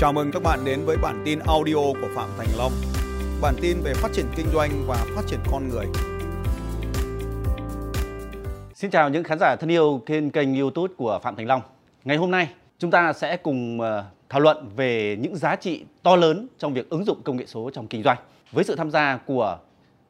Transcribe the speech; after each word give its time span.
Chào 0.00 0.12
mừng 0.12 0.30
các 0.32 0.42
bạn 0.42 0.64
đến 0.64 0.84
với 0.84 0.96
bản 0.96 1.22
tin 1.24 1.38
audio 1.38 1.74
của 1.74 2.08
Phạm 2.14 2.28
Thành 2.38 2.48
Long. 2.58 2.72
Bản 3.42 3.54
tin 3.60 3.76
về 3.84 3.94
phát 3.94 4.08
triển 4.12 4.26
kinh 4.36 4.46
doanh 4.54 4.70
và 4.86 5.06
phát 5.16 5.22
triển 5.26 5.40
con 5.52 5.68
người. 5.68 5.86
Xin 8.74 8.90
chào 8.90 9.08
những 9.08 9.24
khán 9.24 9.38
giả 9.38 9.56
thân 9.56 9.70
yêu 9.70 10.00
trên 10.06 10.30
kênh 10.30 10.60
YouTube 10.60 10.94
của 10.96 11.20
Phạm 11.22 11.36
Thành 11.36 11.46
Long. 11.46 11.60
Ngày 12.04 12.16
hôm 12.16 12.30
nay 12.30 12.48
chúng 12.78 12.90
ta 12.90 13.12
sẽ 13.12 13.36
cùng 13.36 13.80
ờ, 13.80 14.04
thảo 14.28 14.40
luận 14.40 14.68
về 14.76 15.16
những 15.20 15.36
giá 15.36 15.56
trị 15.56 15.84
to 16.02 16.16
lớn 16.16 16.46
trong 16.58 16.74
việc 16.74 16.90
ứng 16.90 17.04
dụng 17.04 17.22
công 17.22 17.36
nghệ 17.36 17.44
số 17.46 17.70
trong 17.70 17.86
kinh 17.86 18.02
doanh 18.02 18.18
với 18.52 18.64
sự 18.64 18.76
tham 18.76 18.90
gia 18.90 19.16
của 19.26 19.58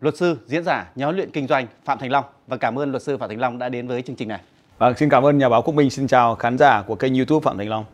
luật 0.00 0.16
sư, 0.16 0.36
diễn 0.46 0.64
giả, 0.64 0.90
nhà 0.94 1.06
huấn 1.06 1.16
luyện 1.16 1.30
kinh 1.30 1.46
doanh 1.46 1.66
Phạm 1.84 1.98
Thành 1.98 2.10
Long 2.10 2.24
và 2.46 2.56
cảm 2.56 2.78
ơn 2.78 2.90
luật 2.90 3.02
sư 3.02 3.16
Phạm 3.16 3.28
Thành 3.28 3.40
Long 3.40 3.58
đã 3.58 3.68
đến 3.68 3.88
với 3.88 4.02
chương 4.02 4.16
trình 4.16 4.28
này. 4.28 4.40
Vâng, 4.78 4.94
xin 4.96 5.08
cảm 5.08 5.26
ơn 5.26 5.38
nhà 5.38 5.48
báo 5.48 5.62
Quốc 5.62 5.74
Minh. 5.74 5.90
Xin 5.90 6.06
chào 6.06 6.34
khán 6.34 6.58
giả 6.58 6.82
của 6.82 6.94
kênh 6.94 7.14
YouTube 7.14 7.44
Phạm 7.44 7.58
Thành 7.58 7.68
Long. 7.68 7.84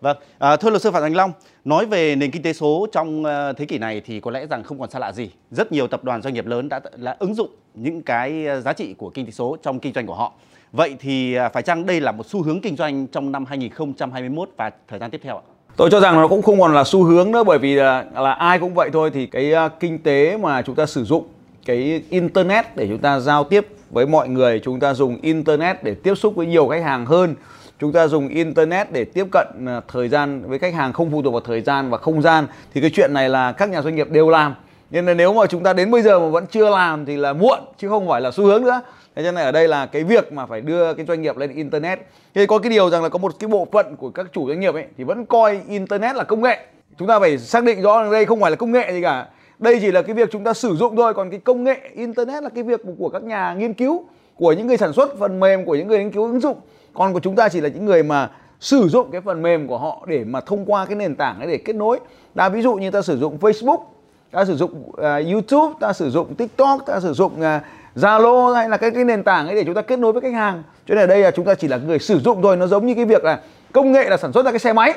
Vâng, 0.00 0.16
à, 0.38 0.56
thưa 0.56 0.70
luật 0.70 0.82
sư 0.82 0.90
Phạm 0.90 1.02
Thành 1.02 1.16
Long, 1.16 1.32
nói 1.64 1.86
về 1.86 2.16
nền 2.16 2.30
kinh 2.30 2.42
tế 2.42 2.52
số 2.52 2.86
trong 2.92 3.24
ờ, 3.24 3.52
thế 3.52 3.64
kỷ 3.64 3.78
này 3.78 4.00
thì 4.00 4.20
có 4.20 4.30
lẽ 4.30 4.46
rằng 4.46 4.62
không 4.62 4.78
còn 4.78 4.90
xa 4.90 4.98
lạ 4.98 5.12
gì. 5.12 5.30
Rất 5.50 5.72
nhiều 5.72 5.86
tập 5.86 6.04
đoàn 6.04 6.22
doanh 6.22 6.34
nghiệp 6.34 6.46
lớn 6.46 6.68
đã, 6.68 6.80
đã 6.96 7.16
ứng 7.18 7.34
dụng 7.34 7.50
những 7.74 8.02
cái 8.02 8.46
ờ, 8.46 8.60
giá 8.60 8.72
trị 8.72 8.94
của 8.98 9.10
kinh 9.10 9.26
tế 9.26 9.32
số 9.32 9.56
trong 9.62 9.80
kinh 9.80 9.92
doanh 9.94 10.06
của 10.06 10.14
họ. 10.14 10.32
Vậy 10.72 10.96
thì 11.00 11.34
à, 11.34 11.48
phải 11.48 11.62
chăng 11.62 11.86
đây 11.86 12.00
là 12.00 12.12
một 12.12 12.26
xu 12.26 12.42
hướng 12.42 12.60
kinh 12.60 12.76
doanh 12.76 13.06
trong 13.06 13.32
năm 13.32 13.44
2021 13.44 14.48
và 14.56 14.70
thời 14.88 14.98
gian 14.98 15.10
tiếp 15.10 15.20
theo 15.24 15.36
ạ? 15.36 15.42
Tôi 15.76 15.90
cho 15.90 16.00
rằng 16.00 16.14
nó 16.14 16.28
cũng 16.28 16.42
không 16.42 16.60
còn 16.60 16.74
là 16.74 16.84
xu 16.84 17.04
hướng 17.04 17.30
nữa 17.30 17.44
bởi 17.44 17.58
vì 17.58 17.74
là, 17.74 18.04
là 18.14 18.32
ai 18.32 18.58
cũng 18.58 18.74
vậy 18.74 18.90
thôi 18.92 19.10
thì 19.14 19.26
cái 19.26 19.52
uh, 19.66 19.72
kinh 19.80 19.98
tế 19.98 20.36
mà 20.36 20.62
chúng 20.62 20.74
ta 20.74 20.86
sử 20.86 21.04
dụng 21.04 21.26
cái 21.66 22.02
internet 22.10 22.76
để 22.76 22.88
chúng 22.88 22.98
ta 22.98 23.20
giao 23.20 23.44
tiếp 23.44 23.66
với 23.90 24.06
mọi 24.06 24.28
người, 24.28 24.60
chúng 24.64 24.80
ta 24.80 24.94
dùng 24.94 25.18
internet 25.22 25.82
để 25.82 25.94
tiếp 25.94 26.14
xúc 26.14 26.36
với 26.36 26.46
nhiều 26.46 26.68
khách 26.68 26.82
hàng 26.82 27.06
hơn 27.06 27.34
chúng 27.80 27.92
ta 27.92 28.08
dùng 28.08 28.28
internet 28.28 28.92
để 28.92 29.04
tiếp 29.04 29.26
cận 29.32 29.46
à, 29.66 29.80
thời 29.92 30.08
gian 30.08 30.42
với 30.48 30.58
khách 30.58 30.74
hàng, 30.74 30.92
không 30.92 31.10
phụ 31.10 31.22
thuộc 31.22 31.32
vào 31.32 31.40
thời 31.40 31.60
gian 31.60 31.90
và 31.90 31.98
không 31.98 32.22
gian, 32.22 32.46
thì 32.74 32.80
cái 32.80 32.90
chuyện 32.94 33.14
này 33.14 33.28
là 33.28 33.52
các 33.52 33.70
nhà 33.70 33.82
doanh 33.82 33.94
nghiệp 33.96 34.10
đều 34.10 34.30
làm. 34.30 34.54
Nên 34.90 35.06
là 35.06 35.14
nếu 35.14 35.32
mà 35.32 35.46
chúng 35.46 35.62
ta 35.62 35.72
đến 35.72 35.90
bây 35.90 36.02
giờ 36.02 36.20
mà 36.20 36.28
vẫn 36.28 36.46
chưa 36.46 36.70
làm 36.70 37.06
thì 37.06 37.16
là 37.16 37.32
muộn, 37.32 37.58
chứ 37.78 37.88
không 37.88 38.08
phải 38.08 38.20
là 38.20 38.30
xu 38.30 38.44
hướng 38.44 38.62
nữa. 38.62 38.80
Thế 39.16 39.22
cho 39.24 39.32
nên 39.32 39.44
ở 39.44 39.52
đây 39.52 39.68
là 39.68 39.86
cái 39.86 40.04
việc 40.04 40.32
mà 40.32 40.46
phải 40.46 40.60
đưa 40.60 40.94
cái 40.94 41.06
doanh 41.06 41.22
nghiệp 41.22 41.36
lên 41.36 41.54
internet. 41.54 42.00
Thì 42.34 42.46
có 42.46 42.58
cái 42.58 42.70
điều 42.70 42.90
rằng 42.90 43.02
là 43.02 43.08
có 43.08 43.18
một 43.18 43.32
cái 43.38 43.48
bộ 43.48 43.66
phận 43.72 43.96
của 43.96 44.10
các 44.10 44.26
chủ 44.32 44.48
doanh 44.48 44.60
nghiệp 44.60 44.74
ấy 44.74 44.84
thì 44.98 45.04
vẫn 45.04 45.26
coi 45.26 45.60
internet 45.68 46.16
là 46.16 46.24
công 46.24 46.42
nghệ. 46.42 46.58
Chúng 46.98 47.08
ta 47.08 47.20
phải 47.20 47.38
xác 47.38 47.64
định 47.64 47.82
rõ 47.82 48.02
rằng 48.02 48.12
đây 48.12 48.24
không 48.24 48.40
phải 48.40 48.50
là 48.50 48.56
công 48.56 48.72
nghệ 48.72 48.92
gì 48.92 49.02
cả. 49.02 49.26
Đây 49.58 49.78
chỉ 49.80 49.92
là 49.92 50.02
cái 50.02 50.14
việc 50.14 50.28
chúng 50.32 50.44
ta 50.44 50.52
sử 50.52 50.76
dụng 50.76 50.96
thôi, 50.96 51.14
còn 51.14 51.30
cái 51.30 51.40
công 51.40 51.64
nghệ 51.64 51.80
internet 51.94 52.42
là 52.42 52.48
cái 52.48 52.64
việc 52.64 52.80
của 52.98 53.08
các 53.08 53.22
nhà 53.22 53.54
nghiên 53.54 53.74
cứu, 53.74 54.04
của 54.34 54.52
những 54.52 54.66
người 54.66 54.76
sản 54.76 54.92
xuất 54.92 55.18
phần 55.18 55.40
mềm, 55.40 55.64
của 55.64 55.74
những 55.74 55.88
người 55.88 55.98
nghiên 55.98 56.10
cứu 56.10 56.26
ứng 56.26 56.40
dụng 56.40 56.56
còn 56.98 57.12
của 57.12 57.20
chúng 57.20 57.36
ta 57.36 57.48
chỉ 57.48 57.60
là 57.60 57.68
những 57.68 57.84
người 57.84 58.02
mà 58.02 58.30
sử 58.60 58.88
dụng 58.88 59.10
cái 59.10 59.20
phần 59.20 59.42
mềm 59.42 59.68
của 59.68 59.78
họ 59.78 60.04
để 60.08 60.24
mà 60.24 60.40
thông 60.40 60.64
qua 60.66 60.86
cái 60.86 60.96
nền 60.96 61.14
tảng 61.14 61.38
ấy 61.38 61.48
để 61.48 61.58
kết 61.58 61.76
nối. 61.76 62.00
Ta 62.34 62.48
ví 62.48 62.62
dụ 62.62 62.74
như 62.74 62.90
ta 62.90 63.02
sử 63.02 63.18
dụng 63.18 63.38
Facebook 63.38 63.78
ta 64.30 64.44
sử 64.44 64.56
dụng 64.56 64.88
uh, 64.88 64.96
YouTube 65.32 65.74
ta 65.80 65.92
sử 65.92 66.10
dụng 66.10 66.34
TikTok 66.34 66.86
ta 66.86 67.00
sử 67.00 67.12
dụng 67.12 67.32
uh, 67.40 67.62
Zalo 67.96 68.52
hay 68.52 68.68
là 68.68 68.76
cái 68.76 68.90
cái 68.90 69.04
nền 69.04 69.22
tảng 69.22 69.46
ấy 69.46 69.56
để 69.56 69.64
chúng 69.64 69.74
ta 69.74 69.82
kết 69.82 69.98
nối 69.98 70.12
với 70.12 70.22
khách 70.22 70.32
hàng. 70.32 70.62
Cho 70.86 70.94
nên 70.94 71.04
ở 71.04 71.06
đây 71.06 71.20
là 71.20 71.30
chúng 71.30 71.44
ta 71.44 71.54
chỉ 71.54 71.68
là 71.68 71.76
người 71.76 71.98
sử 71.98 72.18
dụng 72.18 72.42
thôi. 72.42 72.56
Nó 72.56 72.66
giống 72.66 72.86
như 72.86 72.94
cái 72.94 73.04
việc 73.04 73.24
là 73.24 73.40
công 73.72 73.92
nghệ 73.92 74.08
là 74.08 74.16
sản 74.16 74.32
xuất 74.32 74.44
ra 74.44 74.52
cái 74.52 74.58
xe 74.58 74.72
máy. 74.72 74.94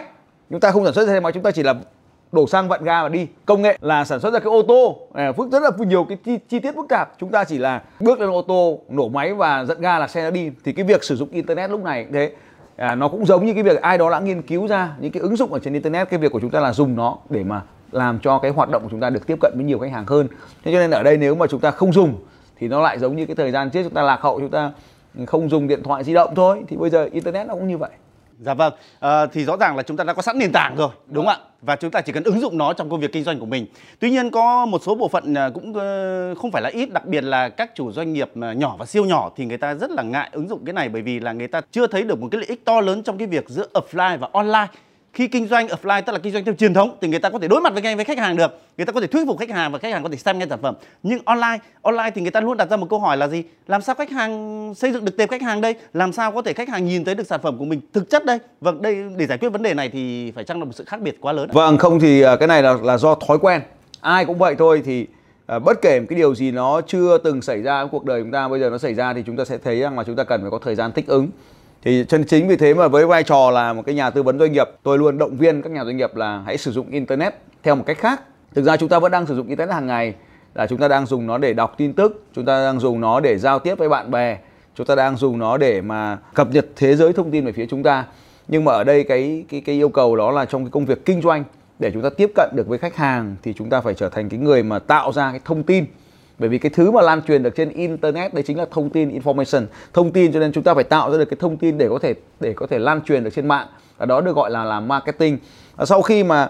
Chúng 0.49 0.59
ta 0.59 0.71
không 0.71 0.85
sản 0.85 0.93
xuất 0.93 1.07
ra 1.07 1.13
xe 1.13 1.19
máy 1.19 1.31
chúng 1.31 1.43
ta 1.43 1.51
chỉ 1.51 1.63
là 1.63 1.75
đổ 2.31 2.47
xăng 2.47 2.67
vặn 2.67 2.83
ga 2.83 3.03
và 3.03 3.09
đi. 3.09 3.27
Công 3.45 3.61
nghệ 3.61 3.77
là 3.81 4.05
sản 4.05 4.19
xuất 4.19 4.33
ra 4.33 4.39
cái 4.39 4.51
ô 4.51 4.61
tô. 4.61 4.97
À, 5.13 5.31
phức 5.31 5.51
rất 5.51 5.61
là 5.61 5.69
nhiều 5.77 6.03
cái 6.03 6.17
chi, 6.23 6.39
chi 6.49 6.59
tiết 6.59 6.75
phức 6.75 6.85
tạp. 6.89 7.13
Chúng 7.19 7.31
ta 7.31 7.43
chỉ 7.43 7.57
là 7.57 7.81
bước 7.99 8.19
lên 8.19 8.29
ô 8.29 8.41
tô 8.41 8.79
nổ 8.89 9.09
máy 9.09 9.33
và 9.33 9.65
dẫn 9.65 9.81
ga 9.81 9.99
là 9.99 10.07
xe 10.07 10.23
đã 10.23 10.29
đi. 10.29 10.51
Thì 10.63 10.73
cái 10.73 10.85
việc 10.85 11.03
sử 11.03 11.15
dụng 11.15 11.29
internet 11.31 11.69
lúc 11.69 11.83
này 11.83 12.05
thế 12.13 12.31
à, 12.75 12.95
nó 12.95 13.07
cũng 13.07 13.25
giống 13.25 13.45
như 13.45 13.53
cái 13.53 13.63
việc 13.63 13.81
ai 13.81 13.97
đó 13.97 14.11
đã 14.11 14.19
nghiên 14.19 14.41
cứu 14.41 14.67
ra 14.67 14.95
những 14.99 15.11
cái 15.11 15.21
ứng 15.21 15.35
dụng 15.35 15.53
ở 15.53 15.59
trên 15.59 15.73
internet. 15.73 16.09
Cái 16.09 16.19
việc 16.19 16.31
của 16.31 16.39
chúng 16.39 16.51
ta 16.51 16.59
là 16.59 16.73
dùng 16.73 16.95
nó 16.95 17.17
để 17.29 17.43
mà 17.43 17.61
làm 17.91 18.19
cho 18.19 18.39
cái 18.39 18.51
hoạt 18.51 18.69
động 18.69 18.83
của 18.83 18.89
chúng 18.91 18.99
ta 18.99 19.09
được 19.09 19.27
tiếp 19.27 19.37
cận 19.41 19.53
với 19.55 19.63
nhiều 19.63 19.79
khách 19.79 19.91
hàng 19.91 20.05
hơn. 20.07 20.27
Thế 20.63 20.71
cho 20.71 20.79
nên 20.79 20.91
ở 20.91 21.03
đây 21.03 21.17
nếu 21.17 21.35
mà 21.35 21.47
chúng 21.47 21.59
ta 21.59 21.71
không 21.71 21.93
dùng 21.93 22.13
thì 22.57 22.67
nó 22.67 22.81
lại 22.81 22.99
giống 22.99 23.15
như 23.15 23.25
cái 23.25 23.35
thời 23.35 23.51
gian 23.51 23.69
trước 23.69 23.83
chúng 23.83 23.93
ta 23.93 24.01
lạc 24.01 24.21
hậu 24.21 24.39
chúng 24.39 24.49
ta 24.49 24.71
không 25.27 25.49
dùng 25.49 25.67
điện 25.67 25.83
thoại 25.83 26.03
di 26.03 26.13
động 26.13 26.35
thôi 26.35 26.63
thì 26.67 26.77
bây 26.77 26.89
giờ 26.89 27.09
internet 27.11 27.47
nó 27.47 27.53
cũng 27.53 27.67
như 27.67 27.77
vậy. 27.77 27.89
Dạ 28.41 28.53
vâng, 28.53 28.73
à, 28.99 29.25
thì 29.25 29.45
rõ 29.45 29.57
ràng 29.57 29.77
là 29.77 29.83
chúng 29.83 29.97
ta 29.97 30.03
đã 30.03 30.13
có 30.13 30.21
sẵn 30.21 30.37
nền 30.37 30.51
tảng 30.51 30.75
rồi, 30.75 30.89
đúng 31.07 31.25
không 31.25 31.35
ạ? 31.35 31.45
Và 31.61 31.75
chúng 31.75 31.91
ta 31.91 32.01
chỉ 32.01 32.11
cần 32.11 32.23
ứng 32.23 32.39
dụng 32.39 32.57
nó 32.57 32.73
trong 32.73 32.89
công 32.89 32.99
việc 32.99 33.11
kinh 33.13 33.23
doanh 33.23 33.39
của 33.39 33.45
mình. 33.45 33.65
Tuy 33.99 34.09
nhiên 34.09 34.31
có 34.31 34.65
một 34.65 34.81
số 34.83 34.95
bộ 34.95 35.07
phận 35.07 35.33
ờ, 35.33 35.51
cũng 35.53 35.73
ờ, 35.73 36.35
không 36.35 36.51
phải 36.51 36.61
là 36.61 36.69
ít, 36.69 36.93
đặc 36.93 37.05
biệt 37.05 37.23
là 37.23 37.49
các 37.49 37.71
chủ 37.75 37.91
doanh 37.91 38.13
nghiệp 38.13 38.31
nhỏ 38.35 38.75
và 38.79 38.85
siêu 38.85 39.05
nhỏ 39.05 39.31
thì 39.35 39.45
người 39.45 39.57
ta 39.57 39.73
rất 39.73 39.91
là 39.91 40.03
ngại 40.03 40.29
ứng 40.31 40.47
dụng 40.47 40.65
cái 40.65 40.73
này 40.73 40.89
bởi 40.89 41.01
vì 41.01 41.19
là 41.19 41.33
người 41.33 41.47
ta 41.47 41.61
chưa 41.71 41.87
thấy 41.87 42.03
được 42.03 42.21
một 42.21 42.27
cái 42.31 42.39
lợi 42.39 42.47
ích 42.47 42.65
to 42.65 42.81
lớn 42.81 43.03
trong 43.03 43.17
cái 43.17 43.27
việc 43.27 43.49
giữa 43.49 43.67
offline 43.73 44.17
và 44.17 44.29
online 44.33 44.67
khi 45.13 45.27
kinh 45.27 45.47
doanh 45.47 45.67
offline 45.67 46.01
tức 46.01 46.13
là 46.13 46.19
kinh 46.19 46.33
doanh 46.33 46.45
theo 46.45 46.55
truyền 46.55 46.73
thống 46.73 46.97
thì 47.01 47.07
người 47.07 47.19
ta 47.19 47.29
có 47.29 47.39
thể 47.39 47.47
đối 47.47 47.61
mặt 47.61 47.73
với 47.73 47.81
ngay 47.81 47.95
với 47.95 48.05
khách 48.05 48.17
hàng 48.17 48.35
được. 48.35 48.61
Người 48.77 48.85
ta 48.85 48.93
có 48.93 49.01
thể 49.01 49.07
thuyết 49.07 49.23
phục 49.27 49.39
khách 49.39 49.49
hàng 49.49 49.71
và 49.71 49.79
khách 49.79 49.93
hàng 49.93 50.03
có 50.03 50.09
thể 50.09 50.17
xem 50.17 50.39
ngay 50.39 50.47
sản 50.49 50.59
phẩm. 50.61 50.75
Nhưng 51.03 51.19
online 51.25 51.57
online 51.81 52.11
thì 52.15 52.21
người 52.21 52.31
ta 52.31 52.41
luôn 52.41 52.57
đặt 52.57 52.69
ra 52.69 52.77
một 52.77 52.87
câu 52.89 52.99
hỏi 52.99 53.17
là 53.17 53.27
gì? 53.27 53.43
Làm 53.67 53.81
sao 53.81 53.95
khách 53.95 54.11
hàng 54.11 54.73
xây 54.75 54.91
dựng 54.91 55.05
được 55.05 55.17
tệp 55.17 55.29
khách 55.29 55.41
hàng 55.41 55.61
đây? 55.61 55.75
Làm 55.93 56.13
sao 56.13 56.31
có 56.31 56.41
thể 56.41 56.53
khách 56.53 56.69
hàng 56.69 56.85
nhìn 56.85 57.05
thấy 57.05 57.15
được 57.15 57.27
sản 57.27 57.39
phẩm 57.43 57.57
của 57.57 57.65
mình 57.65 57.81
thực 57.93 58.09
chất 58.09 58.25
đây? 58.25 58.39
Vâng 58.61 58.81
đây 58.81 58.97
để 59.17 59.25
giải 59.25 59.37
quyết 59.37 59.49
vấn 59.49 59.63
đề 59.63 59.73
này 59.73 59.89
thì 59.89 60.31
phải 60.31 60.43
chăng 60.43 60.59
là 60.59 60.65
một 60.65 60.71
sự 60.75 60.83
khác 60.87 61.01
biệt 61.01 61.17
quá 61.21 61.33
lớn 61.33 61.49
vâng 61.53 61.77
không 61.77 61.99
thì 61.99 62.21
à, 62.21 62.35
cái 62.35 62.47
này 62.47 62.63
là 62.63 62.75
là 62.83 62.97
do 62.97 63.15
thói 63.15 63.37
quen. 63.39 63.61
Ai 64.01 64.25
cũng 64.25 64.37
vậy 64.37 64.55
thôi 64.59 64.81
thì 64.85 65.07
à, 65.45 65.59
bất 65.59 65.81
kể 65.81 65.99
một 65.99 66.05
cái 66.09 66.17
điều 66.17 66.35
gì 66.35 66.51
nó 66.51 66.81
chưa 66.81 67.17
từng 67.17 67.41
xảy 67.41 67.61
ra 67.61 67.81
trong 67.81 67.89
cuộc 67.89 68.05
đời 68.05 68.21
chúng 68.21 68.31
ta 68.31 68.47
bây 68.47 68.59
giờ 68.59 68.69
nó 68.69 68.77
xảy 68.77 68.93
ra 68.93 69.13
thì 69.13 69.23
chúng 69.25 69.37
ta 69.37 69.45
sẽ 69.45 69.57
thấy 69.57 69.79
rằng 69.79 69.97
là 69.97 70.03
chúng 70.03 70.15
ta 70.15 70.23
cần 70.23 70.41
phải 70.41 70.51
có 70.51 70.59
thời 70.63 70.75
gian 70.75 70.91
thích 70.91 71.07
ứng 71.07 71.29
thì 71.81 72.05
chân 72.09 72.23
chính 72.23 72.47
vì 72.47 72.55
thế 72.55 72.73
mà 72.73 72.87
với 72.87 73.05
vai 73.05 73.23
trò 73.23 73.51
là 73.51 73.73
một 73.73 73.83
cái 73.85 73.95
nhà 73.95 74.09
tư 74.09 74.23
vấn 74.23 74.39
doanh 74.39 74.51
nghiệp, 74.51 74.69
tôi 74.83 74.97
luôn 74.97 75.17
động 75.17 75.37
viên 75.37 75.61
các 75.61 75.71
nhà 75.71 75.85
doanh 75.85 75.97
nghiệp 75.97 76.15
là 76.15 76.43
hãy 76.45 76.57
sử 76.57 76.71
dụng 76.71 76.89
internet 76.89 77.33
theo 77.63 77.75
một 77.75 77.83
cách 77.85 77.97
khác. 77.97 78.21
Thực 78.55 78.63
ra 78.63 78.77
chúng 78.77 78.89
ta 78.89 78.99
vẫn 78.99 79.11
đang 79.11 79.25
sử 79.25 79.35
dụng 79.35 79.47
internet 79.47 79.73
hàng 79.73 79.87
ngày, 79.87 80.13
là 80.53 80.67
chúng 80.67 80.79
ta 80.79 80.87
đang 80.87 81.05
dùng 81.05 81.27
nó 81.27 81.37
để 81.37 81.53
đọc 81.53 81.73
tin 81.77 81.93
tức, 81.93 82.23
chúng 82.35 82.45
ta 82.45 82.63
đang 82.65 82.79
dùng 82.79 83.01
nó 83.01 83.19
để 83.19 83.37
giao 83.37 83.59
tiếp 83.59 83.77
với 83.77 83.89
bạn 83.89 84.11
bè, 84.11 84.37
chúng 84.75 84.85
ta 84.85 84.95
đang 84.95 85.17
dùng 85.17 85.39
nó 85.39 85.57
để 85.57 85.81
mà 85.81 86.17
cập 86.33 86.51
nhật 86.51 86.67
thế 86.75 86.95
giới 86.95 87.13
thông 87.13 87.31
tin 87.31 87.45
về 87.45 87.51
phía 87.51 87.65
chúng 87.65 87.83
ta. 87.83 88.05
Nhưng 88.47 88.65
mà 88.65 88.71
ở 88.71 88.83
đây 88.83 89.03
cái 89.03 89.45
cái 89.49 89.61
cái 89.61 89.75
yêu 89.75 89.89
cầu 89.89 90.15
đó 90.15 90.31
là 90.31 90.45
trong 90.45 90.63
cái 90.63 90.71
công 90.71 90.85
việc 90.85 91.05
kinh 91.05 91.21
doanh, 91.21 91.43
để 91.79 91.91
chúng 91.93 92.01
ta 92.01 92.09
tiếp 92.17 92.31
cận 92.35 92.49
được 92.55 92.67
với 92.67 92.77
khách 92.77 92.95
hàng 92.95 93.35
thì 93.43 93.53
chúng 93.53 93.69
ta 93.69 93.81
phải 93.81 93.93
trở 93.93 94.09
thành 94.09 94.29
cái 94.29 94.39
người 94.39 94.63
mà 94.63 94.79
tạo 94.79 95.11
ra 95.11 95.31
cái 95.31 95.39
thông 95.45 95.63
tin 95.63 95.85
bởi 96.39 96.49
vì 96.49 96.57
cái 96.57 96.69
thứ 96.69 96.91
mà 96.91 97.01
lan 97.01 97.21
truyền 97.21 97.43
được 97.43 97.55
trên 97.55 97.69
internet, 97.69 98.33
đấy 98.33 98.43
chính 98.43 98.57
là 98.57 98.65
thông 98.71 98.89
tin, 98.89 99.19
information. 99.19 99.65
Thông 99.93 100.11
tin 100.11 100.33
cho 100.33 100.39
nên 100.39 100.51
chúng 100.51 100.63
ta 100.63 100.73
phải 100.73 100.83
tạo 100.83 101.11
ra 101.11 101.17
được 101.17 101.25
cái 101.25 101.37
thông 101.39 101.57
tin 101.57 101.77
để 101.77 101.89
có 101.89 101.99
thể, 101.99 102.13
để 102.39 102.53
có 102.53 102.67
thể 102.67 102.79
lan 102.79 103.01
truyền 103.01 103.23
được 103.23 103.29
trên 103.35 103.47
mạng. 103.47 103.67
Và 103.97 104.05
đó 104.05 104.21
được 104.21 104.35
gọi 104.35 104.51
là 104.51 104.63
làm 104.63 104.87
marketing. 104.87 105.37
Và 105.75 105.85
sau 105.85 106.01
khi 106.01 106.23
mà 106.23 106.49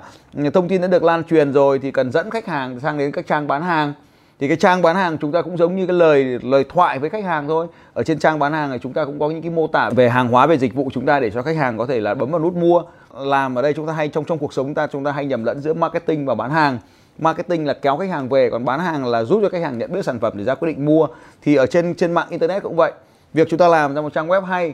thông 0.53 0.67
tin 0.67 0.81
đã 0.81 0.87
được 0.87 1.03
lan 1.03 1.23
truyền 1.23 1.53
rồi 1.53 1.79
thì 1.79 1.91
cần 1.91 2.11
dẫn 2.11 2.29
khách 2.29 2.45
hàng 2.45 2.79
sang 2.79 2.97
đến 2.97 3.11
các 3.11 3.27
trang 3.27 3.47
bán 3.47 3.61
hàng. 3.61 3.93
Thì 4.39 4.47
cái 4.47 4.57
trang 4.57 4.81
bán 4.81 4.95
hàng 4.95 5.17
chúng 5.17 5.31
ta 5.31 5.41
cũng 5.41 5.57
giống 5.57 5.75
như 5.75 5.85
cái 5.85 5.95
lời 5.95 6.39
lời 6.43 6.65
thoại 6.69 6.99
với 6.99 7.09
khách 7.09 7.23
hàng 7.23 7.47
thôi. 7.47 7.67
Ở 7.93 8.03
trên 8.03 8.19
trang 8.19 8.39
bán 8.39 8.53
hàng 8.53 8.69
này 8.69 8.79
chúng 8.79 8.93
ta 8.93 9.05
cũng 9.05 9.19
có 9.19 9.29
những 9.29 9.41
cái 9.41 9.51
mô 9.51 9.67
tả 9.67 9.89
về 9.89 10.09
hàng 10.09 10.27
hóa, 10.27 10.47
về 10.47 10.57
dịch 10.57 10.73
vụ 10.73 10.89
chúng 10.93 11.05
ta 11.05 11.19
để 11.19 11.31
cho 11.31 11.41
khách 11.41 11.57
hàng 11.57 11.77
có 11.77 11.85
thể 11.85 11.99
là 11.99 12.13
bấm 12.13 12.31
vào 12.31 12.41
nút 12.41 12.55
mua. 12.55 12.83
Làm 13.19 13.55
ở 13.55 13.61
đây 13.61 13.73
chúng 13.73 13.87
ta 13.87 13.93
hay, 13.93 14.07
trong 14.07 14.25
trong 14.25 14.37
cuộc 14.37 14.53
sống 14.53 14.65
chúng 14.65 14.75
ta 14.75 14.87
chúng 14.87 15.03
ta 15.03 15.11
hay 15.11 15.25
nhầm 15.25 15.43
lẫn 15.43 15.61
giữa 15.61 15.73
marketing 15.73 16.25
và 16.25 16.35
bán 16.35 16.51
hàng 16.51 16.77
marketing 17.19 17.65
là 17.65 17.73
kéo 17.73 17.97
khách 17.97 18.09
hàng 18.09 18.29
về, 18.29 18.49
còn 18.49 18.65
bán 18.65 18.79
hàng 18.79 19.05
là 19.05 19.23
giúp 19.23 19.39
cho 19.41 19.49
khách 19.49 19.61
hàng 19.61 19.77
nhận 19.77 19.91
biết 19.91 20.05
sản 20.05 20.19
phẩm 20.19 20.33
để 20.35 20.43
ra 20.43 20.55
quyết 20.55 20.67
định 20.67 20.85
mua. 20.85 21.07
Thì 21.41 21.55
ở 21.55 21.65
trên 21.65 21.95
trên 21.95 22.11
mạng 22.11 22.27
internet 22.29 22.63
cũng 22.63 22.75
vậy. 22.75 22.91
Việc 23.33 23.47
chúng 23.49 23.59
ta 23.59 23.67
làm 23.67 23.95
ra 23.95 24.01
một 24.01 24.13
trang 24.13 24.27
web 24.27 24.41
hay, 24.41 24.73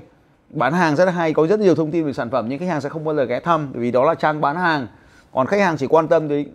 bán 0.49 0.73
hàng 0.73 0.95
rất 0.95 1.05
là 1.05 1.11
hay, 1.11 1.33
có 1.33 1.47
rất 1.47 1.59
nhiều 1.59 1.75
thông 1.75 1.91
tin 1.91 2.05
về 2.05 2.13
sản 2.13 2.29
phẩm, 2.29 2.45
nhưng 2.49 2.59
khách 2.59 2.67
hàng 2.67 2.81
sẽ 2.81 2.89
không 2.89 3.03
bao 3.03 3.15
giờ 3.15 3.23
ghé 3.23 3.39
thăm 3.39 3.69
vì 3.73 3.91
đó 3.91 4.03
là 4.03 4.15
trang 4.15 4.41
bán 4.41 4.55
hàng. 4.55 4.87
Còn 5.33 5.47
khách 5.47 5.59
hàng 5.59 5.77
chỉ 5.77 5.87
quan 5.87 6.07
tâm 6.07 6.27
đến 6.27 6.47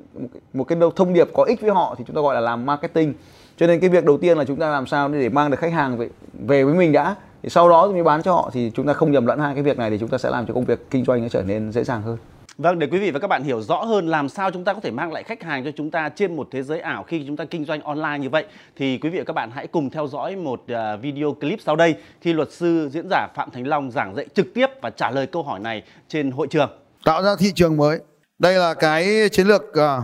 một 0.53 0.65
cái 0.65 0.79
thông 0.97 1.13
điệp 1.13 1.29
có 1.35 1.45
ích 1.45 1.61
với 1.61 1.71
họ 1.71 1.95
thì 1.99 2.05
chúng 2.07 2.17
ta 2.17 2.23
gọi 2.23 2.35
là 2.35 2.41
làm 2.41 2.67
marketing. 2.67 3.15
Cho 3.57 3.67
nên 3.67 3.81
cái 3.81 3.91
việc 3.91 4.05
đầu 4.05 4.19
tiên 4.19 4.39
là 4.39 4.45
chúng 4.45 4.57
ta 4.57 4.71
làm 4.71 4.87
sao 4.87 5.09
để 5.09 5.29
mang 5.29 5.51
được 5.51 5.61
khách 5.61 5.73
hàng 5.73 5.99
về 5.99 6.09
về 6.47 6.65
với 6.65 6.75
mình 6.75 6.93
đã. 6.93 7.17
Thì 7.43 7.49
sau 7.49 7.69
đó 7.69 7.89
mới 7.89 8.03
bán 8.03 8.23
cho 8.23 8.33
họ, 8.33 8.51
thì 8.53 8.71
chúng 8.75 8.87
ta 8.87 8.93
không 8.93 9.13
nhầm 9.13 9.27
lẫn 9.27 9.39
hai 9.39 9.55
cái 9.55 9.63
việc 9.63 9.79
này 9.79 9.91
thì 9.91 9.99
chúng 9.99 10.09
ta 10.09 10.19
sẽ 10.19 10.31
làm 10.31 10.47
cho 10.47 10.55
công 10.55 10.65
việc 10.65 10.91
kinh 10.91 11.05
doanh 11.05 11.23
nó 11.23 11.29
trở 11.29 11.43
nên 11.43 11.73
dễ 11.73 11.85
dàng 11.85 12.03
hơn. 12.03 12.17
Vâng, 12.63 12.79
để 12.79 12.87
quý 12.87 12.99
vị 12.99 13.11
và 13.11 13.19
các 13.19 13.29
bạn 13.29 13.43
hiểu 13.43 13.63
rõ 13.63 13.85
hơn 13.85 14.09
làm 14.09 14.29
sao 14.29 14.51
chúng 14.51 14.65
ta 14.65 14.75
có 14.75 14.81
thể 14.81 14.91
mang 14.91 15.13
lại 15.13 15.23
khách 15.23 15.43
hàng 15.43 15.65
cho 15.65 15.71
chúng 15.77 15.91
ta 15.91 16.09
trên 16.09 16.37
một 16.37 16.49
thế 16.51 16.63
giới 16.63 16.81
ảo 16.81 17.03
khi 17.03 17.25
chúng 17.27 17.37
ta 17.37 17.45
kinh 17.45 17.65
doanh 17.65 17.83
online 17.83 18.19
như 18.19 18.29
vậy 18.31 18.45
thì 18.77 18.99
quý 18.99 19.11
vị 19.11 19.19
và 19.19 19.25
các 19.25 19.33
bạn 19.33 19.51
hãy 19.51 19.67
cùng 19.67 19.91
theo 19.91 20.07
dõi 20.07 20.37
một 20.37 20.63
à, 20.69 20.97
video 20.97 21.33
clip 21.33 21.59
sau 21.65 21.77
đây 21.77 21.95
khi 22.21 22.33
luật 22.33 22.53
sư 22.53 22.89
diễn 22.93 23.07
giả 23.11 23.29
Phạm 23.35 23.51
Thành 23.51 23.67
Long 23.67 23.91
giảng 23.91 24.15
dạy 24.15 24.27
trực 24.35 24.47
tiếp 24.55 24.67
và 24.83 24.91
trả 24.91 25.11
lời 25.11 25.27
câu 25.27 25.43
hỏi 25.43 25.61
này 25.61 25.83
trên 26.09 26.31
hội 26.31 26.47
trường. 26.47 26.71
Tạo 27.05 27.23
ra 27.23 27.37
thị 27.39 27.53
trường 27.55 27.77
mới. 27.77 27.99
Đây 28.39 28.55
là 28.55 28.75
cái 28.75 29.29
chiến 29.33 29.47
lược 29.47 29.75
à, 29.75 30.03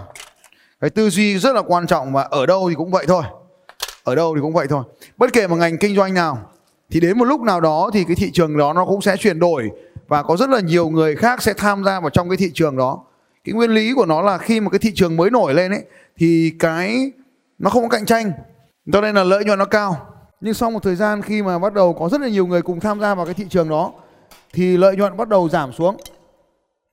cái 0.80 0.90
tư 0.90 1.10
duy 1.10 1.38
rất 1.38 1.54
là 1.54 1.62
quan 1.62 1.86
trọng 1.86 2.12
và 2.12 2.22
ở 2.22 2.46
đâu 2.46 2.68
thì 2.68 2.74
cũng 2.74 2.90
vậy 2.90 3.04
thôi. 3.08 3.22
Ở 4.04 4.14
đâu 4.14 4.34
thì 4.34 4.40
cũng 4.40 4.52
vậy 4.52 4.66
thôi. 4.70 4.82
Bất 5.16 5.32
kể 5.32 5.46
một 5.46 5.56
ngành 5.56 5.78
kinh 5.78 5.96
doanh 5.96 6.14
nào 6.14 6.38
thì 6.90 7.00
đến 7.00 7.18
một 7.18 7.24
lúc 7.24 7.40
nào 7.40 7.60
đó 7.60 7.90
thì 7.92 8.04
cái 8.04 8.16
thị 8.16 8.30
trường 8.32 8.58
đó 8.58 8.72
nó 8.72 8.84
cũng 8.84 9.02
sẽ 9.02 9.16
chuyển 9.16 9.38
đổi 9.38 9.70
và 10.08 10.22
có 10.22 10.36
rất 10.36 10.50
là 10.50 10.60
nhiều 10.60 10.88
người 10.88 11.16
khác 11.16 11.42
sẽ 11.42 11.54
tham 11.54 11.84
gia 11.84 12.00
vào 12.00 12.10
trong 12.10 12.28
cái 12.28 12.36
thị 12.36 12.50
trường 12.54 12.76
đó. 12.76 13.04
Cái 13.44 13.52
nguyên 13.52 13.70
lý 13.70 13.94
của 13.94 14.06
nó 14.06 14.22
là 14.22 14.38
khi 14.38 14.60
mà 14.60 14.70
cái 14.70 14.78
thị 14.78 14.92
trường 14.94 15.16
mới 15.16 15.30
nổi 15.30 15.54
lên 15.54 15.70
ấy, 15.70 15.84
thì 16.16 16.52
cái 16.58 17.12
nó 17.58 17.70
không 17.70 17.82
có 17.82 17.88
cạnh 17.88 18.06
tranh. 18.06 18.32
Cho 18.92 19.00
nên 19.00 19.14
là 19.14 19.24
lợi 19.24 19.44
nhuận 19.44 19.58
nó 19.58 19.64
cao. 19.64 20.06
Nhưng 20.40 20.54
sau 20.54 20.70
một 20.70 20.82
thời 20.82 20.96
gian 20.96 21.22
khi 21.22 21.42
mà 21.42 21.58
bắt 21.58 21.74
đầu 21.74 21.92
có 21.92 22.08
rất 22.08 22.20
là 22.20 22.28
nhiều 22.28 22.46
người 22.46 22.62
cùng 22.62 22.80
tham 22.80 23.00
gia 23.00 23.14
vào 23.14 23.26
cái 23.26 23.34
thị 23.34 23.46
trường 23.50 23.68
đó, 23.68 23.92
thì 24.52 24.76
lợi 24.76 24.96
nhuận 24.96 25.16
bắt 25.16 25.28
đầu 25.28 25.48
giảm 25.48 25.72
xuống. 25.72 25.96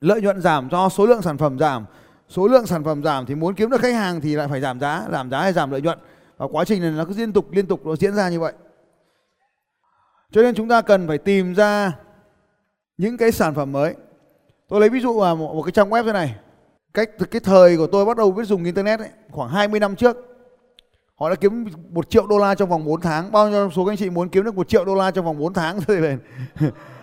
Lợi 0.01 0.21
nhuận 0.21 0.41
giảm 0.41 0.69
do 0.71 0.89
số 0.89 1.05
lượng 1.05 1.21
sản 1.21 1.37
phẩm 1.37 1.59
giảm. 1.59 1.85
Số 2.29 2.47
lượng 2.47 2.65
sản 2.65 2.83
phẩm 2.83 3.03
giảm 3.03 3.25
thì 3.25 3.35
muốn 3.35 3.55
kiếm 3.55 3.69
được 3.69 3.81
khách 3.81 3.93
hàng 3.93 4.21
thì 4.21 4.35
lại 4.35 4.47
phải 4.47 4.61
giảm 4.61 4.79
giá 4.79 5.03
giảm 5.11 5.29
giá 5.29 5.39
hay 5.39 5.53
giảm 5.53 5.71
lợi 5.71 5.81
nhuận. 5.81 5.99
Và 6.37 6.47
quá 6.51 6.65
trình 6.65 6.81
này 6.81 6.91
nó 6.91 7.05
cứ 7.05 7.13
liên 7.17 7.33
tục 7.33 7.51
liên 7.51 7.67
tục 7.67 7.85
nó 7.85 7.95
diễn 7.95 8.15
ra 8.15 8.29
như 8.29 8.39
vậy. 8.39 8.53
Cho 10.31 10.41
nên 10.41 10.55
chúng 10.55 10.69
ta 10.69 10.81
cần 10.81 11.07
phải 11.07 11.17
tìm 11.17 11.53
ra 11.53 11.91
những 12.97 13.17
cái 13.17 13.31
sản 13.31 13.53
phẩm 13.53 13.71
mới. 13.71 13.95
Tôi 14.69 14.79
lấy 14.79 14.89
ví 14.89 14.99
dụ 14.99 15.21
là 15.21 15.33
một, 15.33 15.55
một 15.55 15.63
cái 15.63 15.71
trang 15.71 15.89
web 15.89 16.03
thế 16.03 16.11
này. 16.11 16.35
Cách 16.93 17.09
từ 17.19 17.25
cái 17.25 17.39
thời 17.39 17.77
của 17.77 17.87
tôi 17.87 18.05
bắt 18.05 18.17
đầu 18.17 18.31
biết 18.31 18.43
dùng 18.43 18.63
internet 18.63 18.99
ấy, 18.99 19.09
khoảng 19.31 19.49
20 19.49 19.79
năm 19.79 19.95
trước. 19.95 20.33
Họ 21.15 21.29
đã 21.29 21.35
kiếm 21.35 21.65
một 21.89 22.09
triệu 22.09 22.27
đô 22.27 22.37
la 22.37 22.55
trong 22.55 22.69
vòng 22.69 22.85
4 22.85 23.01
tháng. 23.01 23.31
Bao 23.31 23.49
nhiêu 23.49 23.69
số 23.75 23.85
các 23.85 23.91
anh 23.91 23.97
chị 23.97 24.09
muốn 24.09 24.29
kiếm 24.29 24.43
được 24.43 24.55
một 24.55 24.69
triệu 24.69 24.85
đô 24.85 24.95
la 24.95 25.11
trong 25.11 25.25
vòng 25.25 25.39
4 25.39 25.53
tháng 25.53 25.81
thôi 25.81 25.97
lên 25.97 26.19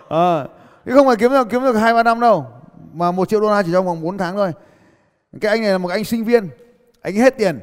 à, 0.09 0.47
chứ 0.85 0.91
không 0.93 1.07
phải 1.07 1.15
kiếm 1.15 1.31
được 1.31 1.47
kiếm 1.49 1.61
được 1.61 1.73
hai 1.73 1.93
ba 1.93 2.03
năm 2.03 2.19
đâu. 2.19 2.45
Mà 2.93 3.11
một 3.11 3.29
triệu 3.29 3.41
đô 3.41 3.49
la 3.49 3.63
chỉ 3.63 3.69
trong 3.71 3.85
vòng 3.85 4.01
4 4.01 4.17
tháng 4.17 4.35
thôi. 4.35 4.51
Cái 5.41 5.51
anh 5.51 5.61
này 5.61 5.71
là 5.71 5.77
một 5.77 5.89
anh 5.89 6.03
sinh 6.03 6.23
viên. 6.23 6.49
Anh 7.01 7.15
hết 7.15 7.37
tiền. 7.37 7.59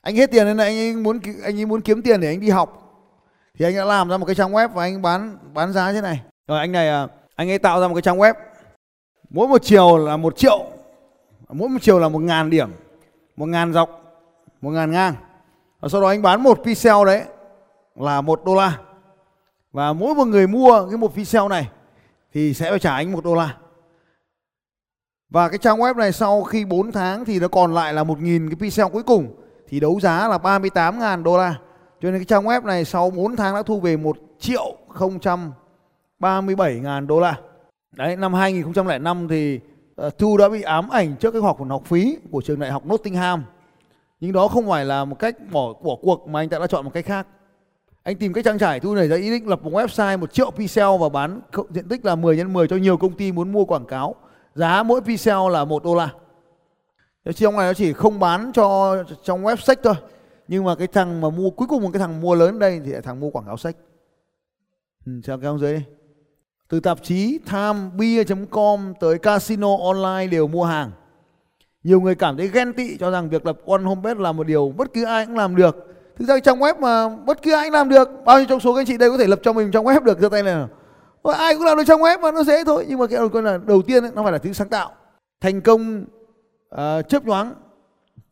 Anh 0.00 0.16
hết 0.16 0.30
tiền 0.30 0.46
nên 0.46 0.56
là 0.56 0.64
anh 0.64 0.76
ấy 0.76 0.96
muốn 0.96 1.20
anh 1.42 1.58
ấy 1.58 1.66
muốn 1.66 1.80
kiếm 1.80 2.02
tiền 2.02 2.20
để 2.20 2.28
anh 2.28 2.40
đi 2.40 2.50
học. 2.50 2.76
Thì 3.58 3.64
anh 3.64 3.76
đã 3.76 3.84
làm 3.84 4.08
ra 4.08 4.16
một 4.16 4.26
cái 4.26 4.34
trang 4.34 4.52
web 4.52 4.68
và 4.68 4.82
anh 4.82 5.02
bán 5.02 5.38
bán 5.54 5.72
giá 5.72 5.92
thế 5.92 6.00
này. 6.00 6.22
Rồi 6.48 6.58
anh 6.58 6.72
này 6.72 6.88
à, 6.88 7.06
anh 7.40 7.50
ấy 7.50 7.58
tạo 7.58 7.80
ra 7.80 7.88
một 7.88 7.94
cái 7.94 8.02
trang 8.02 8.18
web. 8.18 8.34
Mỗi 9.30 9.48
một 9.48 9.62
chiều 9.62 9.98
là 9.98 10.16
một 10.16 10.36
triệu. 10.36 10.66
Mỗi 11.48 11.68
một 11.68 11.78
chiều 11.82 11.98
là 11.98 12.08
một 12.08 12.18
ngàn 12.18 12.50
điểm, 12.50 12.70
một 13.36 13.46
ngàn 13.46 13.72
dọc, 13.72 14.02
một 14.60 14.70
ngàn 14.70 14.90
ngang. 14.90 15.14
Và 15.80 15.88
sau 15.88 16.00
đó 16.00 16.08
anh 16.08 16.22
bán 16.22 16.42
một 16.42 16.58
pixel 16.64 17.06
đấy 17.06 17.22
là 17.94 18.20
một 18.20 18.44
đô 18.44 18.54
la. 18.54 18.78
Và 19.72 19.92
mỗi 19.92 20.14
một 20.14 20.24
người 20.24 20.46
mua 20.46 20.86
cái 20.90 20.96
một 20.96 21.14
pixel 21.14 21.48
này 21.48 21.68
thì 22.32 22.54
sẽ 22.54 22.70
phải 22.70 22.78
trả 22.78 22.94
anh 22.94 23.12
một 23.12 23.24
đô 23.24 23.34
la. 23.34 23.56
Và 25.30 25.48
cái 25.48 25.58
trang 25.58 25.78
web 25.78 25.96
này 25.96 26.12
sau 26.12 26.42
khi 26.42 26.64
4 26.64 26.92
tháng 26.92 27.24
thì 27.24 27.40
nó 27.40 27.48
còn 27.48 27.74
lại 27.74 27.94
là 27.94 28.04
1.000 28.04 28.48
cái 28.48 28.56
pixel 28.56 28.86
cuối 28.92 29.02
cùng, 29.02 29.34
thì 29.68 29.80
đấu 29.80 30.00
giá 30.00 30.28
là 30.28 30.38
38.000 30.38 31.22
đô 31.22 31.38
la. 31.38 31.54
Cho 32.00 32.10
nên 32.10 32.14
cái 32.14 32.24
trang 32.24 32.44
web 32.44 32.64
này 32.64 32.84
sau 32.84 33.10
4 33.10 33.36
tháng 33.36 33.54
đã 33.54 33.62
thu 33.62 33.80
về 33.80 33.96
1 33.96 34.16
triệu 34.38 34.76
000 34.98 35.52
37.000 36.20 37.06
đô 37.06 37.20
la. 37.20 37.40
Đấy, 37.96 38.16
năm 38.16 38.34
2005 38.34 39.28
thì 39.28 39.60
uh, 40.06 40.18
Thu 40.18 40.36
đã 40.36 40.48
bị 40.48 40.62
ám 40.62 40.88
ảnh 40.88 41.16
trước 41.16 41.30
cái 41.30 41.40
khoản 41.40 41.68
học 41.68 41.82
phí 41.84 42.18
của 42.30 42.42
trường 42.42 42.60
đại 42.60 42.70
học 42.70 42.86
Nottingham. 42.86 43.44
Nhưng 44.20 44.32
đó 44.32 44.48
không 44.48 44.68
phải 44.68 44.84
là 44.84 45.04
một 45.04 45.18
cách 45.18 45.36
bỏ 45.52 45.72
của 45.72 45.96
cuộc 45.96 46.28
mà 46.28 46.40
anh 46.40 46.48
ta 46.48 46.58
đã 46.58 46.66
chọn 46.66 46.84
một 46.84 46.90
cách 46.94 47.04
khác. 47.04 47.26
Anh 48.02 48.16
tìm 48.16 48.32
cách 48.32 48.44
trang 48.44 48.58
trải 48.58 48.80
Thu 48.80 48.94
này 48.94 49.08
ra 49.08 49.16
ý 49.16 49.30
định 49.30 49.48
lập 49.48 49.62
một 49.62 49.70
website 49.72 50.18
một 50.18 50.32
triệu 50.32 50.50
pixel 50.50 50.88
và 51.00 51.08
bán 51.08 51.40
diện 51.70 51.88
tích 51.88 52.04
là 52.04 52.14
10 52.14 52.36
x 52.36 52.46
10 52.46 52.68
cho 52.68 52.76
nhiều 52.76 52.96
công 52.96 53.12
ty 53.12 53.32
muốn 53.32 53.52
mua 53.52 53.64
quảng 53.64 53.86
cáo. 53.86 54.14
Giá 54.54 54.82
mỗi 54.82 55.00
pixel 55.00 55.38
là 55.50 55.64
1 55.64 55.84
đô 55.84 55.94
la. 55.94 56.12
Chứ 57.34 57.46
ông 57.46 57.56
này 57.56 57.66
nó 57.66 57.74
chỉ 57.74 57.92
không 57.92 58.18
bán 58.18 58.52
cho 58.54 58.96
trong 59.24 59.44
website 59.44 59.76
thôi. 59.82 59.94
Nhưng 60.48 60.64
mà 60.64 60.74
cái 60.74 60.86
thằng 60.86 61.20
mà 61.20 61.30
mua 61.30 61.50
cuối 61.50 61.68
cùng 61.68 61.82
một 61.82 61.90
cái 61.92 62.00
thằng 62.00 62.20
mua 62.20 62.34
lớn 62.34 62.58
đây 62.58 62.80
thì 62.84 62.92
là 62.92 63.00
thằng 63.00 63.20
mua 63.20 63.30
quảng 63.30 63.46
cáo 63.46 63.56
sách. 63.56 63.76
Ừ, 65.06 65.12
cái 65.26 65.38
ông 65.42 65.58
dưới 65.58 65.74
đi 65.74 65.82
từ 66.70 66.80
tạp 66.80 67.02
chí 67.02 67.38
timebia.com 67.52 68.94
tới 69.00 69.18
casino 69.18 69.68
online 69.82 70.26
đều 70.26 70.46
mua 70.46 70.64
hàng. 70.64 70.90
Nhiều 71.84 72.00
người 72.00 72.14
cảm 72.14 72.36
thấy 72.36 72.48
ghen 72.48 72.72
tị 72.72 72.96
cho 72.96 73.10
rằng 73.10 73.30
việc 73.30 73.46
lập 73.46 73.58
one 73.66 73.82
homepage 73.82 74.20
là 74.20 74.32
một 74.32 74.46
điều 74.46 74.74
bất 74.76 74.92
cứ 74.94 75.04
ai 75.04 75.26
cũng 75.26 75.36
làm 75.36 75.56
được. 75.56 75.76
Thực 76.18 76.28
ra 76.28 76.40
trong 76.40 76.58
web 76.58 76.80
mà 76.80 77.08
bất 77.08 77.42
cứ 77.42 77.52
ai 77.52 77.66
cũng 77.66 77.72
làm 77.72 77.88
được 77.88 78.08
bao 78.24 78.38
nhiêu 78.38 78.46
trong 78.48 78.60
số 78.60 78.74
các 78.74 78.80
anh 78.80 78.86
chị 78.86 78.96
đây 78.96 79.10
có 79.10 79.18
thể 79.18 79.26
lập 79.26 79.40
cho 79.42 79.52
mình 79.52 79.70
trong 79.70 79.86
web 79.86 80.02
được 80.02 80.18
giơ 80.20 80.28
tay 80.28 80.42
này 80.42 80.66
và 81.22 81.34
ai 81.34 81.54
cũng 81.54 81.64
làm 81.64 81.76
được 81.76 81.84
trong 81.86 82.00
web 82.00 82.20
mà 82.20 82.32
nó 82.32 82.42
dễ 82.42 82.64
thôi. 82.64 82.86
Nhưng 82.88 82.98
mà 82.98 83.06
cái 83.06 83.16
đầu 83.16 83.28
tiên 83.28 83.44
là 83.44 83.58
đầu 83.66 83.82
tiên 83.82 84.04
ấy, 84.04 84.10
nó 84.14 84.22
phải 84.22 84.32
là 84.32 84.38
thứ 84.38 84.52
sáng 84.52 84.68
tạo. 84.68 84.92
Thành 85.40 85.60
công 85.60 86.04
uh, 86.74 87.08
chớp 87.08 87.26
nhoáng. 87.26 87.54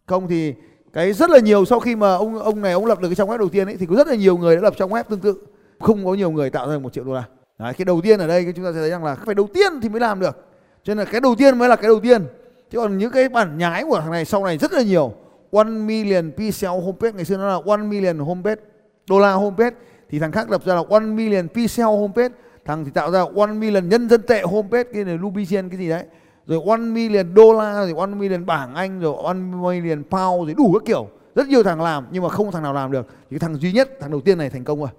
Không 0.06 0.28
thì 0.28 0.54
cái 0.92 1.12
rất 1.12 1.30
là 1.30 1.38
nhiều 1.38 1.64
sau 1.64 1.80
khi 1.80 1.96
mà 1.96 2.14
ông 2.14 2.38
ông 2.38 2.62
này 2.62 2.72
ông 2.72 2.86
lập 2.86 3.00
được 3.00 3.08
cái 3.08 3.14
trang 3.14 3.28
web 3.28 3.38
đầu 3.38 3.48
tiên 3.48 3.68
ấy 3.68 3.76
thì 3.76 3.86
có 3.86 3.94
rất 3.96 4.06
là 4.06 4.14
nhiều 4.14 4.36
người 4.36 4.56
đã 4.56 4.62
lập 4.62 4.74
trang 4.78 4.88
web 4.88 5.02
tương 5.02 5.20
tự. 5.20 5.36
Không 5.80 6.04
có 6.04 6.14
nhiều 6.14 6.30
người 6.30 6.50
tạo 6.50 6.70
ra 6.70 6.78
một 6.78 6.92
triệu 6.92 7.04
đô 7.04 7.12
la. 7.12 7.24
Đấy, 7.58 7.74
cái 7.74 7.84
đầu 7.84 8.00
tiên 8.00 8.18
ở 8.18 8.26
đây 8.26 8.52
chúng 8.56 8.64
ta 8.64 8.72
sẽ 8.72 8.78
thấy 8.78 8.90
rằng 8.90 9.04
là 9.04 9.14
phải 9.14 9.34
đầu 9.34 9.48
tiên 9.54 9.72
thì 9.82 9.88
mới 9.88 10.00
làm 10.00 10.20
được. 10.20 10.46
Cho 10.82 10.94
nên 10.94 10.98
là 10.98 11.12
cái 11.12 11.20
đầu 11.20 11.34
tiên 11.38 11.58
mới 11.58 11.68
là 11.68 11.76
cái 11.76 11.88
đầu 11.88 12.00
tiên. 12.00 12.26
Chứ 12.70 12.78
còn 12.78 12.98
những 12.98 13.10
cái 13.10 13.28
bản 13.28 13.58
nhái 13.58 13.84
của 13.84 14.00
thằng 14.00 14.10
này 14.10 14.24
sau 14.24 14.44
này 14.44 14.58
rất 14.58 14.72
là 14.72 14.82
nhiều. 14.82 15.12
One 15.52 15.64
million 15.64 16.32
pixel 16.36 16.70
homepage 16.70 17.12
ngày 17.12 17.24
xưa 17.24 17.36
nó 17.36 17.48
là 17.48 17.60
one 17.66 17.82
million 17.82 18.18
homepage 18.18 18.60
đô 19.08 19.18
la 19.18 19.32
homepage. 19.32 19.76
Thì 20.10 20.18
thằng 20.18 20.32
khác 20.32 20.50
lập 20.50 20.64
ra 20.64 20.74
là 20.74 20.82
one 20.90 21.00
million 21.00 21.48
pixel 21.48 21.86
homepage. 21.86 22.34
Thằng 22.64 22.84
thì 22.84 22.90
tạo 22.90 23.10
ra 23.10 23.20
one 23.36 23.52
million 23.52 23.88
nhân 23.88 24.08
dân 24.08 24.22
tệ 24.22 24.42
homepage 24.42 24.92
cái 24.92 25.04
này 25.04 25.18
Lubician 25.18 25.68
cái 25.68 25.78
gì 25.78 25.88
đấy. 25.88 26.04
Rồi 26.46 26.62
one 26.66 26.80
million 26.80 27.34
đô 27.34 27.52
la 27.52 27.72
rồi 27.72 27.94
one 27.96 28.06
million 28.06 28.46
bảng 28.46 28.74
Anh 28.74 29.00
rồi 29.00 29.16
one 29.24 29.34
million 29.34 30.02
pound 30.10 30.46
rồi 30.46 30.54
đủ 30.54 30.72
các 30.72 30.82
kiểu. 30.86 31.08
Rất 31.34 31.48
nhiều 31.48 31.62
thằng 31.62 31.82
làm 31.82 32.06
nhưng 32.10 32.22
mà 32.22 32.28
không 32.28 32.52
thằng 32.52 32.62
nào 32.62 32.74
làm 32.74 32.92
được. 32.92 33.06
Thì 33.08 33.26
cái 33.30 33.38
thằng 33.38 33.56
duy 33.56 33.72
nhất 33.72 33.90
thằng 34.00 34.10
đầu 34.10 34.20
tiên 34.20 34.38
này 34.38 34.50
thành 34.50 34.64
công 34.64 34.80
rồi 34.80 34.90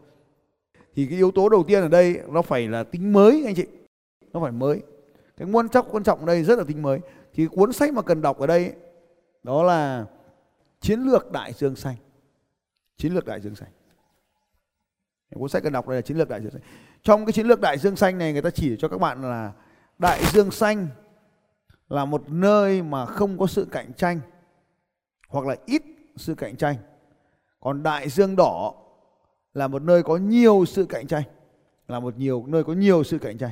thì 0.96 1.06
cái 1.06 1.18
yếu 1.18 1.32
tố 1.32 1.50
đầu 1.50 1.64
tiên 1.68 1.82
ở 1.82 1.88
đây 1.88 2.22
nó 2.30 2.42
phải 2.42 2.68
là 2.68 2.84
tính 2.84 3.14
mới, 3.14 3.44
anh 3.46 3.56
chị. 3.56 3.66
Nó 4.34 4.40
phải 4.40 4.52
mới. 4.52 4.82
Cái 5.38 5.48
quan 5.52 5.70
trọng 5.70 5.88
quan 5.92 6.04
trọng 6.04 6.20
ở 6.20 6.26
đây 6.26 6.44
rất 6.44 6.58
là 6.58 6.64
tính 6.64 6.82
mới. 6.82 7.00
Thì 7.34 7.48
cuốn 7.48 7.74
sách 7.74 7.94
mà 7.94 8.02
cần 8.02 8.22
đọc 8.22 8.38
ở 8.40 8.48
đây, 8.48 8.74
đó 9.44 9.64
là 9.64 10.06
chiến 10.80 11.00
lược 11.00 11.32
đại 11.32 11.54
dương 11.54 11.76
xanh. 11.76 11.96
Chiến 12.98 13.14
lược 13.14 13.26
đại 13.26 13.42
dương 13.42 13.56
xanh. 13.56 13.70
Cuốn 15.36 15.50
sách 15.50 15.64
cần 15.64 15.74
đọc 15.74 15.88
đây 15.88 15.98
là 15.98 16.02
chiến 16.02 16.18
lược 16.18 16.30
đại 16.30 16.42
dương 16.42 16.52
xanh. 16.52 16.62
Trong 17.04 17.26
cái 17.26 17.34
chiến 17.34 17.48
lược 17.48 17.62
đại 17.62 17.78
dương 17.78 17.96
xanh 17.96 18.18
này, 18.18 18.34
người 18.34 18.42
ta 18.42 18.50
chỉ 18.50 18.76
cho 18.80 18.88
các 18.88 19.00
bạn 19.00 19.22
là 19.22 19.52
đại 20.00 20.22
dương 20.34 20.52
xanh 20.52 20.88
là 21.90 22.06
một 22.06 22.30
nơi 22.30 22.82
mà 22.82 23.06
không 23.06 23.38
có 23.38 23.48
sự 23.48 23.68
cạnh 23.72 23.94
tranh, 23.94 24.20
hoặc 25.28 25.46
là 25.46 25.56
ít 25.66 25.82
sự 26.16 26.36
cạnh 26.36 26.56
tranh. 26.56 26.76
Còn 27.60 27.84
đại 27.84 28.10
dương 28.10 28.36
đỏ 28.36 28.74
là 29.60 29.68
một 29.68 29.82
nơi 29.82 30.04
có 30.04 30.18
nhiều 30.18 30.66
sự 30.68 30.86
cạnh 30.86 31.08
tranh, 31.08 31.24
là 31.88 32.00
một 32.00 32.18
nhiều, 32.18 32.44
nơi 32.48 32.64
có 32.64 32.74
nhiều 32.74 33.04
sự 33.04 33.18
cạnh 33.20 33.38
tranh. 33.38 33.52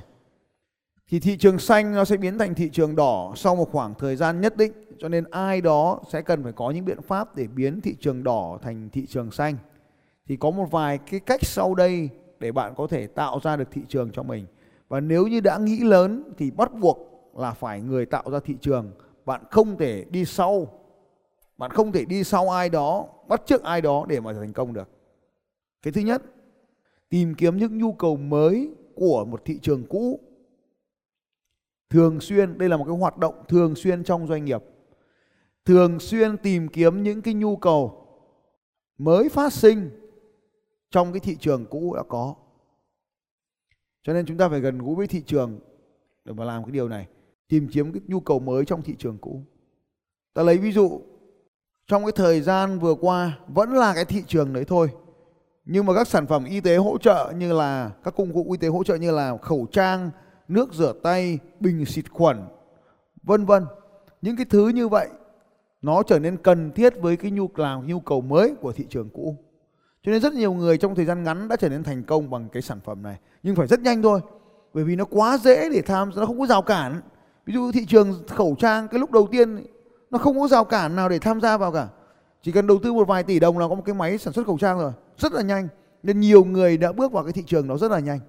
Thì 1.08 1.20
thị 1.20 1.38
trường 1.38 1.60
xanh 1.60 1.96
nó 1.96 2.06
sẽ 2.06 2.18
biến 2.18 2.38
thành 2.38 2.56
thị 2.56 2.70
trường 2.70 2.96
đỏ 2.96 3.34
sau 3.36 3.56
một 3.56 3.72
khoảng 3.72 3.94
thời 3.94 4.16
gian 4.16 4.42
nhất 4.42 4.58
định, 4.58 4.72
cho 5.00 5.10
nên 5.10 5.24
ai 5.32 5.62
đó 5.62 6.00
sẽ 6.12 6.22
cần 6.22 6.44
phải 6.44 6.52
có 6.52 6.72
những 6.72 6.86
biện 6.86 7.02
pháp 7.02 7.36
để 7.36 7.48
biến 7.48 7.82
thị 7.82 7.96
trường 8.00 8.24
đỏ 8.24 8.58
thành 8.62 8.90
thị 8.90 9.06
trường 9.06 9.32
xanh. 9.32 9.56
Thì 10.28 10.36
có 10.36 10.52
một 10.52 10.66
vài 10.72 10.98
cái 10.98 11.20
cách 11.20 11.40
sau 11.44 11.76
đây 11.76 12.10
để 12.40 12.52
bạn 12.52 12.74
có 12.76 12.88
thể 12.88 13.08
tạo 13.08 13.40
ra 13.44 13.56
được 13.56 13.72
thị 13.72 13.82
trường 13.88 14.12
cho 14.12 14.24
mình. 14.24 14.46
Và 14.88 15.00
nếu 15.00 15.28
như 15.28 15.40
đã 15.40 15.58
nghĩ 15.58 15.80
lớn 15.80 16.34
thì 16.38 16.52
bắt 16.52 16.74
buộc 16.74 16.98
là 17.36 17.52
phải 17.52 17.82
người 17.82 18.06
tạo 18.06 18.24
ra 18.32 18.40
thị 18.46 18.56
trường. 18.62 18.92
Bạn 19.26 19.42
không 19.52 19.78
thể 19.78 20.06
đi 20.10 20.26
sau, 20.26 20.68
bạn 21.58 21.72
không 21.72 21.92
thể 21.92 22.06
đi 22.06 22.24
sau 22.24 22.50
ai 22.50 22.70
đó, 22.70 23.06
bắt 23.28 23.42
chước 23.46 23.64
ai 23.64 23.82
đó 23.82 24.06
để 24.10 24.20
mà 24.20 24.34
thành 24.34 24.54
công 24.54 24.74
được 24.74 24.90
cái 25.88 25.92
thứ 25.92 26.02
nhất, 26.02 26.24
tìm 27.10 27.36
kiếm 27.36 27.58
những 27.58 27.78
nhu 27.78 27.94
cầu 27.94 28.18
mới 28.18 28.72
của 28.96 29.26
một 29.26 29.46
thị 29.46 29.60
trường 29.62 29.84
cũ. 29.90 30.20
Thường 31.90 32.20
xuyên, 32.22 32.58
đây 32.58 32.70
là 32.70 32.78
một 32.78 32.86
cái 32.88 32.98
hoạt 32.98 33.18
động 33.18 33.44
thường 33.48 33.76
xuyên 33.76 34.04
trong 34.04 34.28
doanh 34.28 34.46
nghiệp. 34.46 34.64
Thường 35.66 36.00
xuyên 36.00 36.38
tìm 36.38 36.68
kiếm 36.68 37.04
những 37.04 37.22
cái 37.22 37.34
nhu 37.34 37.56
cầu 37.56 38.08
mới 38.98 39.30
phát 39.30 39.54
sinh 39.54 39.90
trong 40.92 41.14
cái 41.14 41.20
thị 41.20 41.36
trường 41.40 41.66
cũ 41.66 41.94
đã 41.96 42.04
có. 42.10 42.36
Cho 44.04 44.14
nên 44.14 44.26
chúng 44.26 44.38
ta 44.38 44.50
phải 44.50 44.60
gần 44.60 44.78
gũi 44.78 44.96
với 44.96 45.08
thị 45.08 45.24
trường 45.26 45.60
để 46.26 46.34
mà 46.34 46.44
làm 46.44 46.64
cái 46.64 46.72
điều 46.72 46.90
này. 46.90 47.08
Tìm 47.48 47.68
kiếm 47.72 47.92
cái 47.92 48.02
nhu 48.08 48.20
cầu 48.20 48.40
mới 48.40 48.66
trong 48.66 48.82
thị 48.82 48.96
trường 49.00 49.18
cũ. 49.18 49.42
Ta 50.34 50.44
lấy 50.44 50.58
ví 50.58 50.72
dụ, 50.72 51.02
trong 51.88 52.04
cái 52.04 52.12
thời 52.12 52.42
gian 52.42 52.80
vừa 52.80 52.96
qua 52.96 53.40
vẫn 53.48 53.74
là 53.74 53.94
cái 53.94 54.06
thị 54.06 54.24
trường 54.28 54.54
đấy 54.54 54.66
thôi 54.66 54.90
nhưng 55.70 55.86
mà 55.86 55.94
các 55.94 56.08
sản 56.08 56.28
phẩm 56.28 56.46
y 56.46 56.60
tế 56.62 56.78
hỗ 56.78 56.98
trợ 56.98 57.34
như 57.38 57.54
là, 57.54 57.92
các 58.04 58.14
công 58.18 58.34
cụ 58.34 58.52
y 58.52 58.58
tế 58.58 58.68
hỗ 58.68 58.84
trợ 58.84 58.96
như 58.96 59.12
là 59.12 59.38
khẩu 59.42 59.68
trang, 59.72 60.10
nước 60.48 60.74
rửa 60.74 60.94
tay, 61.04 61.40
bình 61.60 61.86
xịt 61.86 62.06
khuẩn, 62.12 62.42
vân 63.24 63.46
vân. 63.46 63.66
Những 64.22 64.36
cái 64.36 64.46
thứ 64.50 64.68
như 64.68 64.88
vậy, 64.88 65.08
nó 65.82 66.04
trở 66.04 66.20
nên 66.20 66.38
cần 66.38 66.72
thiết 66.72 67.02
với 67.02 67.18
cái 67.18 67.32
nhu 67.32 67.50
làm 67.56 67.88
nhu 67.88 68.00
cầu 68.00 68.22
mới 68.22 68.56
của 68.62 68.72
thị 68.72 68.86
trường 68.90 69.10
cũ. 69.10 69.36
Cho 70.04 70.12
nên 70.12 70.22
rất 70.22 70.34
nhiều 70.34 70.54
người 70.54 70.78
trong 70.78 70.96
thời 70.96 71.06
gian 71.06 71.24
ngắn 71.24 71.48
đã 71.48 71.56
trở 71.56 71.70
nên 71.70 71.84
thành 71.84 72.04
công 72.04 72.30
bằng 72.30 72.50
cái 72.50 72.62
sản 72.62 72.80
phẩm 72.86 73.04
này. 73.04 73.18
Nhưng 73.44 73.56
phải 73.56 73.68
rất 73.68 73.80
nhanh 73.80 74.02
thôi, 74.02 74.20
bởi 74.74 74.84
vì 74.84 74.96
nó 74.96 75.06
quá 75.06 75.38
dễ 75.38 75.70
để 75.70 75.82
tham, 75.82 76.12
nó 76.16 76.26
không 76.26 76.40
có 76.40 76.46
rào 76.46 76.62
cản. 76.62 77.02
Ví 77.46 77.54
dụ 77.54 77.72
thị 77.72 77.86
trường 77.86 78.24
khẩu 78.28 78.56
trang, 78.60 78.88
cái 78.88 79.00
lúc 79.00 79.12
đầu 79.12 79.28
tiên, 79.32 79.66
nó 80.10 80.18
không 80.18 80.40
có 80.40 80.48
rào 80.48 80.64
cản 80.64 80.96
nào 80.96 81.10
để 81.10 81.20
tham 81.20 81.42
gia 81.42 81.58
vào 81.58 81.72
cả 81.72 81.88
chỉ 82.48 82.54
cần 82.54 82.68
đầu 82.68 82.80
tư 82.84 82.94
một 82.94 83.08
vài 83.08 83.24
tỷ 83.24 83.40
đồng 83.40 83.58
là 83.58 83.68
có 83.68 83.76
một 83.76 83.82
cái 83.86 83.96
máy 83.96 84.18
sản 84.18 84.34
xuất 84.34 84.48
khẩu 84.48 84.58
trang 84.58 84.80
rồi. 84.80 84.92
Rất 85.18 85.34
là 85.34 85.42
nhanh. 85.42 85.68
Nên 86.04 86.20
nhiều 86.20 86.44
người 86.46 86.78
đã 86.78 86.92
bước 86.92 87.12
vào 87.12 87.24
cái 87.24 87.34
thị 87.34 87.44
trường 87.46 87.68
đó 87.68 87.78
rất 87.78 87.92
là 87.92 88.00
nhanh. 88.00 88.20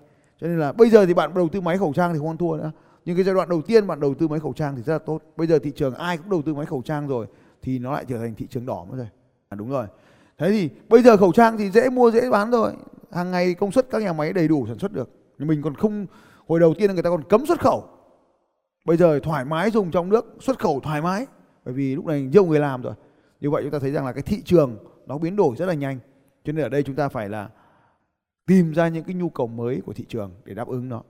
Cho 0.40 0.46
nên 0.46 0.58
là 0.58 0.72
bây 0.72 0.90
giờ 0.90 1.06
thì 1.06 1.14
bạn 1.14 1.34
đầu 1.34 1.48
tư 1.48 1.60
máy 1.60 1.78
khẩu 1.78 1.92
trang 1.92 2.12
thì 2.12 2.18
không 2.18 2.28
ăn 2.28 2.36
thua 2.36 2.56
nữa. 2.56 2.72
Nhưng 3.04 3.16
cái 3.16 3.24
giai 3.24 3.34
đoạn 3.34 3.48
đầu 3.48 3.62
tiên 3.62 3.86
bạn 3.86 4.00
đầu 4.00 4.14
tư 4.14 4.28
máy 4.28 4.40
khẩu 4.40 4.52
trang 4.52 4.76
thì 4.76 4.82
rất 4.82 4.92
là 4.92 4.98
tốt. 4.98 5.18
Bây 5.36 5.46
giờ 5.46 5.58
thị 5.58 5.72
trường 5.76 5.94
ai 5.94 6.16
cũng 6.16 6.30
đầu 6.30 6.42
tư 6.42 6.54
máy 6.54 6.66
khẩu 6.66 6.82
trang 6.82 7.08
rồi 7.08 7.26
thì 7.62 7.78
nó 7.78 7.92
lại 7.92 8.04
trở 8.08 8.18
thành 8.18 8.34
thị 8.34 8.46
trường 8.50 8.66
đỏ 8.66 8.86
mất 8.90 8.96
rồi. 8.96 9.06
À, 9.48 9.54
đúng 9.54 9.70
rồi. 9.70 9.86
Thế 10.38 10.50
thì 10.50 10.70
bây 10.88 11.02
giờ 11.02 11.16
khẩu 11.16 11.32
trang 11.32 11.58
thì 11.58 11.70
dễ 11.70 11.90
mua 11.90 12.10
dễ 12.10 12.30
bán 12.30 12.50
rồi 12.50 12.72
hàng 13.12 13.30
ngày 13.30 13.54
công 13.54 13.72
suất 13.72 13.86
các 13.90 14.02
nhà 14.02 14.12
máy 14.12 14.32
đầy 14.32 14.48
đủ 14.48 14.66
sản 14.68 14.78
xuất 14.78 14.92
được. 14.92 15.10
Nhưng 15.38 15.48
mình 15.48 15.62
còn 15.62 15.74
không 15.74 16.06
hồi 16.46 16.60
đầu 16.60 16.74
tiên 16.74 16.94
người 16.94 17.02
ta 17.02 17.10
còn 17.10 17.24
cấm 17.24 17.46
xuất 17.46 17.60
khẩu. 17.60 17.84
Bây 18.84 18.96
giờ 18.96 19.20
thoải 19.22 19.44
mái 19.44 19.70
dùng 19.70 19.90
trong 19.90 20.08
nước 20.08 20.36
xuất 20.40 20.58
khẩu 20.58 20.80
thoải 20.80 21.02
mái. 21.02 21.26
Bởi 21.64 21.74
vì 21.74 21.94
lúc 21.94 22.06
này 22.06 22.22
nhiều 22.22 22.44
người 22.44 22.60
làm 22.60 22.82
rồi 22.82 22.94
như 23.40 23.50
vậy 23.50 23.62
chúng 23.62 23.72
ta 23.72 23.78
thấy 23.78 23.90
rằng 23.90 24.06
là 24.06 24.12
cái 24.12 24.22
thị 24.22 24.42
trường 24.44 24.78
nó 25.06 25.18
biến 25.18 25.36
đổi 25.36 25.56
rất 25.56 25.66
là 25.66 25.74
nhanh. 25.74 25.98
Cho 26.44 26.52
nên 26.52 26.62
ở 26.62 26.68
đây 26.68 26.82
chúng 26.82 26.96
ta 26.96 27.08
phải 27.08 27.28
là 27.28 27.48
tìm 28.46 28.72
ra 28.72 28.88
những 28.88 29.04
cái 29.04 29.14
nhu 29.14 29.28
cầu 29.28 29.46
mới 29.46 29.80
của 29.86 29.92
thị 29.92 30.04
trường 30.08 30.34
để 30.44 30.54
đáp 30.54 30.68
ứng 30.68 30.88
nó. 30.88 31.02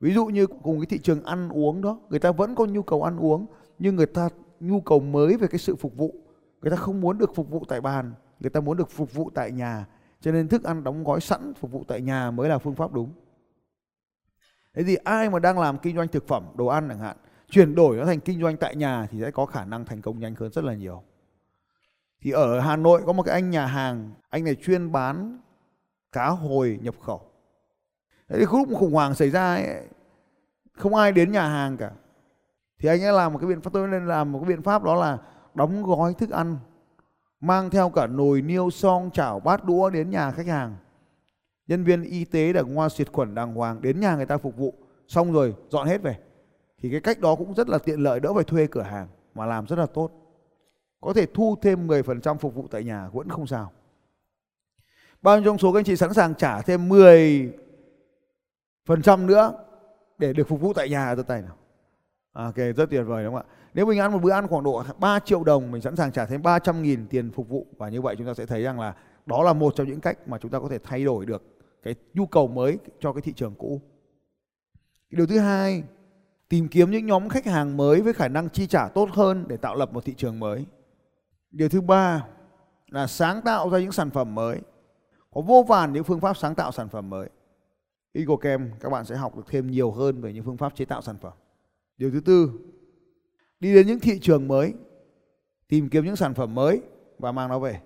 Ví 0.00 0.14
dụ 0.14 0.26
như 0.26 0.46
cùng 0.46 0.80
cái 0.80 0.86
thị 0.86 0.98
trường 0.98 1.24
ăn 1.24 1.48
uống 1.48 1.82
đó, 1.82 1.98
người 2.10 2.18
ta 2.20 2.32
vẫn 2.32 2.54
có 2.54 2.66
nhu 2.66 2.82
cầu 2.82 3.02
ăn 3.02 3.18
uống, 3.18 3.46
nhưng 3.78 3.96
người 3.96 4.06
ta, 4.06 4.28
nhu 4.60 4.80
cầu 4.80 5.00
mới 5.00 5.36
về 5.36 5.46
cái 5.46 5.58
sự 5.58 5.76
phục 5.76 5.96
vụ. 5.96 6.14
Người 6.62 6.70
ta 6.70 6.76
không 6.76 7.00
muốn 7.00 7.18
được 7.18 7.34
phục 7.34 7.50
vụ 7.50 7.64
tại 7.68 7.80
bàn, 7.80 8.12
người 8.40 8.50
ta 8.50 8.60
muốn 8.60 8.76
được 8.76 8.90
phục 8.90 9.14
vụ 9.14 9.30
tại 9.34 9.52
nhà. 9.52 9.86
Cho 10.20 10.32
nên 10.32 10.48
thức 10.48 10.64
ăn 10.64 10.84
đóng 10.84 11.04
gói 11.04 11.20
sẵn, 11.20 11.54
phục 11.54 11.70
vụ 11.70 11.84
tại 11.88 12.00
nhà 12.00 12.30
mới 12.30 12.48
là 12.48 12.58
phương 12.58 12.74
pháp 12.74 12.92
đúng. 12.92 13.12
Thế 14.74 14.82
thì 14.82 14.94
ai 14.94 15.30
mà 15.30 15.38
đang 15.38 15.58
làm 15.58 15.78
kinh 15.78 15.96
doanh 15.96 16.08
thực 16.08 16.28
phẩm, 16.28 16.44
đồ 16.56 16.66
ăn 16.66 16.88
chẳng 16.88 16.98
hạn, 16.98 17.16
chuyển 17.50 17.74
đổi 17.74 17.96
nó 17.96 18.04
thành 18.04 18.20
kinh 18.20 18.40
doanh 18.40 18.56
tại 18.56 18.76
nhà 18.76 19.06
thì 19.10 19.20
sẽ 19.20 19.30
có 19.30 19.46
khả 19.46 19.64
năng 19.64 19.84
thành 19.84 20.02
công 20.02 20.18
nhanh 20.18 20.34
hơn 20.34 20.52
rất 20.52 20.64
là 20.64 20.74
nhiều 20.74 21.02
thì 22.24 22.30
ở 22.30 22.60
Hà 22.60 22.76
Nội 22.76 23.02
có 23.06 23.12
một 23.12 23.22
cái 23.22 23.34
anh 23.34 23.50
nhà 23.50 23.66
hàng 23.66 24.10
anh 24.30 24.44
này 24.44 24.54
chuyên 24.54 24.92
bán 24.92 25.38
cá 26.12 26.28
hồi 26.28 26.78
nhập 26.82 26.94
khẩu. 27.00 27.20
Thế 28.28 28.38
thì 28.38 28.44
lúc 28.52 28.68
khủng 28.78 28.92
hoảng 28.92 29.14
xảy 29.14 29.30
ra 29.30 29.54
ấy, 29.54 29.88
không 30.72 30.94
ai 30.94 31.12
đến 31.12 31.32
nhà 31.32 31.48
hàng 31.48 31.76
cả. 31.76 31.90
Thì 32.78 32.88
anh 32.88 33.02
ấy 33.02 33.12
làm 33.12 33.32
một 33.32 33.38
cái 33.38 33.48
biện 33.48 33.60
pháp 33.60 33.72
tôi 33.72 33.88
nên 33.88 34.06
làm 34.06 34.32
một 34.32 34.38
cái 34.38 34.48
biện 34.48 34.62
pháp 34.62 34.84
đó 34.84 34.94
là 34.94 35.18
đóng 35.54 35.82
gói 35.82 36.14
thức 36.14 36.30
ăn 36.30 36.56
mang 37.40 37.70
theo 37.70 37.90
cả 37.90 38.06
nồi 38.06 38.42
niêu 38.42 38.70
xong 38.70 39.10
chảo 39.12 39.40
bát 39.40 39.64
đũa 39.64 39.90
đến 39.90 40.10
nhà 40.10 40.30
khách 40.30 40.46
hàng. 40.46 40.76
Nhân 41.66 41.84
viên 41.84 42.02
y 42.02 42.24
tế 42.24 42.52
đàng 42.52 42.74
hoa 42.74 42.88
xịt 42.88 43.12
khuẩn 43.12 43.34
đàng 43.34 43.54
hoàng 43.54 43.82
đến 43.82 44.00
nhà 44.00 44.16
người 44.16 44.26
ta 44.26 44.38
phục 44.38 44.56
vụ. 44.56 44.74
Xong 45.08 45.32
rồi 45.32 45.54
dọn 45.68 45.86
hết 45.86 46.02
về. 46.02 46.18
Thì 46.78 46.90
cái 46.90 47.00
cách 47.00 47.20
đó 47.20 47.34
cũng 47.34 47.54
rất 47.54 47.68
là 47.68 47.78
tiện 47.78 48.00
lợi 48.00 48.20
đỡ 48.20 48.34
phải 48.34 48.44
thuê 48.44 48.66
cửa 48.66 48.82
hàng 48.82 49.08
mà 49.34 49.46
làm 49.46 49.66
rất 49.66 49.78
là 49.78 49.86
tốt 49.86 50.23
có 51.04 51.12
thể 51.12 51.26
thu 51.26 51.56
thêm 51.62 51.86
10% 51.86 52.36
phục 52.36 52.54
vụ 52.54 52.66
tại 52.70 52.84
nhà 52.84 53.08
vẫn 53.12 53.28
không 53.28 53.46
sao. 53.46 53.72
Bao 55.22 55.36
nhiêu 55.36 55.44
trong 55.44 55.58
số 55.58 55.72
các 55.72 55.78
anh 55.78 55.84
chị 55.84 55.96
sẵn 55.96 56.14
sàng 56.14 56.34
trả 56.34 56.62
thêm 56.62 56.88
10 56.88 57.52
phần 58.86 59.02
trăm 59.02 59.26
nữa 59.26 59.52
để 60.18 60.32
được 60.32 60.48
phục 60.48 60.60
vụ 60.60 60.72
tại 60.72 60.88
nhà 60.88 61.16
giơ 61.16 61.22
tay 61.22 61.42
nào. 61.42 61.56
À, 62.32 62.44
ok 62.44 62.56
rất 62.56 62.90
tuyệt 62.90 63.04
vời 63.06 63.24
đúng 63.24 63.34
không 63.34 63.46
ạ? 63.48 63.54
Nếu 63.74 63.86
mình 63.86 63.98
ăn 63.98 64.12
một 64.12 64.18
bữa 64.22 64.30
ăn 64.30 64.48
khoảng 64.48 64.64
độ 64.64 64.84
3 64.98 65.18
triệu 65.18 65.44
đồng 65.44 65.70
mình 65.70 65.82
sẵn 65.82 65.96
sàng 65.96 66.12
trả 66.12 66.26
thêm 66.26 66.42
300 66.42 66.82
nghìn 66.82 67.06
tiền 67.06 67.30
phục 67.30 67.48
vụ. 67.48 67.66
Và 67.78 67.88
như 67.88 68.02
vậy 68.02 68.16
chúng 68.18 68.26
ta 68.26 68.34
sẽ 68.34 68.46
thấy 68.46 68.62
rằng 68.62 68.80
là 68.80 68.94
đó 69.26 69.42
là 69.42 69.52
một 69.52 69.74
trong 69.76 69.88
những 69.88 70.00
cách 70.00 70.28
mà 70.28 70.38
chúng 70.38 70.50
ta 70.50 70.60
có 70.60 70.68
thể 70.68 70.78
thay 70.84 71.04
đổi 71.04 71.26
được 71.26 71.42
cái 71.82 71.94
nhu 72.14 72.26
cầu 72.26 72.48
mới 72.48 72.78
cho 73.00 73.12
cái 73.12 73.22
thị 73.22 73.32
trường 73.32 73.54
cũ. 73.54 73.80
Điều 75.10 75.26
thứ 75.26 75.38
hai 75.38 75.82
tìm 76.48 76.68
kiếm 76.68 76.90
những 76.90 77.06
nhóm 77.06 77.28
khách 77.28 77.46
hàng 77.46 77.76
mới 77.76 78.00
với 78.00 78.12
khả 78.12 78.28
năng 78.28 78.48
chi 78.48 78.66
trả 78.66 78.88
tốt 78.88 79.08
hơn 79.12 79.44
để 79.48 79.56
tạo 79.56 79.76
lập 79.76 79.92
một 79.92 80.04
thị 80.04 80.14
trường 80.16 80.40
mới 80.40 80.66
điều 81.54 81.68
thứ 81.68 81.80
ba 81.80 82.26
là 82.88 83.06
sáng 83.06 83.42
tạo 83.42 83.70
ra 83.70 83.78
những 83.78 83.92
sản 83.92 84.10
phẩm 84.10 84.34
mới. 84.34 84.60
Có 85.34 85.40
vô 85.40 85.64
vàn 85.68 85.92
những 85.92 86.04
phương 86.04 86.20
pháp 86.20 86.36
sáng 86.36 86.54
tạo 86.54 86.72
sản 86.72 86.88
phẩm 86.88 87.10
mới. 87.10 87.28
EcoCam 88.12 88.70
các 88.80 88.90
bạn 88.90 89.04
sẽ 89.04 89.16
học 89.16 89.36
được 89.36 89.42
thêm 89.48 89.70
nhiều 89.70 89.90
hơn 89.90 90.20
về 90.20 90.32
những 90.32 90.44
phương 90.44 90.56
pháp 90.56 90.76
chế 90.76 90.84
tạo 90.84 91.02
sản 91.02 91.16
phẩm. 91.20 91.32
Điều 91.96 92.10
thứ 92.10 92.20
tư, 92.20 92.50
đi 93.60 93.74
đến 93.74 93.86
những 93.86 94.00
thị 94.00 94.18
trường 94.18 94.48
mới, 94.48 94.74
tìm 95.68 95.88
kiếm 95.88 96.04
những 96.04 96.16
sản 96.16 96.34
phẩm 96.34 96.54
mới 96.54 96.80
và 97.18 97.32
mang 97.32 97.48
nó 97.48 97.58
về. 97.58 97.80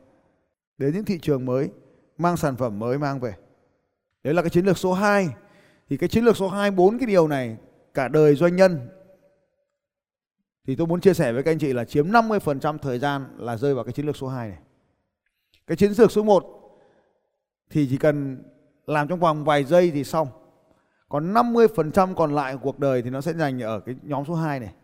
Đến 0.78 0.94
những 0.94 1.04
thị 1.04 1.18
trường 1.22 1.46
mới, 1.46 1.68
mang 2.18 2.36
sản 2.36 2.56
phẩm 2.56 2.78
mới 2.78 2.98
mang 2.98 3.20
về. 3.20 3.34
Đấy 4.24 4.34
là 4.34 4.42
cái 4.42 4.50
chiến 4.50 4.64
lược 4.64 4.78
số 4.78 4.92
2 4.92 5.28
thì 5.88 5.96
cái 5.96 6.08
chiến 6.08 6.24
lược 6.24 6.36
số 6.36 6.48
2 6.48 6.70
bốn 6.70 6.98
cái 6.98 7.06
điều 7.06 7.28
này 7.28 7.56
cả 7.94 8.08
đời 8.08 8.34
doanh 8.34 8.56
nhân 8.56 8.88
thì 10.68 10.76
tôi 10.76 10.86
muốn 10.86 11.00
chia 11.00 11.14
sẻ 11.14 11.32
với 11.32 11.42
các 11.42 11.50
anh 11.50 11.58
chị 11.58 11.72
là 11.72 11.84
chiếm 11.84 12.08
50% 12.08 12.78
thời 12.78 12.98
gian 12.98 13.26
là 13.38 13.56
rơi 13.56 13.74
vào 13.74 13.84
cái 13.84 13.92
chiến 13.92 14.06
lược 14.06 14.16
số 14.16 14.28
2 14.28 14.48
này. 14.48 14.58
Cái 15.66 15.76
chiến 15.76 15.92
lược 15.98 16.12
số 16.12 16.22
1 16.22 16.44
thì 17.70 17.86
chỉ 17.90 17.98
cần 17.98 18.42
làm 18.86 19.08
trong 19.08 19.20
vòng 19.20 19.44
vài 19.44 19.64
giây 19.64 19.90
thì 19.90 20.04
xong. 20.04 20.28
Còn 21.08 21.34
50% 21.34 22.14
còn 22.14 22.34
lại 22.34 22.54
của 22.54 22.60
cuộc 22.62 22.78
đời 22.78 23.02
thì 23.02 23.10
nó 23.10 23.20
sẽ 23.20 23.32
dành 23.32 23.62
ở 23.62 23.80
cái 23.80 23.94
nhóm 24.02 24.24
số 24.24 24.34
2 24.34 24.60
này. 24.60 24.74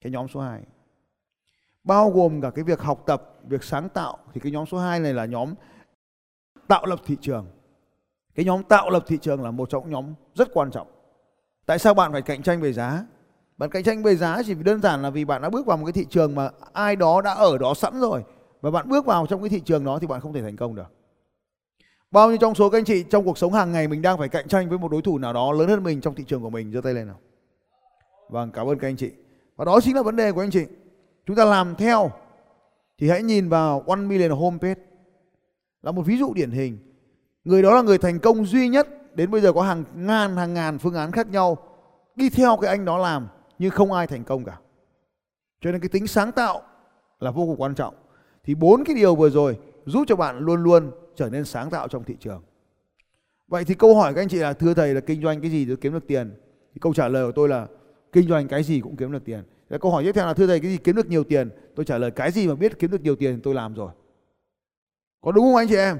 Cái 0.00 0.12
nhóm 0.12 0.28
số 0.28 0.40
2. 0.40 0.62
Bao 1.84 2.10
gồm 2.10 2.40
cả 2.40 2.50
cái 2.50 2.64
việc 2.64 2.80
học 2.80 3.02
tập, 3.06 3.38
việc 3.48 3.64
sáng 3.64 3.88
tạo 3.88 4.18
thì 4.32 4.40
cái 4.40 4.52
nhóm 4.52 4.66
số 4.66 4.78
2 4.78 5.00
này 5.00 5.14
là 5.14 5.24
nhóm 5.24 5.54
tạo 6.68 6.86
lập 6.86 7.00
thị 7.06 7.16
trường. 7.20 7.46
Cái 8.34 8.44
nhóm 8.44 8.62
tạo 8.62 8.90
lập 8.90 9.04
thị 9.06 9.18
trường 9.22 9.42
là 9.42 9.50
một 9.50 9.70
trong 9.70 9.82
những 9.82 9.92
nhóm 9.92 10.14
rất 10.34 10.48
quan 10.54 10.70
trọng. 10.70 10.88
Tại 11.66 11.78
sao 11.78 11.94
bạn 11.94 12.12
phải 12.12 12.22
cạnh 12.22 12.42
tranh 12.42 12.60
về 12.60 12.72
giá? 12.72 13.04
Bạn 13.58 13.70
cạnh 13.70 13.82
tranh 13.84 14.02
về 14.02 14.16
giá 14.16 14.42
chỉ 14.46 14.54
đơn 14.54 14.82
giản 14.82 15.02
là 15.02 15.10
vì 15.10 15.24
bạn 15.24 15.42
đã 15.42 15.50
bước 15.50 15.66
vào 15.66 15.76
một 15.76 15.84
cái 15.86 15.92
thị 15.92 16.06
trường 16.10 16.34
mà 16.34 16.50
ai 16.72 16.96
đó 16.96 17.20
đã 17.20 17.32
ở 17.32 17.58
đó 17.58 17.74
sẵn 17.74 18.00
rồi 18.00 18.24
và 18.60 18.70
bạn 18.70 18.88
bước 18.88 19.06
vào 19.06 19.26
trong 19.26 19.40
cái 19.40 19.48
thị 19.48 19.60
trường 19.60 19.84
đó 19.84 19.98
thì 19.98 20.06
bạn 20.06 20.20
không 20.20 20.32
thể 20.32 20.42
thành 20.42 20.56
công 20.56 20.74
được. 20.74 20.92
Bao 22.10 22.28
nhiêu 22.28 22.36
trong 22.36 22.54
số 22.54 22.70
các 22.70 22.78
anh 22.78 22.84
chị 22.84 23.04
trong 23.10 23.24
cuộc 23.24 23.38
sống 23.38 23.52
hàng 23.52 23.72
ngày 23.72 23.88
mình 23.88 24.02
đang 24.02 24.18
phải 24.18 24.28
cạnh 24.28 24.48
tranh 24.48 24.68
với 24.68 24.78
một 24.78 24.90
đối 24.90 25.02
thủ 25.02 25.18
nào 25.18 25.32
đó 25.32 25.52
lớn 25.52 25.68
hơn 25.68 25.82
mình 25.82 26.00
trong 26.00 26.14
thị 26.14 26.24
trường 26.24 26.42
của 26.42 26.50
mình 26.50 26.72
giơ 26.72 26.80
tay 26.80 26.94
lên 26.94 27.06
nào. 27.06 27.18
Vâng, 28.30 28.50
cảm 28.50 28.66
ơn 28.66 28.78
các 28.78 28.88
anh 28.88 28.96
chị. 28.96 29.10
Và 29.56 29.64
đó 29.64 29.80
chính 29.80 29.96
là 29.96 30.02
vấn 30.02 30.16
đề 30.16 30.32
của 30.32 30.40
anh 30.40 30.50
chị. 30.50 30.64
Chúng 31.26 31.36
ta 31.36 31.44
làm 31.44 31.74
theo 31.74 32.10
thì 32.98 33.08
hãy 33.10 33.22
nhìn 33.22 33.48
vào 33.48 33.84
One 33.86 34.00
Million 34.00 34.30
Homepage 34.30 34.80
là 35.82 35.92
một 35.92 36.02
ví 36.02 36.18
dụ 36.18 36.34
điển 36.34 36.50
hình. 36.50 36.78
Người 37.44 37.62
đó 37.62 37.74
là 37.74 37.82
người 37.82 37.98
thành 37.98 38.18
công 38.18 38.46
duy 38.46 38.68
nhất 38.68 39.16
đến 39.16 39.30
bây 39.30 39.40
giờ 39.40 39.52
có 39.52 39.62
hàng 39.62 39.84
ngàn 39.94 40.36
hàng 40.36 40.54
ngàn 40.54 40.78
phương 40.78 40.94
án 40.94 41.12
khác 41.12 41.26
nhau 41.26 41.58
đi 42.16 42.30
theo 42.30 42.56
cái 42.56 42.70
anh 42.70 42.84
đó 42.84 42.98
làm 42.98 43.28
nhưng 43.64 43.70
không 43.70 43.92
ai 43.92 44.06
thành 44.06 44.24
công 44.24 44.44
cả. 44.44 44.58
Cho 45.60 45.72
nên 45.72 45.80
cái 45.80 45.88
tính 45.88 46.06
sáng 46.06 46.32
tạo 46.32 46.62
là 47.20 47.30
vô 47.30 47.46
cùng 47.46 47.56
quan 47.56 47.74
trọng. 47.74 47.94
Thì 48.44 48.54
bốn 48.54 48.84
cái 48.84 48.96
điều 48.96 49.14
vừa 49.14 49.30
rồi 49.30 49.58
giúp 49.86 50.04
cho 50.06 50.16
bạn 50.16 50.38
luôn 50.38 50.62
luôn 50.62 50.90
trở 51.16 51.30
nên 51.30 51.44
sáng 51.44 51.70
tạo 51.70 51.88
trong 51.88 52.04
thị 52.04 52.16
trường. 52.20 52.42
Vậy 53.48 53.64
thì 53.64 53.74
câu 53.74 53.96
hỏi 53.96 54.14
các 54.14 54.22
anh 54.22 54.28
chị 54.28 54.38
là, 54.38 54.52
thưa 54.52 54.74
thầy, 54.74 54.94
là 54.94 55.00
kinh 55.00 55.22
doanh 55.22 55.40
cái 55.40 55.50
gì 55.50 55.64
để 55.64 55.74
kiếm 55.80 55.92
được 55.92 56.06
tiền? 56.06 56.34
Thì 56.74 56.78
câu 56.80 56.94
trả 56.94 57.08
lời 57.08 57.26
của 57.26 57.32
tôi 57.32 57.48
là, 57.48 57.66
kinh 58.12 58.28
doanh 58.28 58.48
cái 58.48 58.62
gì 58.62 58.80
cũng 58.80 58.96
kiếm 58.96 59.12
được 59.12 59.24
tiền. 59.24 59.42
Và 59.68 59.78
câu 59.78 59.90
hỏi 59.90 60.04
tiếp 60.04 60.12
theo 60.12 60.26
là, 60.26 60.34
thưa 60.34 60.46
thầy, 60.46 60.60
cái 60.60 60.70
gì 60.70 60.76
kiếm 60.76 60.96
được 60.96 61.06
nhiều 61.06 61.24
tiền? 61.24 61.50
Tôi 61.74 61.84
trả 61.84 61.98
lời, 61.98 62.10
cái 62.10 62.30
gì 62.30 62.48
mà 62.48 62.54
biết 62.54 62.78
kiếm 62.78 62.90
được 62.90 63.02
nhiều 63.02 63.16
tiền 63.16 63.34
thì 63.34 63.40
tôi 63.44 63.54
làm 63.54 63.74
rồi. 63.74 63.92
Có 65.20 65.32
đúng 65.32 65.44
không 65.44 65.56
anh 65.56 65.68
chị 65.68 65.76
em? 65.76 65.98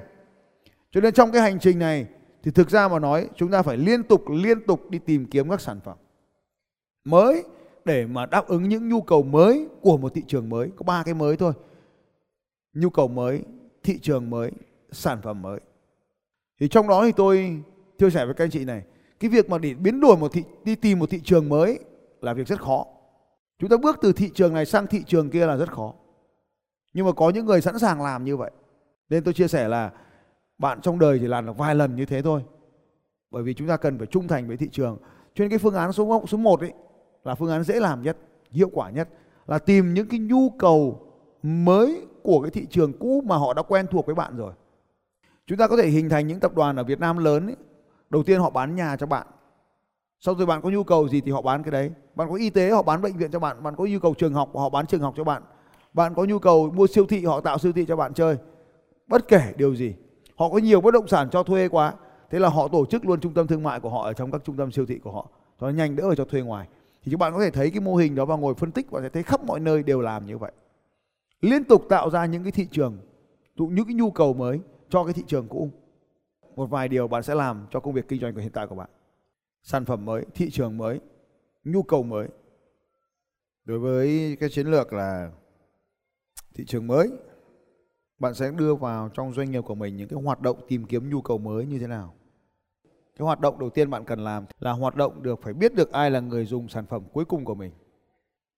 Cho 0.90 1.00
nên 1.00 1.14
trong 1.14 1.32
cái 1.32 1.42
hành 1.42 1.58
trình 1.58 1.78
này 1.78 2.06
thì 2.42 2.50
thực 2.50 2.70
ra 2.70 2.88
mà 2.88 2.98
nói, 2.98 3.28
chúng 3.34 3.50
ta 3.50 3.62
phải 3.62 3.76
liên 3.76 4.02
tục 4.02 4.28
liên 4.28 4.66
tục 4.66 4.90
đi 4.90 4.98
tìm 4.98 5.26
kiếm 5.26 5.50
các 5.50 5.60
sản 5.60 5.80
phẩm 5.84 5.96
mới 7.04 7.44
để 7.84 8.06
mà 8.06 8.26
đáp 8.26 8.46
ứng 8.46 8.68
những 8.68 8.88
nhu 8.88 9.02
cầu 9.02 9.22
mới 9.22 9.68
của 9.80 9.96
một 9.96 10.14
thị 10.14 10.22
trường 10.26 10.48
mới. 10.48 10.70
Có 10.76 10.82
ba 10.82 11.02
cái 11.02 11.14
mới 11.14 11.36
thôi. 11.36 11.52
Nhu 12.74 12.90
cầu 12.90 13.08
mới, 13.08 13.42
thị 13.82 13.98
trường 13.98 14.30
mới, 14.30 14.50
sản 14.92 15.18
phẩm 15.22 15.42
mới. 15.42 15.60
Thì 16.60 16.68
trong 16.68 16.88
đó 16.88 17.04
thì 17.04 17.12
tôi 17.12 17.62
chia 17.98 18.10
sẻ 18.10 18.24
với 18.24 18.34
các 18.34 18.44
anh 18.44 18.50
chị 18.50 18.64
này, 18.64 18.82
cái 19.20 19.30
việc 19.30 19.50
mà 19.50 19.58
để 19.58 19.74
biến 19.74 20.00
đổi 20.00 20.16
một 20.16 20.32
thị, 20.32 20.44
đi 20.64 20.74
tìm 20.74 20.98
một 20.98 21.10
thị 21.10 21.20
trường 21.24 21.48
mới 21.48 21.78
là 22.20 22.34
việc 22.34 22.48
rất 22.48 22.60
khó. 22.60 22.86
Chúng 23.58 23.70
ta 23.70 23.76
bước 23.76 23.98
từ 24.02 24.12
thị 24.12 24.30
trường 24.34 24.54
này 24.54 24.66
sang 24.66 24.86
thị 24.86 25.02
trường 25.06 25.30
kia 25.30 25.46
là 25.46 25.56
rất 25.56 25.72
khó. 25.72 25.94
Nhưng 26.92 27.06
mà 27.06 27.12
có 27.12 27.30
những 27.30 27.46
người 27.46 27.60
sẵn 27.60 27.78
sàng 27.78 28.02
làm 28.02 28.24
như 28.24 28.36
vậy. 28.36 28.50
Nên 29.08 29.24
tôi 29.24 29.34
chia 29.34 29.48
sẻ 29.48 29.68
là 29.68 29.90
bạn 30.58 30.80
trong 30.80 30.98
đời 30.98 31.18
chỉ 31.18 31.26
làm 31.26 31.46
được 31.46 31.58
vài 31.58 31.74
lần 31.74 31.96
như 31.96 32.06
thế 32.06 32.22
thôi. 32.22 32.42
Bởi 33.30 33.42
vì 33.42 33.54
chúng 33.54 33.68
ta 33.68 33.76
cần 33.76 33.98
phải 33.98 34.06
trung 34.06 34.28
thành 34.28 34.48
với 34.48 34.56
thị 34.56 34.68
trường. 34.72 34.98
Cho 35.34 35.42
nên 35.42 35.50
cái 35.50 35.58
phương 35.58 35.74
án 35.74 35.92
số 35.92 36.24
số 36.26 36.38
1 36.38 36.60
ấy 36.60 36.72
là 37.24 37.34
phương 37.34 37.50
án 37.50 37.62
dễ 37.62 37.80
làm 37.80 38.02
nhất, 38.02 38.16
hiệu 38.50 38.70
quả 38.72 38.90
nhất, 38.90 39.08
là 39.46 39.58
tìm 39.58 39.94
những 39.94 40.08
cái 40.08 40.20
nhu 40.20 40.50
cầu 40.58 41.00
mới 41.42 42.06
của 42.22 42.40
cái 42.40 42.50
thị 42.50 42.66
trường 42.70 42.92
cũ 42.98 43.22
mà 43.26 43.36
họ 43.36 43.54
đã 43.54 43.62
quen 43.62 43.86
thuộc 43.90 44.06
với 44.06 44.14
bạn 44.14 44.36
rồi. 44.36 44.52
Chúng 45.46 45.58
ta 45.58 45.68
có 45.68 45.76
thể 45.76 45.88
hình 45.88 46.08
thành 46.08 46.26
những 46.26 46.40
tập 46.40 46.54
đoàn 46.54 46.76
ở 46.76 46.84
Việt 46.84 47.00
Nam 47.00 47.18
lớn 47.18 47.46
ấy. 47.46 47.56
đầu 48.10 48.22
tiên 48.22 48.40
họ 48.40 48.50
bán 48.50 48.76
nhà 48.76 48.96
cho 48.96 49.06
bạn. 49.06 49.26
Sau 50.20 50.34
rồi 50.34 50.46
bạn 50.46 50.62
có 50.62 50.70
nhu 50.70 50.84
cầu 50.84 51.08
gì 51.08 51.20
thì 51.20 51.30
họ 51.30 51.42
bán 51.42 51.62
cái 51.62 51.70
đấy. 51.70 51.90
Bạn 52.14 52.28
có 52.28 52.34
y 52.34 52.50
tế, 52.50 52.70
họ 52.70 52.82
bán 52.82 53.02
bệnh 53.02 53.16
viện 53.16 53.30
cho 53.30 53.38
bạn. 53.38 53.62
Bạn 53.62 53.76
có 53.76 53.84
nhu 53.84 53.98
cầu 53.98 54.14
trường 54.14 54.34
học, 54.34 54.50
họ 54.54 54.68
bán 54.68 54.86
trường 54.86 55.00
học 55.00 55.14
cho 55.16 55.24
bạn. 55.24 55.42
Bạn 55.92 56.14
có 56.14 56.24
nhu 56.24 56.38
cầu 56.38 56.70
mua 56.70 56.86
siêu 56.86 57.06
thị, 57.06 57.24
họ 57.24 57.40
tạo 57.40 57.58
siêu 57.58 57.72
thị 57.72 57.84
cho 57.88 57.96
bạn 57.96 58.14
chơi. 58.14 58.36
Bất 59.06 59.28
kể 59.28 59.52
điều 59.56 59.74
gì, 59.74 59.94
họ 60.36 60.48
có 60.48 60.58
nhiều 60.58 60.80
bất 60.80 60.94
động 60.94 61.08
sản 61.08 61.28
cho 61.30 61.42
thuê 61.42 61.68
quá, 61.68 61.94
thế 62.30 62.38
là 62.38 62.48
họ 62.48 62.68
tổ 62.68 62.86
chức 62.86 63.06
luôn 63.06 63.20
trung 63.20 63.34
tâm 63.34 63.46
thương 63.46 63.62
mại 63.62 63.80
của 63.80 63.90
họ 63.90 64.04
ở 64.04 64.12
trong 64.12 64.30
các 64.30 64.40
trung 64.44 64.56
tâm 64.56 64.70
siêu 64.70 64.86
thị 64.86 64.98
của 64.98 65.12
họ. 65.12 65.28
Cho 65.60 65.66
nó 65.66 65.72
nhanh 65.76 65.96
đỡ 65.96 66.04
phải 66.06 66.16
cho 66.16 66.24
thuê 66.24 66.40
ngoài 66.40 66.68
thì 67.04 67.10
các 67.12 67.16
bạn 67.16 67.32
có 67.32 67.40
thể 67.40 67.50
thấy 67.50 67.70
cái 67.70 67.80
mô 67.80 67.96
hình 67.96 68.14
đó 68.14 68.24
và 68.24 68.36
ngồi 68.36 68.54
phân 68.54 68.72
tích 68.72 68.90
và 68.90 69.00
sẽ 69.02 69.08
thấy 69.08 69.22
khắp 69.22 69.44
mọi 69.44 69.60
nơi 69.60 69.82
đều 69.82 70.00
làm 70.00 70.26
như 70.26 70.38
vậy. 70.38 70.52
Liên 71.40 71.64
tục 71.64 71.82
tạo 71.88 72.10
ra 72.10 72.26
những 72.26 72.42
cái 72.42 72.52
thị 72.52 72.68
trường 72.70 72.98
những 73.56 73.86
cái 73.86 73.94
nhu 73.94 74.10
cầu 74.10 74.34
mới 74.34 74.60
cho 74.88 75.04
cái 75.04 75.12
thị 75.12 75.22
trường 75.26 75.48
cũ. 75.48 75.70
Một 76.56 76.66
vài 76.66 76.88
điều 76.88 77.08
bạn 77.08 77.22
sẽ 77.22 77.34
làm 77.34 77.66
cho 77.70 77.80
công 77.80 77.94
việc 77.94 78.08
kinh 78.08 78.20
doanh 78.20 78.34
của 78.34 78.40
hiện 78.40 78.52
tại 78.52 78.66
của 78.66 78.74
bạn. 78.74 78.90
Sản 79.62 79.84
phẩm 79.84 80.04
mới, 80.04 80.24
thị 80.34 80.50
trường 80.50 80.76
mới, 80.76 81.00
nhu 81.64 81.82
cầu 81.82 82.02
mới. 82.02 82.28
Đối 83.64 83.78
với 83.78 84.36
cái 84.40 84.48
chiến 84.50 84.66
lược 84.66 84.92
là 84.92 85.32
thị 86.54 86.64
trường 86.66 86.86
mới, 86.86 87.10
bạn 88.18 88.34
sẽ 88.34 88.50
đưa 88.50 88.74
vào 88.74 89.10
trong 89.14 89.32
doanh 89.32 89.50
nghiệp 89.50 89.60
của 89.60 89.74
mình 89.74 89.96
những 89.96 90.08
cái 90.08 90.22
hoạt 90.22 90.40
động 90.40 90.58
tìm 90.68 90.84
kiếm 90.84 91.10
nhu 91.10 91.20
cầu 91.20 91.38
mới 91.38 91.66
như 91.66 91.78
thế 91.78 91.86
nào? 91.86 92.14
Cái 93.18 93.24
hoạt 93.24 93.40
động 93.40 93.58
đầu 93.58 93.70
tiên 93.70 93.90
bạn 93.90 94.04
cần 94.04 94.24
làm 94.24 94.44
là 94.60 94.72
hoạt 94.72 94.94
động 94.94 95.22
được 95.22 95.42
phải 95.42 95.52
biết 95.52 95.74
được 95.74 95.92
ai 95.92 96.10
là 96.10 96.20
người 96.20 96.44
dùng 96.44 96.68
sản 96.68 96.86
phẩm 96.86 97.02
cuối 97.12 97.24
cùng 97.24 97.44
của 97.44 97.54
mình. 97.54 97.72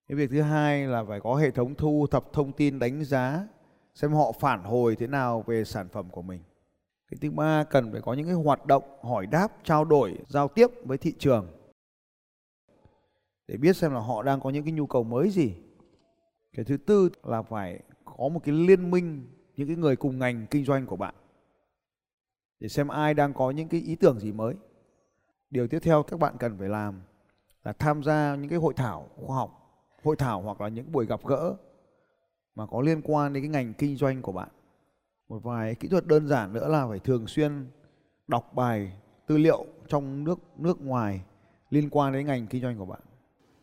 Cái 0.08 0.16
việc 0.16 0.30
thứ 0.30 0.42
hai 0.42 0.86
là 0.86 1.04
phải 1.04 1.20
có 1.20 1.34
hệ 1.34 1.50
thống 1.50 1.74
thu 1.74 2.06
thập 2.10 2.32
thông 2.32 2.52
tin 2.52 2.78
đánh 2.78 3.04
giá, 3.04 3.48
xem 3.94 4.12
họ 4.12 4.32
phản 4.40 4.64
hồi 4.64 4.96
thế 4.96 5.06
nào 5.06 5.44
về 5.46 5.64
sản 5.64 5.88
phẩm 5.88 6.10
của 6.10 6.22
mình. 6.22 6.42
Cái 7.10 7.18
thứ 7.20 7.30
ba, 7.30 7.64
cần 7.64 7.92
phải 7.92 8.00
có 8.00 8.14
những 8.14 8.26
cái 8.26 8.34
hoạt 8.34 8.66
động 8.66 8.82
hỏi 9.02 9.26
đáp, 9.26 9.48
trao 9.64 9.84
đổi, 9.84 10.18
giao 10.28 10.48
tiếp 10.48 10.66
với 10.84 10.98
thị 10.98 11.14
trường. 11.18 11.48
Để 13.48 13.56
biết 13.56 13.76
xem 13.76 13.92
là 13.92 14.00
họ 14.00 14.22
đang 14.22 14.40
có 14.40 14.50
những 14.50 14.64
cái 14.64 14.72
nhu 14.72 14.86
cầu 14.86 15.04
mới 15.04 15.30
gì. 15.30 15.54
Cái 16.56 16.64
thứ 16.64 16.76
tư 16.76 17.10
là 17.22 17.42
phải 17.42 17.80
có 18.04 18.28
một 18.28 18.40
cái 18.44 18.54
liên 18.54 18.90
minh, 18.90 19.26
những 19.56 19.68
cái 19.68 19.76
người 19.76 19.96
cùng 19.96 20.18
ngành, 20.18 20.46
kinh 20.50 20.64
doanh 20.64 20.86
của 20.86 20.96
bạn 20.96 21.14
để 22.60 22.68
xem 22.68 22.88
ai 22.88 23.14
đang 23.14 23.34
có 23.34 23.50
những 23.50 23.68
cái 23.68 23.80
ý 23.80 23.94
tưởng 23.94 24.20
gì 24.20 24.32
mới. 24.32 24.54
Điều 25.50 25.68
tiếp 25.68 25.78
theo 25.82 26.02
các 26.02 26.20
bạn 26.20 26.34
cần 26.38 26.58
phải 26.58 26.68
làm 26.68 27.00
là 27.64 27.72
tham 27.72 28.02
gia 28.02 28.34
những 28.34 28.50
cái 28.50 28.58
hội 28.58 28.74
thảo 28.74 29.08
khoa 29.16 29.36
học 29.36 29.62
hội 30.02 30.16
thảo 30.16 30.42
hoặc 30.42 30.60
là 30.60 30.68
những 30.68 30.92
buổi 30.92 31.06
gặp 31.06 31.20
gỡ 31.24 31.54
mà 32.54 32.66
có 32.66 32.80
liên 32.80 33.00
quan 33.04 33.32
đến 33.32 33.42
cái 33.42 33.50
ngành 33.50 33.74
kinh 33.74 33.96
doanh 33.96 34.22
của 34.22 34.32
bạn. 34.32 34.48
Một 35.28 35.38
vài 35.42 35.74
kỹ 35.74 35.88
thuật 35.88 36.06
đơn 36.06 36.28
giản 36.28 36.52
nữa 36.52 36.68
là 36.68 36.86
phải 36.88 36.98
thường 36.98 37.26
xuyên 37.26 37.66
đọc 38.28 38.54
bài 38.54 38.92
tư 39.26 39.38
liệu 39.38 39.66
trong 39.88 40.24
nước 40.24 40.38
nước 40.56 40.80
ngoài 40.80 41.20
liên 41.70 41.90
quan 41.90 42.12
đến 42.12 42.26
ngành 42.26 42.46
kinh 42.46 42.62
doanh 42.62 42.78
của 42.78 42.86
bạn. 42.86 43.00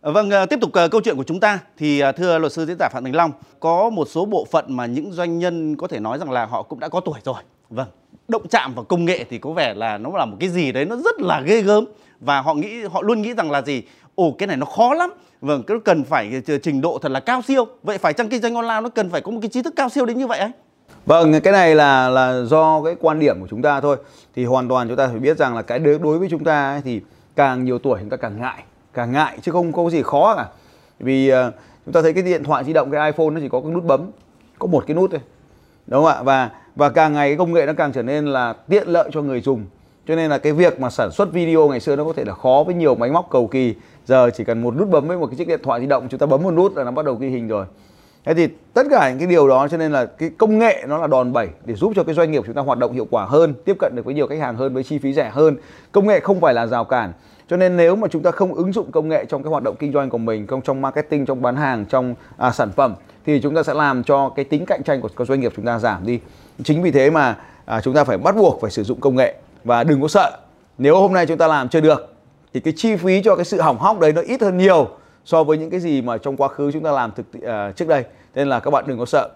Ờ, 0.02 0.12
vâng, 0.12 0.30
ờ, 0.30 0.46
tiếp 0.46 0.60
tục 0.62 0.74
ờ, 0.74 0.90
câu 0.90 1.02
chuyện 1.04 1.18
của 1.18 1.24
chúng 1.24 1.40
ta 1.40 1.60
thì 1.78 2.02
thưa 2.16 2.38
luật 2.38 2.52
sư 2.52 2.66
diễn 2.66 2.78
giả 2.80 2.90
Phạm 2.92 3.04
Thành 3.04 3.16
Long, 3.16 3.32
có 3.60 3.90
một 3.90 4.06
số 4.06 4.26
bộ 4.26 4.46
phận 4.52 4.66
mà 4.70 4.86
những 4.86 5.12
doanh 5.12 5.40
nhân 5.40 5.76
có 5.76 5.88
thể 5.88 6.00
nói 6.00 6.20
rằng 6.20 6.32
là 6.32 6.46
họ 6.46 6.64
cũng 6.64 6.80
đã 6.80 6.90
có 6.90 7.00
tuổi 7.00 7.20
rồi. 7.24 7.44
Vâng, 7.76 7.88
động 8.28 8.48
chạm 8.48 8.74
vào 8.74 8.86
công 8.86 9.06
nghệ 9.06 9.26
thì 9.30 9.38
có 9.38 9.52
vẻ 9.52 9.74
là 9.74 9.98
nó 9.98 10.10
là 10.18 10.26
một 10.26 10.38
cái 10.40 10.50
gì 10.50 10.72
đấy 10.72 10.86
nó 10.86 10.96
rất 10.96 11.22
là 11.22 11.42
ghê 11.42 11.62
gớm 11.62 11.86
và 12.20 12.42
họ 12.42 12.54
nghĩ 12.54 12.84
họ 12.84 13.02
luôn 13.02 13.22
nghĩ 13.22 13.34
rằng 13.34 13.52
là 13.52 13.62
gì? 13.62 13.84
Ồ 14.16 14.36
cái 14.38 14.48
này 14.48 14.58
nó 14.58 14.66
khó 14.66 14.94
lắm. 14.94 15.14
Vâng, 15.42 15.64
cái 15.64 15.78
cần 15.86 16.04
phải 16.04 16.42
ờ, 16.48 16.58
trình 16.58 16.82
độ 16.82 17.00
thật 17.02 17.12
là 17.12 17.20
cao 17.20 17.42
siêu. 17.42 17.66
Vậy 17.84 17.98
phải 17.98 18.14
chăng 18.14 18.30
kinh 18.30 18.42
doanh 18.42 18.56
online 18.56 18.82
nó 18.82 18.90
cần 18.90 19.10
phải 19.10 19.22
có 19.22 19.32
một 19.32 19.40
cái 19.42 19.50
trí 19.50 19.62
thức 19.62 19.74
cao 19.76 19.90
siêu 19.90 20.06
đến 20.06 20.18
như 20.18 20.28
vậy 20.28 20.40
ấy? 20.40 20.52
Vâng, 21.06 21.42
cái 21.42 21.54
này 21.54 21.76
là 21.76 22.10
là 22.10 22.44
do 22.44 22.82
cái 22.84 22.96
quan 23.00 23.20
điểm 23.20 23.42
của 23.42 23.48
chúng 23.50 23.62
ta 23.62 23.82
thôi. 23.82 23.98
Thì 24.36 24.46
hoàn 24.46 24.68
toàn 24.68 24.88
chúng 24.88 24.98
ta 24.98 25.08
phải 25.08 25.20
biết 25.20 25.38
rằng 25.38 25.56
là 25.56 25.62
cái 25.62 25.80
đối 25.80 26.00
đối 26.00 26.20
với 26.20 26.28
chúng 26.32 26.44
ta 26.44 26.72
ấy, 26.72 26.82
thì 26.82 27.02
càng 27.36 27.64
nhiều 27.64 27.80
tuổi 27.80 28.00
chúng 28.00 28.10
ta 28.10 28.18
càng 28.18 28.42
ngại, 28.42 28.64
càng 28.94 29.12
ngại 29.12 29.38
chứ 29.42 29.52
không 29.52 29.72
có 29.72 29.90
gì 29.90 30.02
khó 30.04 30.36
cả. 30.36 30.46
Vì 31.00 31.32
uh, 31.32 31.54
chúng 31.86 31.94
ta 31.94 32.02
thấy 32.02 32.14
cái 32.14 32.24
điện 32.24 32.44
thoại 32.44 32.64
di 32.64 32.74
động 32.74 32.92
cái 32.92 33.12
iPhone 33.12 33.30
nó 33.30 33.40
chỉ 33.40 33.50
có 33.50 33.62
cái 33.62 33.72
nút 33.72 33.84
bấm, 33.84 34.12
có 34.60 34.68
một 34.68 34.84
cái 34.88 34.96
nút 34.96 35.12
thôi. 35.12 35.20
Đúng 35.88 36.04
không 36.04 36.14
ạ? 36.14 36.24
Và 36.24 36.50
và 36.76 36.90
càng 36.90 37.14
ngày 37.14 37.30
cái 37.30 37.38
công 37.38 37.54
nghệ 37.54 37.66
nó 37.66 37.74
càng 37.74 37.92
trở 37.92 38.04
nên 38.04 38.26
là 38.26 38.54
tiện 38.54 38.88
lợi 38.88 39.10
cho 39.14 39.22
người 39.22 39.42
dùng. 39.42 39.66
Cho 40.08 40.16
nên 40.16 40.30
là 40.30 40.38
cái 40.38 40.54
việc 40.54 40.80
mà 40.80 40.90
sản 40.90 41.12
xuất 41.12 41.32
video 41.32 41.68
ngày 41.68 41.80
xưa 41.80 41.96
nó 41.96 42.04
có 42.04 42.14
thể 42.14 42.26
là 42.26 42.34
khó 42.34 42.64
với 42.66 42.76
nhiều 42.76 42.96
máy 42.96 43.12
móc 43.12 43.28
cầu 43.30 43.48
kỳ. 43.48 43.76
Giờ 44.06 44.30
chỉ 44.30 44.44
cần 44.44 44.62
một 44.62 44.78
nút 44.78 44.90
bấm 44.90 45.08
với 45.08 45.18
một 45.18 45.28
cái 45.28 45.36
chiếc 45.36 45.48
điện 45.48 45.60
thoại 45.64 45.82
di 45.82 45.88
động, 45.88 46.08
chúng 46.10 46.20
ta 46.20 46.26
bấm 46.26 46.44
một 46.44 46.52
nút 46.52 46.76
là 46.76 46.84
nó 46.84 46.92
bắt 46.92 47.06
đầu 47.06 47.16
ghi 47.16 47.30
hình 47.30 47.48
rồi. 47.48 47.66
Thế 48.26 48.34
thì 48.34 48.48
tất 48.74 48.84
cả 48.90 49.10
những 49.10 49.20
cái 49.20 49.28
điều 49.28 49.48
đó 49.48 49.68
cho 49.68 49.78
nên 49.78 49.92
là 49.92 50.06
cái 50.06 50.32
công 50.38 50.60
nghệ 50.60 50.84
nó 50.88 50.98
là 50.98 51.08
đòn 51.08 51.34
bẩy 51.34 51.48
để 51.66 51.76
giúp 51.76 51.94
cho 51.96 52.04
cái 52.04 52.16
doanh 52.16 52.32
nghiệp 52.32 52.44
chúng 52.46 52.56
ta 52.56 52.62
hoạt 52.62 52.80
động 52.80 52.94
hiệu 52.94 53.08
quả 53.12 53.26
hơn, 53.26 53.54
tiếp 53.66 53.76
cận 53.80 53.96
được 53.96 54.06
với 54.06 54.14
nhiều 54.14 54.28
khách 54.28 54.40
hàng 54.40 54.56
hơn 54.56 54.74
với 54.74 54.84
chi 54.84 55.00
phí 55.00 55.14
rẻ 55.14 55.30
hơn. 55.30 55.58
Công 55.92 56.08
nghệ 56.08 56.20
không 56.20 56.42
phải 56.42 56.54
là 56.54 56.68
rào 56.68 56.86
cản. 56.86 57.14
Cho 57.50 57.58
nên 57.58 57.78
nếu 57.78 57.96
mà 57.96 58.08
chúng 58.08 58.24
ta 58.24 58.32
không 58.32 58.54
ứng 58.54 58.74
dụng 58.74 58.92
công 58.92 59.10
nghệ 59.10 59.26
trong 59.30 59.44
cái 59.44 59.50
hoạt 59.50 59.64
động 59.64 59.76
kinh 59.80 59.94
doanh 59.94 60.10
của 60.10 60.18
mình, 60.18 60.48
trong 60.48 60.62
trong 60.62 60.82
marketing, 60.82 61.26
trong 61.26 61.42
bán 61.42 61.56
hàng, 61.56 61.86
trong 61.86 62.16
à, 62.38 62.52
sản 62.52 62.72
phẩm 62.72 62.96
thì 63.26 63.40
chúng 63.42 63.56
ta 63.56 63.64
sẽ 63.64 63.74
làm 63.74 64.04
cho 64.04 64.30
cái 64.30 64.46
tính 64.46 64.66
cạnh 64.66 64.84
tranh 64.84 65.02
của, 65.02 65.10
của 65.16 65.26
doanh 65.26 65.40
nghiệp 65.40 65.54
chúng 65.56 65.66
ta 65.66 65.80
giảm 65.80 66.06
đi. 66.06 66.20
Chính 66.64 66.84
vì 66.84 66.92
thế 66.92 67.10
mà 67.10 67.38
à, 67.66 67.82
chúng 67.82 67.94
ta 67.94 68.04
phải 68.04 68.18
bắt 68.18 68.36
buộc 68.36 68.62
phải 68.62 68.72
sử 68.72 68.84
dụng 68.84 69.00
công 69.00 69.16
nghệ 69.16 69.36
và 69.64 69.84
đừng 69.84 70.02
có 70.02 70.08
sợ. 70.08 70.38
Nếu 70.78 71.00
hôm 71.00 71.14
nay 71.14 71.26
chúng 71.26 71.38
ta 71.38 71.48
làm 71.48 71.70
chưa 71.70 71.82
được 71.82 72.14
thì 72.54 72.60
cái 72.60 72.74
chi 72.78 72.96
phí 72.96 73.22
cho 73.24 73.36
cái 73.36 73.46
sự 73.46 73.62
hỏng 73.62 73.78
hóc 73.78 74.00
đấy 74.00 74.14
nó 74.14 74.22
ít 74.22 74.42
hơn 74.42 74.58
nhiều 74.58 74.90
so 75.26 75.44
với 75.44 75.58
những 75.58 75.70
cái 75.70 75.80
gì 75.80 76.02
mà 76.02 76.18
trong 76.18 76.38
quá 76.38 76.48
khứ 76.48 76.72
chúng 76.72 76.84
ta 76.84 76.92
làm 76.92 77.12
thực 77.12 77.26
uh, 77.38 77.76
trước 77.76 77.88
đây. 77.88 78.04
Nên 78.36 78.50
là 78.50 78.60
các 78.60 78.72
bạn 78.72 78.84
đừng 78.88 79.00
có 79.00 79.06
sợ. 79.06 79.30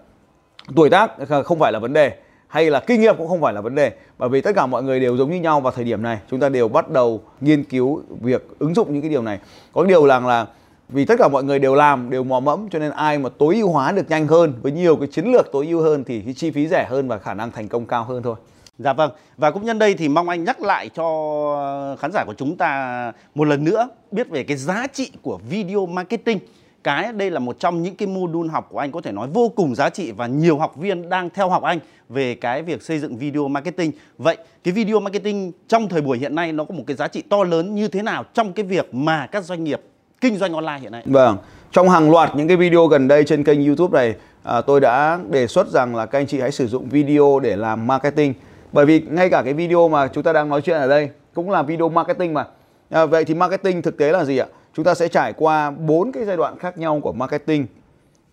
Tuổi 0.76 0.90
tác 0.90 1.28
ờ, 1.28 1.42
không 1.42 1.58
phải 1.58 1.72
là 1.72 1.78
vấn 1.78 1.92
đề 1.92 2.12
hay 2.48 2.70
là 2.70 2.80
kinh 2.80 3.00
nghiệm 3.00 3.16
cũng 3.16 3.28
không 3.28 3.40
phải 3.40 3.52
là 3.52 3.60
vấn 3.60 3.74
đề. 3.74 3.92
Bởi 4.18 4.28
vì 4.28 4.40
tất 4.40 4.52
cả 4.56 4.66
mọi 4.66 4.82
người 4.82 5.00
đều 5.00 5.16
giống 5.16 5.30
như 5.30 5.40
nhau 5.40 5.60
vào 5.60 5.72
thời 5.72 5.84
điểm 5.84 6.02
này. 6.02 6.18
Chúng 6.30 6.40
ta 6.40 6.48
đều 6.48 6.68
bắt 6.68 6.90
đầu 6.90 7.20
nghiên 7.40 7.64
cứu 7.64 8.02
việc 8.20 8.46
ứng 8.58 8.74
dụng 8.74 8.92
những 8.92 9.02
cái 9.02 9.10
điều 9.10 9.22
này. 9.22 9.38
Có 9.72 9.84
điều 9.84 10.06
rằng 10.06 10.26
là 10.26 10.46
vì 10.88 11.04
tất 11.04 11.14
cả 11.18 11.28
mọi 11.28 11.44
người 11.44 11.58
đều 11.58 11.74
làm 11.74 12.10
đều 12.10 12.24
mò 12.24 12.40
mẫm 12.40 12.68
cho 12.70 12.78
nên 12.78 12.90
ai 12.90 13.18
mà 13.18 13.28
tối 13.38 13.56
ưu 13.56 13.68
hóa 13.68 13.92
được 13.92 14.10
nhanh 14.10 14.26
hơn 14.26 14.52
với 14.62 14.72
nhiều 14.72 14.96
cái 14.96 15.08
chiến 15.08 15.32
lược 15.32 15.52
tối 15.52 15.66
ưu 15.66 15.82
hơn 15.82 16.04
thì 16.04 16.20
cái 16.20 16.34
chi 16.34 16.50
phí 16.50 16.68
rẻ 16.68 16.86
hơn 16.90 17.08
và 17.08 17.18
khả 17.18 17.34
năng 17.34 17.50
thành 17.50 17.68
công 17.68 17.86
cao 17.86 18.04
hơn 18.04 18.22
thôi. 18.22 18.34
Dạ 18.78 18.92
vâng, 18.92 19.10
và 19.36 19.50
cũng 19.50 19.64
nhân 19.64 19.78
đây 19.78 19.94
thì 19.94 20.08
mong 20.08 20.28
anh 20.28 20.44
nhắc 20.44 20.60
lại 20.60 20.90
cho 20.94 21.96
khán 22.00 22.12
giả 22.12 22.24
của 22.26 22.34
chúng 22.36 22.56
ta 22.56 23.12
một 23.34 23.44
lần 23.44 23.64
nữa 23.64 23.88
biết 24.10 24.30
về 24.30 24.42
cái 24.44 24.56
giá 24.56 24.86
trị 24.92 25.10
của 25.22 25.38
video 25.50 25.86
marketing. 25.86 26.38
Cái 26.84 27.12
đây 27.12 27.30
là 27.30 27.38
một 27.38 27.56
trong 27.58 27.82
những 27.82 27.96
cái 27.96 28.08
module 28.08 28.48
học 28.52 28.68
của 28.70 28.78
anh 28.78 28.92
có 28.92 29.00
thể 29.00 29.12
nói 29.12 29.28
vô 29.32 29.52
cùng 29.56 29.74
giá 29.74 29.90
trị 29.90 30.12
và 30.12 30.26
nhiều 30.26 30.58
học 30.58 30.76
viên 30.76 31.08
đang 31.08 31.30
theo 31.30 31.48
học 31.48 31.62
anh 31.62 31.78
về 32.08 32.34
cái 32.34 32.62
việc 32.62 32.82
xây 32.82 32.98
dựng 32.98 33.16
video 33.16 33.48
marketing. 33.48 33.92
Vậy 34.18 34.36
cái 34.64 34.74
video 34.74 35.00
marketing 35.00 35.52
trong 35.68 35.88
thời 35.88 36.00
buổi 36.00 36.18
hiện 36.18 36.34
nay 36.34 36.52
nó 36.52 36.64
có 36.64 36.74
một 36.74 36.84
cái 36.86 36.96
giá 36.96 37.08
trị 37.08 37.22
to 37.22 37.44
lớn 37.44 37.74
như 37.74 37.88
thế 37.88 38.02
nào 38.02 38.24
trong 38.34 38.52
cái 38.52 38.64
việc 38.64 38.94
mà 38.94 39.26
các 39.26 39.44
doanh 39.44 39.64
nghiệp 39.64 39.80
kinh 40.20 40.36
doanh 40.36 40.52
online 40.52 40.78
hiện 40.80 40.92
nay? 40.92 41.02
Vâng, 41.06 41.36
trong 41.72 41.88
hàng 41.88 42.10
loạt 42.10 42.36
những 42.36 42.48
cái 42.48 42.56
video 42.56 42.86
gần 42.86 43.08
đây 43.08 43.24
trên 43.24 43.44
kênh 43.44 43.66
YouTube 43.66 44.00
này 44.00 44.14
à, 44.42 44.60
tôi 44.60 44.80
đã 44.80 45.18
đề 45.30 45.46
xuất 45.46 45.68
rằng 45.68 45.96
là 45.96 46.06
các 46.06 46.18
anh 46.18 46.26
chị 46.26 46.40
hãy 46.40 46.52
sử 46.52 46.66
dụng 46.66 46.88
video 46.88 47.40
để 47.42 47.56
làm 47.56 47.86
marketing 47.86 48.34
bởi 48.72 48.86
vì 48.86 49.00
ngay 49.00 49.30
cả 49.30 49.42
cái 49.44 49.54
video 49.54 49.88
mà 49.88 50.08
chúng 50.08 50.22
ta 50.22 50.32
đang 50.32 50.48
nói 50.48 50.60
chuyện 50.60 50.76
ở 50.76 50.88
đây 50.88 51.10
cũng 51.34 51.50
là 51.50 51.62
video 51.62 51.88
marketing 51.88 52.34
mà. 52.34 52.46
À, 52.90 53.06
vậy 53.06 53.24
thì 53.24 53.34
marketing 53.34 53.82
thực 53.82 53.98
tế 53.98 54.12
là 54.12 54.24
gì 54.24 54.38
ạ? 54.38 54.46
Chúng 54.74 54.84
ta 54.84 54.94
sẽ 54.94 55.08
trải 55.08 55.32
qua 55.32 55.70
bốn 55.70 56.12
cái 56.12 56.24
giai 56.24 56.36
đoạn 56.36 56.58
khác 56.58 56.78
nhau 56.78 57.00
của 57.02 57.12
marketing. 57.12 57.66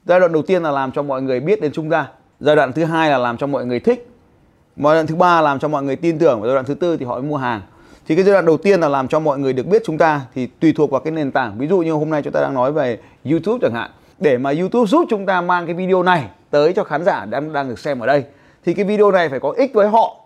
Giai 0.06 0.20
đoạn 0.20 0.34
đầu 0.34 0.42
tiên 0.42 0.64
là 0.64 0.72
làm 0.72 0.92
cho 0.92 1.04
mọi 1.04 1.22
người 1.22 1.40
biết 1.40 1.62
đến 1.62 1.72
chúng 1.72 1.90
ta. 1.90 2.08
Giai 2.40 2.56
đoạn 2.56 2.74
thứ 2.74 2.84
hai 2.84 3.10
là 3.10 3.18
làm 3.18 3.38
cho 3.38 3.48
mọi 3.48 3.66
người 3.66 3.80
thích. 3.80 4.10
Giai 4.78 4.96
đoạn 4.96 5.08
thứ 5.08 5.16
ba 5.16 5.36
là 5.36 5.42
làm 5.42 5.60
cho 5.60 5.68
mọi 5.68 5.84
người 5.84 5.96
tin 5.96 6.20
tưởng. 6.20 6.42
Và 6.42 6.48
giai 6.48 6.56
đoạn 6.56 6.66
thứ 6.66 6.74
tư 6.74 6.98
thì 6.98 7.06
họ 7.06 7.22
mua 7.22 7.38
hàng. 7.38 7.62
Thì 8.08 8.16
cái 8.16 8.24
giai 8.24 8.34
đoạn 8.34 8.46
đầu 8.46 8.58
tiên 8.58 8.82
là 8.82 8.90
làm 8.90 9.08
cho 9.08 9.20
mọi 9.20 9.40
người 9.40 9.54
được 9.54 9.66
biết 9.66 9.82
chúng 9.86 9.98
ta 9.98 10.22
thì 10.36 10.48
tùy 10.48 10.74
thuộc 10.78 10.92
vào 10.92 11.02
cái 11.02 11.12
nền 11.12 11.32
tảng. 11.32 11.58
Ví 11.58 11.68
dụ 11.68 11.80
như 11.80 11.92
hôm 11.92 12.10
nay 12.10 12.22
chúng 12.22 12.34
ta 12.34 12.42
đang 12.42 12.54
nói 12.54 12.72
về 12.72 13.00
YouTube 13.32 13.60
chẳng 13.62 13.74
hạn. 13.74 13.92
Để 14.20 14.38
mà 14.38 14.54
YouTube 14.60 14.88
giúp 14.88 15.06
chúng 15.10 15.26
ta 15.26 15.42
mang 15.42 15.66
cái 15.66 15.76
video 15.76 16.04
này 16.04 16.30
tới 16.50 16.74
cho 16.74 16.84
khán 16.84 17.04
giả 17.04 17.26
đang 17.26 17.54
đang 17.54 17.70
được 17.70 17.80
xem 17.80 18.00
ở 18.00 18.08
đây 18.08 18.24
thì 18.66 18.74
cái 18.74 18.86
video 18.86 19.12
này 19.12 19.30
phải 19.30 19.40
có 19.40 19.54
ích 19.58 19.74
với 19.74 19.88
họ 19.88 20.25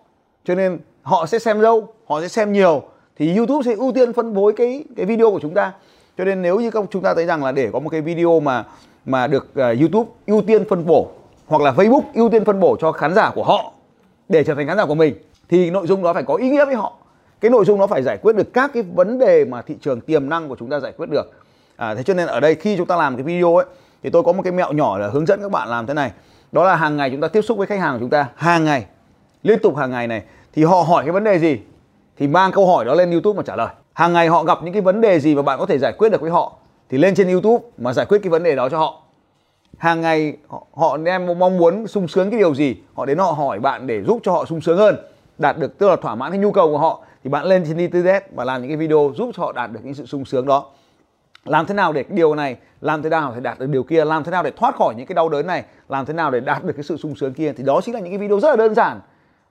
cho 0.49 0.55
nên 0.55 0.79
họ 1.01 1.25
sẽ 1.25 1.39
xem 1.39 1.59
lâu 1.59 1.93
họ 2.07 2.21
sẽ 2.21 2.27
xem 2.27 2.53
nhiều 2.53 2.83
thì 3.17 3.37
YouTube 3.37 3.63
sẽ 3.65 3.75
ưu 3.75 3.91
tiên 3.91 4.13
phân 4.13 4.35
phối 4.35 4.53
cái 4.53 4.83
cái 4.97 5.05
video 5.05 5.31
của 5.31 5.39
chúng 5.39 5.53
ta. 5.53 5.71
Cho 6.17 6.25
nên 6.25 6.41
nếu 6.41 6.59
như 6.59 6.71
chúng 6.91 7.03
ta 7.03 7.13
thấy 7.13 7.25
rằng 7.25 7.43
là 7.43 7.51
để 7.51 7.69
có 7.73 7.79
một 7.79 7.89
cái 7.89 8.01
video 8.01 8.39
mà 8.39 8.63
mà 9.05 9.27
được 9.27 9.47
uh, 9.51 9.79
YouTube 9.79 10.09
ưu 10.27 10.41
tiên 10.41 10.63
phân 10.69 10.85
bổ 10.85 11.07
hoặc 11.47 11.61
là 11.61 11.71
Facebook 11.71 12.01
ưu 12.13 12.29
tiên 12.29 12.45
phân 12.45 12.59
bổ 12.59 12.77
cho 12.79 12.91
khán 12.91 13.15
giả 13.15 13.31
của 13.35 13.43
họ 13.43 13.71
để 14.29 14.43
trở 14.43 14.55
thành 14.55 14.67
khán 14.67 14.77
giả 14.77 14.85
của 14.85 14.95
mình 14.95 15.15
thì 15.49 15.71
nội 15.71 15.87
dung 15.87 16.03
đó 16.03 16.13
phải 16.13 16.23
có 16.23 16.35
ý 16.35 16.49
nghĩa 16.49 16.65
với 16.65 16.75
họ. 16.75 16.93
Cái 17.41 17.51
nội 17.51 17.65
dung 17.65 17.79
nó 17.79 17.87
phải 17.87 18.03
giải 18.03 18.17
quyết 18.17 18.35
được 18.35 18.53
các 18.53 18.71
cái 18.73 18.83
vấn 18.83 19.19
đề 19.19 19.45
mà 19.45 19.61
thị 19.61 19.75
trường 19.81 20.01
tiềm 20.01 20.29
năng 20.29 20.49
của 20.49 20.55
chúng 20.59 20.69
ta 20.69 20.79
giải 20.79 20.91
quyết 20.97 21.09
được. 21.09 21.31
À, 21.75 21.95
thế 21.95 22.03
cho 22.03 22.13
nên 22.13 22.27
ở 22.27 22.39
đây 22.39 22.55
khi 22.55 22.77
chúng 22.77 22.87
ta 22.87 22.95
làm 22.95 23.15
cái 23.15 23.23
video 23.23 23.55
ấy 23.55 23.65
thì 24.03 24.09
tôi 24.09 24.23
có 24.23 24.31
một 24.33 24.41
cái 24.43 24.53
mẹo 24.53 24.73
nhỏ 24.73 24.97
là 24.97 25.07
hướng 25.07 25.25
dẫn 25.25 25.41
các 25.41 25.51
bạn 25.51 25.69
làm 25.69 25.85
thế 25.85 25.93
này. 25.93 26.11
Đó 26.51 26.63
là 26.63 26.75
hàng 26.75 26.97
ngày 26.97 27.09
chúng 27.09 27.21
ta 27.21 27.27
tiếp 27.27 27.41
xúc 27.41 27.57
với 27.57 27.67
khách 27.67 27.79
hàng 27.79 27.93
của 27.93 27.99
chúng 27.99 28.09
ta 28.09 28.27
hàng 28.35 28.65
ngày 28.65 28.85
liên 29.43 29.59
tục 29.59 29.77
hàng 29.77 29.91
ngày 29.91 30.07
này 30.07 30.23
thì 30.53 30.63
họ 30.63 30.81
hỏi 30.81 31.03
cái 31.03 31.11
vấn 31.11 31.23
đề 31.23 31.39
gì? 31.39 31.59
Thì 32.17 32.27
mang 32.27 32.51
câu 32.51 32.67
hỏi 32.67 32.85
đó 32.85 32.93
lên 32.93 33.11
YouTube 33.11 33.37
mà 33.37 33.43
trả 33.43 33.55
lời. 33.55 33.67
Hàng 33.93 34.13
ngày 34.13 34.27
họ 34.27 34.43
gặp 34.43 34.63
những 34.63 34.73
cái 34.73 34.81
vấn 34.81 35.01
đề 35.01 35.19
gì 35.19 35.35
mà 35.35 35.41
bạn 35.41 35.59
có 35.59 35.65
thể 35.65 35.77
giải 35.77 35.93
quyết 35.97 36.09
được 36.09 36.21
với 36.21 36.31
họ 36.31 36.55
thì 36.89 36.97
lên 36.97 37.15
trên 37.15 37.29
YouTube 37.31 37.65
mà 37.77 37.93
giải 37.93 38.05
quyết 38.05 38.19
cái 38.23 38.29
vấn 38.29 38.43
đề 38.43 38.55
đó 38.55 38.69
cho 38.69 38.77
họ. 38.77 39.01
Hàng 39.77 40.01
ngày 40.01 40.37
họ, 40.47 40.63
họ 40.73 40.97
đem 40.97 41.39
mong 41.39 41.57
muốn 41.57 41.87
sung 41.87 42.07
sướng 42.07 42.29
cái 42.29 42.39
điều 42.39 42.55
gì 42.55 42.75
họ 42.93 43.05
đến 43.05 43.17
họ 43.17 43.31
hỏi 43.31 43.59
bạn 43.59 43.87
để 43.87 44.03
giúp 44.03 44.19
cho 44.23 44.31
họ 44.31 44.45
sung 44.45 44.61
sướng 44.61 44.77
hơn 44.77 44.95
đạt 45.37 45.57
được 45.57 45.77
tức 45.77 45.89
là 45.89 45.95
thỏa 45.95 46.15
mãn 46.15 46.31
cái 46.31 46.39
nhu 46.39 46.51
cầu 46.51 46.67
của 46.67 46.77
họ 46.77 47.01
thì 47.23 47.29
bạn 47.29 47.45
lên 47.45 47.63
trên 47.67 47.77
internet 47.77 48.23
và 48.35 48.43
làm 48.43 48.61
những 48.61 48.69
cái 48.69 48.77
video 48.77 49.11
giúp 49.15 49.31
cho 49.35 49.43
họ 49.43 49.51
đạt 49.51 49.71
được 49.71 49.79
những 49.83 49.93
sự 49.93 50.05
sung 50.05 50.25
sướng 50.25 50.45
đó. 50.45 50.65
Làm 51.45 51.65
thế 51.65 51.73
nào 51.73 51.93
để 51.93 52.03
cái 52.03 52.17
điều 52.17 52.35
này 52.35 52.55
làm 52.81 53.01
thế 53.01 53.09
nào 53.09 53.31
để 53.35 53.41
đạt 53.41 53.59
được 53.59 53.69
điều 53.69 53.83
kia 53.83 54.05
làm 54.05 54.23
thế 54.23 54.31
nào 54.31 54.43
để 54.43 54.51
thoát 54.51 54.75
khỏi 54.75 54.95
những 54.97 55.05
cái 55.05 55.13
đau 55.13 55.29
đớn 55.29 55.47
này 55.47 55.63
làm 55.89 56.05
thế 56.05 56.13
nào 56.13 56.31
để 56.31 56.39
đạt 56.39 56.63
được 56.63 56.73
cái 56.73 56.83
sự 56.83 56.97
sung 56.97 57.15
sướng 57.15 57.33
kia? 57.33 57.53
Thì 57.57 57.63
đó 57.63 57.81
chính 57.83 57.93
là 57.93 57.99
những 57.99 58.11
cái 58.11 58.17
video 58.17 58.39
rất 58.39 58.49
là 58.49 58.55
đơn 58.55 58.75
giản 58.75 58.99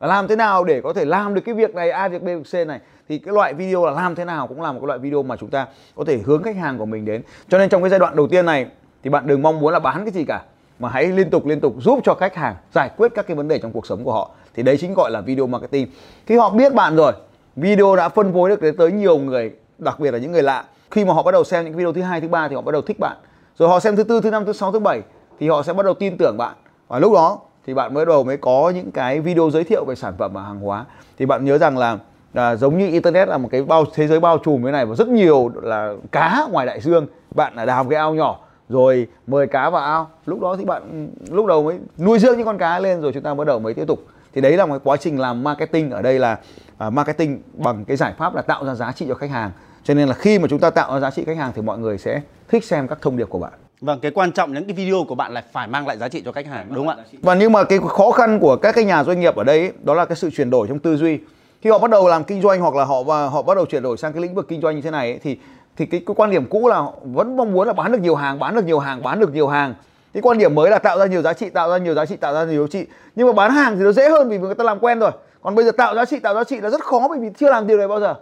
làm 0.06 0.28
thế 0.28 0.36
nào 0.36 0.64
để 0.64 0.80
có 0.80 0.92
thể 0.92 1.04
làm 1.04 1.34
được 1.34 1.40
cái 1.44 1.54
việc 1.54 1.74
này, 1.74 1.90
a 1.90 2.08
việc 2.08 2.22
b 2.22 2.26
việc 2.26 2.64
c 2.64 2.66
này? 2.66 2.80
Thì 3.08 3.18
cái 3.18 3.34
loại 3.34 3.54
video 3.54 3.86
là 3.86 3.92
làm 3.92 4.14
thế 4.14 4.24
nào 4.24 4.46
cũng 4.46 4.62
là 4.62 4.72
một 4.72 4.78
cái 4.80 4.86
loại 4.86 4.98
video 4.98 5.22
mà 5.22 5.36
chúng 5.36 5.50
ta 5.50 5.66
có 5.94 6.04
thể 6.04 6.18
hướng 6.18 6.42
khách 6.42 6.56
hàng 6.56 6.78
của 6.78 6.86
mình 6.86 7.04
đến. 7.04 7.22
Cho 7.48 7.58
nên 7.58 7.68
trong 7.68 7.82
cái 7.82 7.90
giai 7.90 7.98
đoạn 7.98 8.16
đầu 8.16 8.28
tiên 8.28 8.46
này, 8.46 8.66
thì 9.02 9.10
bạn 9.10 9.26
đừng 9.26 9.42
mong 9.42 9.60
muốn 9.60 9.72
là 9.72 9.78
bán 9.78 10.04
cái 10.04 10.12
gì 10.12 10.24
cả, 10.24 10.42
mà 10.78 10.88
hãy 10.88 11.06
liên 11.06 11.30
tục 11.30 11.46
liên 11.46 11.60
tục 11.60 11.74
giúp 11.78 11.98
cho 12.04 12.14
khách 12.14 12.34
hàng 12.34 12.56
giải 12.74 12.90
quyết 12.96 13.12
các 13.14 13.26
cái 13.26 13.36
vấn 13.36 13.48
đề 13.48 13.58
trong 13.58 13.72
cuộc 13.72 13.86
sống 13.86 14.04
của 14.04 14.12
họ. 14.12 14.30
Thì 14.54 14.62
đấy 14.62 14.76
chính 14.80 14.94
gọi 14.94 15.10
là 15.10 15.20
video 15.20 15.46
marketing. 15.46 15.86
Khi 16.26 16.36
họ 16.36 16.50
biết 16.50 16.74
bạn 16.74 16.96
rồi, 16.96 17.12
video 17.56 17.96
đã 17.96 18.08
phân 18.08 18.32
phối 18.32 18.50
được 18.50 18.76
tới 18.78 18.92
nhiều 18.92 19.18
người, 19.18 19.52
đặc 19.78 20.00
biệt 20.00 20.10
là 20.10 20.18
những 20.18 20.32
người 20.32 20.42
lạ. 20.42 20.64
Khi 20.90 21.04
mà 21.04 21.12
họ 21.12 21.22
bắt 21.22 21.32
đầu 21.32 21.44
xem 21.44 21.64
những 21.64 21.74
video 21.74 21.92
thứ 21.92 22.02
hai, 22.02 22.20
thứ 22.20 22.28
ba 22.28 22.48
thì 22.48 22.54
họ 22.54 22.60
bắt 22.60 22.72
đầu 22.72 22.82
thích 22.82 22.98
bạn. 22.98 23.16
Rồi 23.56 23.68
họ 23.68 23.80
xem 23.80 23.96
thứ 23.96 24.02
tư, 24.02 24.20
thứ 24.20 24.30
năm, 24.30 24.44
thứ 24.44 24.52
sáu, 24.52 24.72
thứ 24.72 24.78
bảy 24.78 25.02
thì 25.40 25.48
họ 25.48 25.62
sẽ 25.62 25.72
bắt 25.72 25.82
đầu 25.82 25.94
tin 25.94 26.16
tưởng 26.18 26.36
bạn. 26.36 26.54
Và 26.88 26.98
lúc 26.98 27.12
đó 27.12 27.38
thì 27.66 27.74
bạn 27.74 27.94
mới 27.94 28.06
đầu 28.06 28.24
mới 28.24 28.36
có 28.36 28.72
những 28.74 28.90
cái 28.90 29.20
video 29.20 29.50
giới 29.50 29.64
thiệu 29.64 29.84
về 29.84 29.94
sản 29.94 30.14
phẩm 30.18 30.32
và 30.32 30.42
hàng 30.42 30.60
hóa. 30.60 30.84
Thì 31.18 31.26
bạn 31.26 31.44
nhớ 31.44 31.58
rằng 31.58 31.78
là 31.78 31.98
à, 32.34 32.56
giống 32.56 32.78
như 32.78 32.86
internet 32.86 33.28
là 33.28 33.38
một 33.38 33.48
cái 33.52 33.62
bao 33.62 33.84
thế 33.94 34.06
giới 34.06 34.20
bao 34.20 34.38
trùm 34.38 34.64
thế 34.64 34.70
này 34.70 34.86
và 34.86 34.94
rất 34.94 35.08
nhiều 35.08 35.50
là 35.62 35.94
cá 36.12 36.46
ngoài 36.50 36.66
đại 36.66 36.80
dương. 36.80 37.06
Bạn 37.34 37.54
là 37.54 37.64
đào 37.64 37.84
cái 37.84 37.98
ao 37.98 38.14
nhỏ 38.14 38.38
rồi 38.68 39.06
mời 39.26 39.46
cá 39.46 39.70
vào 39.70 39.82
ao. 39.82 40.10
Lúc 40.26 40.40
đó 40.40 40.56
thì 40.58 40.64
bạn 40.64 41.08
lúc 41.30 41.46
đầu 41.46 41.62
mới 41.62 41.78
nuôi 41.98 42.18
dưỡng 42.18 42.36
những 42.36 42.46
con 42.46 42.58
cá 42.58 42.78
lên 42.78 43.00
rồi 43.00 43.12
chúng 43.12 43.22
ta 43.22 43.34
bắt 43.34 43.46
đầu 43.46 43.58
mới 43.58 43.74
tiếp 43.74 43.84
tục. 43.88 44.04
Thì 44.32 44.40
đấy 44.40 44.56
là 44.56 44.66
một 44.66 44.78
quá 44.84 44.96
trình 44.96 45.20
làm 45.20 45.44
marketing. 45.44 45.90
Ở 45.90 46.02
đây 46.02 46.18
là 46.18 46.38
uh, 46.86 46.92
marketing 46.92 47.42
bằng 47.52 47.84
cái 47.84 47.96
giải 47.96 48.14
pháp 48.18 48.34
là 48.34 48.42
tạo 48.42 48.64
ra 48.64 48.74
giá 48.74 48.92
trị 48.92 49.06
cho 49.08 49.14
khách 49.14 49.30
hàng. 49.30 49.50
Cho 49.84 49.94
nên 49.94 50.08
là 50.08 50.14
khi 50.14 50.38
mà 50.38 50.48
chúng 50.48 50.58
ta 50.58 50.70
tạo 50.70 50.92
ra 50.92 51.00
giá 51.00 51.10
trị 51.10 51.24
khách 51.24 51.36
hàng 51.36 51.52
thì 51.54 51.62
mọi 51.62 51.78
người 51.78 51.98
sẽ 51.98 52.20
thích 52.48 52.64
xem 52.64 52.88
các 52.88 52.98
thông 53.02 53.16
điệp 53.16 53.28
của 53.28 53.38
bạn. 53.38 53.67
Vâng, 53.80 53.98
cái 54.00 54.10
quan 54.10 54.32
trọng 54.32 54.52
những 54.52 54.64
cái 54.64 54.72
video 54.72 55.04
của 55.08 55.14
bạn 55.14 55.32
là 55.32 55.44
phải 55.52 55.68
mang 55.68 55.86
lại 55.86 55.98
giá 55.98 56.08
trị 56.08 56.22
cho 56.24 56.32
khách 56.32 56.46
hàng, 56.46 56.66
đúng 56.74 56.86
không 56.86 56.96
ạ? 56.98 57.04
Và 57.22 57.34
nhưng 57.34 57.52
mà 57.52 57.64
cái 57.64 57.78
khó 57.88 58.10
khăn 58.10 58.38
của 58.40 58.56
các 58.56 58.74
cái 58.74 58.84
nhà 58.84 59.04
doanh 59.04 59.20
nghiệp 59.20 59.36
ở 59.36 59.44
đây 59.44 59.58
ấy, 59.58 59.72
đó 59.82 59.94
là 59.94 60.04
cái 60.04 60.16
sự 60.16 60.30
chuyển 60.30 60.50
đổi 60.50 60.68
trong 60.68 60.78
tư 60.78 60.96
duy. 60.96 61.18
Khi 61.62 61.70
họ 61.70 61.78
bắt 61.78 61.90
đầu 61.90 62.08
làm 62.08 62.24
kinh 62.24 62.42
doanh 62.42 62.60
hoặc 62.60 62.74
là 62.74 62.84
họ 62.84 63.02
và 63.02 63.26
họ 63.26 63.42
bắt 63.42 63.54
đầu 63.54 63.66
chuyển 63.66 63.82
đổi 63.82 63.96
sang 63.96 64.12
cái 64.12 64.22
lĩnh 64.22 64.34
vực 64.34 64.48
kinh 64.48 64.60
doanh 64.60 64.76
như 64.76 64.82
thế 64.82 64.90
này 64.90 65.10
ấy, 65.10 65.20
thì 65.22 65.38
thì 65.76 65.86
cái, 65.86 66.02
cái 66.06 66.14
quan 66.14 66.30
điểm 66.30 66.46
cũ 66.46 66.68
là 66.68 66.82
vẫn 67.02 67.36
mong 67.36 67.52
muốn 67.52 67.66
là 67.66 67.72
bán 67.72 67.92
được 67.92 68.00
nhiều 68.00 68.14
hàng, 68.14 68.38
bán 68.38 68.54
được 68.54 68.64
nhiều 68.64 68.78
hàng, 68.78 69.02
bán 69.02 69.20
được 69.20 69.34
nhiều 69.34 69.48
hàng. 69.48 69.74
Cái 70.14 70.22
quan 70.22 70.38
điểm 70.38 70.54
mới 70.54 70.70
là 70.70 70.78
tạo 70.78 70.98
ra 70.98 71.06
nhiều 71.06 71.22
giá 71.22 71.32
trị, 71.32 71.50
tạo 71.50 71.70
ra 71.70 71.78
nhiều 71.78 71.94
giá 71.94 72.06
trị, 72.06 72.16
tạo 72.16 72.34
ra 72.34 72.44
nhiều 72.44 72.66
giá 72.66 72.70
trị. 72.70 72.86
Nhưng 73.16 73.26
mà 73.26 73.32
bán 73.32 73.50
hàng 73.50 73.76
thì 73.76 73.84
nó 73.84 73.92
dễ 73.92 74.08
hơn 74.08 74.28
vì 74.28 74.38
người 74.38 74.54
ta 74.54 74.64
làm 74.64 74.78
quen 74.78 74.98
rồi. 74.98 75.10
Còn 75.42 75.54
bây 75.54 75.64
giờ 75.64 75.72
tạo 75.72 75.94
giá 75.94 76.04
trị, 76.04 76.18
tạo 76.18 76.34
giá 76.34 76.44
trị 76.44 76.60
là 76.60 76.70
rất 76.70 76.84
khó 76.84 77.06
bởi 77.08 77.18
vì 77.18 77.28
chưa 77.38 77.50
làm 77.50 77.66
điều 77.66 77.78
này 77.78 77.88
bao 77.88 78.00
giờ. 78.00 78.14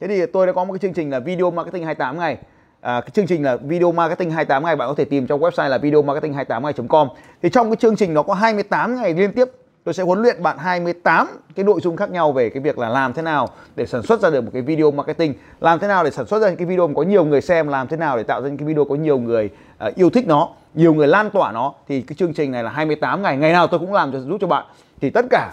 Thế 0.00 0.08
thì 0.08 0.26
tôi 0.26 0.46
đã 0.46 0.52
có 0.52 0.64
một 0.64 0.72
cái 0.72 0.78
chương 0.78 0.92
trình 0.92 1.10
là 1.10 1.20
video 1.20 1.50
marketing 1.50 1.84
28 1.84 2.18
ngày 2.18 2.38
À, 2.82 3.00
cái 3.00 3.10
chương 3.10 3.26
trình 3.26 3.42
là 3.42 3.56
video 3.56 3.92
marketing 3.92 4.30
28 4.30 4.64
ngày 4.64 4.76
bạn 4.76 4.88
có 4.88 4.94
thể 4.94 5.04
tìm 5.04 5.26
trong 5.26 5.40
website 5.40 5.68
là 5.68 5.78
video 5.78 6.02
marketing 6.02 6.34
28 6.34 6.62
ngày.com. 6.62 7.08
Thì 7.42 7.48
trong 7.48 7.70
cái 7.70 7.76
chương 7.76 7.96
trình 7.96 8.14
nó 8.14 8.22
có 8.22 8.34
28 8.34 8.94
ngày 8.96 9.14
liên 9.14 9.32
tiếp 9.32 9.48
tôi 9.84 9.94
sẽ 9.94 10.02
huấn 10.02 10.22
luyện 10.22 10.42
bạn 10.42 10.58
28 10.58 11.28
cái 11.54 11.64
nội 11.64 11.80
dung 11.80 11.96
khác 11.96 12.10
nhau 12.10 12.32
về 12.32 12.50
cái 12.50 12.62
việc 12.62 12.78
là 12.78 12.88
làm 12.88 13.12
thế 13.12 13.22
nào 13.22 13.48
để 13.76 13.86
sản 13.86 14.02
xuất 14.02 14.20
ra 14.20 14.30
được 14.30 14.40
một 14.40 14.50
cái 14.52 14.62
video 14.62 14.90
marketing, 14.90 15.34
làm 15.60 15.78
thế 15.78 15.88
nào 15.88 16.04
để 16.04 16.10
sản 16.10 16.26
xuất 16.26 16.38
ra 16.42 16.48
những 16.48 16.56
cái 16.56 16.66
video 16.66 16.90
có 16.96 17.02
nhiều 17.02 17.24
người 17.24 17.40
xem, 17.40 17.68
làm 17.68 17.88
thế 17.88 17.96
nào 17.96 18.16
để 18.16 18.22
tạo 18.22 18.42
ra 18.42 18.48
những 18.48 18.58
cái 18.58 18.66
video 18.68 18.84
có 18.84 18.94
nhiều 18.94 19.18
người 19.18 19.50
uh, 19.86 19.94
yêu 19.94 20.10
thích 20.10 20.26
nó, 20.26 20.48
nhiều 20.74 20.94
người 20.94 21.08
lan 21.08 21.30
tỏa 21.30 21.52
nó 21.52 21.74
thì 21.88 22.02
cái 22.02 22.16
chương 22.18 22.34
trình 22.34 22.52
này 22.52 22.62
là 22.62 22.70
28 22.70 23.22
ngày, 23.22 23.36
ngày 23.36 23.52
nào 23.52 23.66
tôi 23.66 23.80
cũng 23.80 23.92
làm 23.92 24.12
cho 24.12 24.20
giúp 24.20 24.38
cho 24.40 24.46
bạn. 24.46 24.66
Thì 25.00 25.10
tất 25.10 25.24
cả 25.30 25.52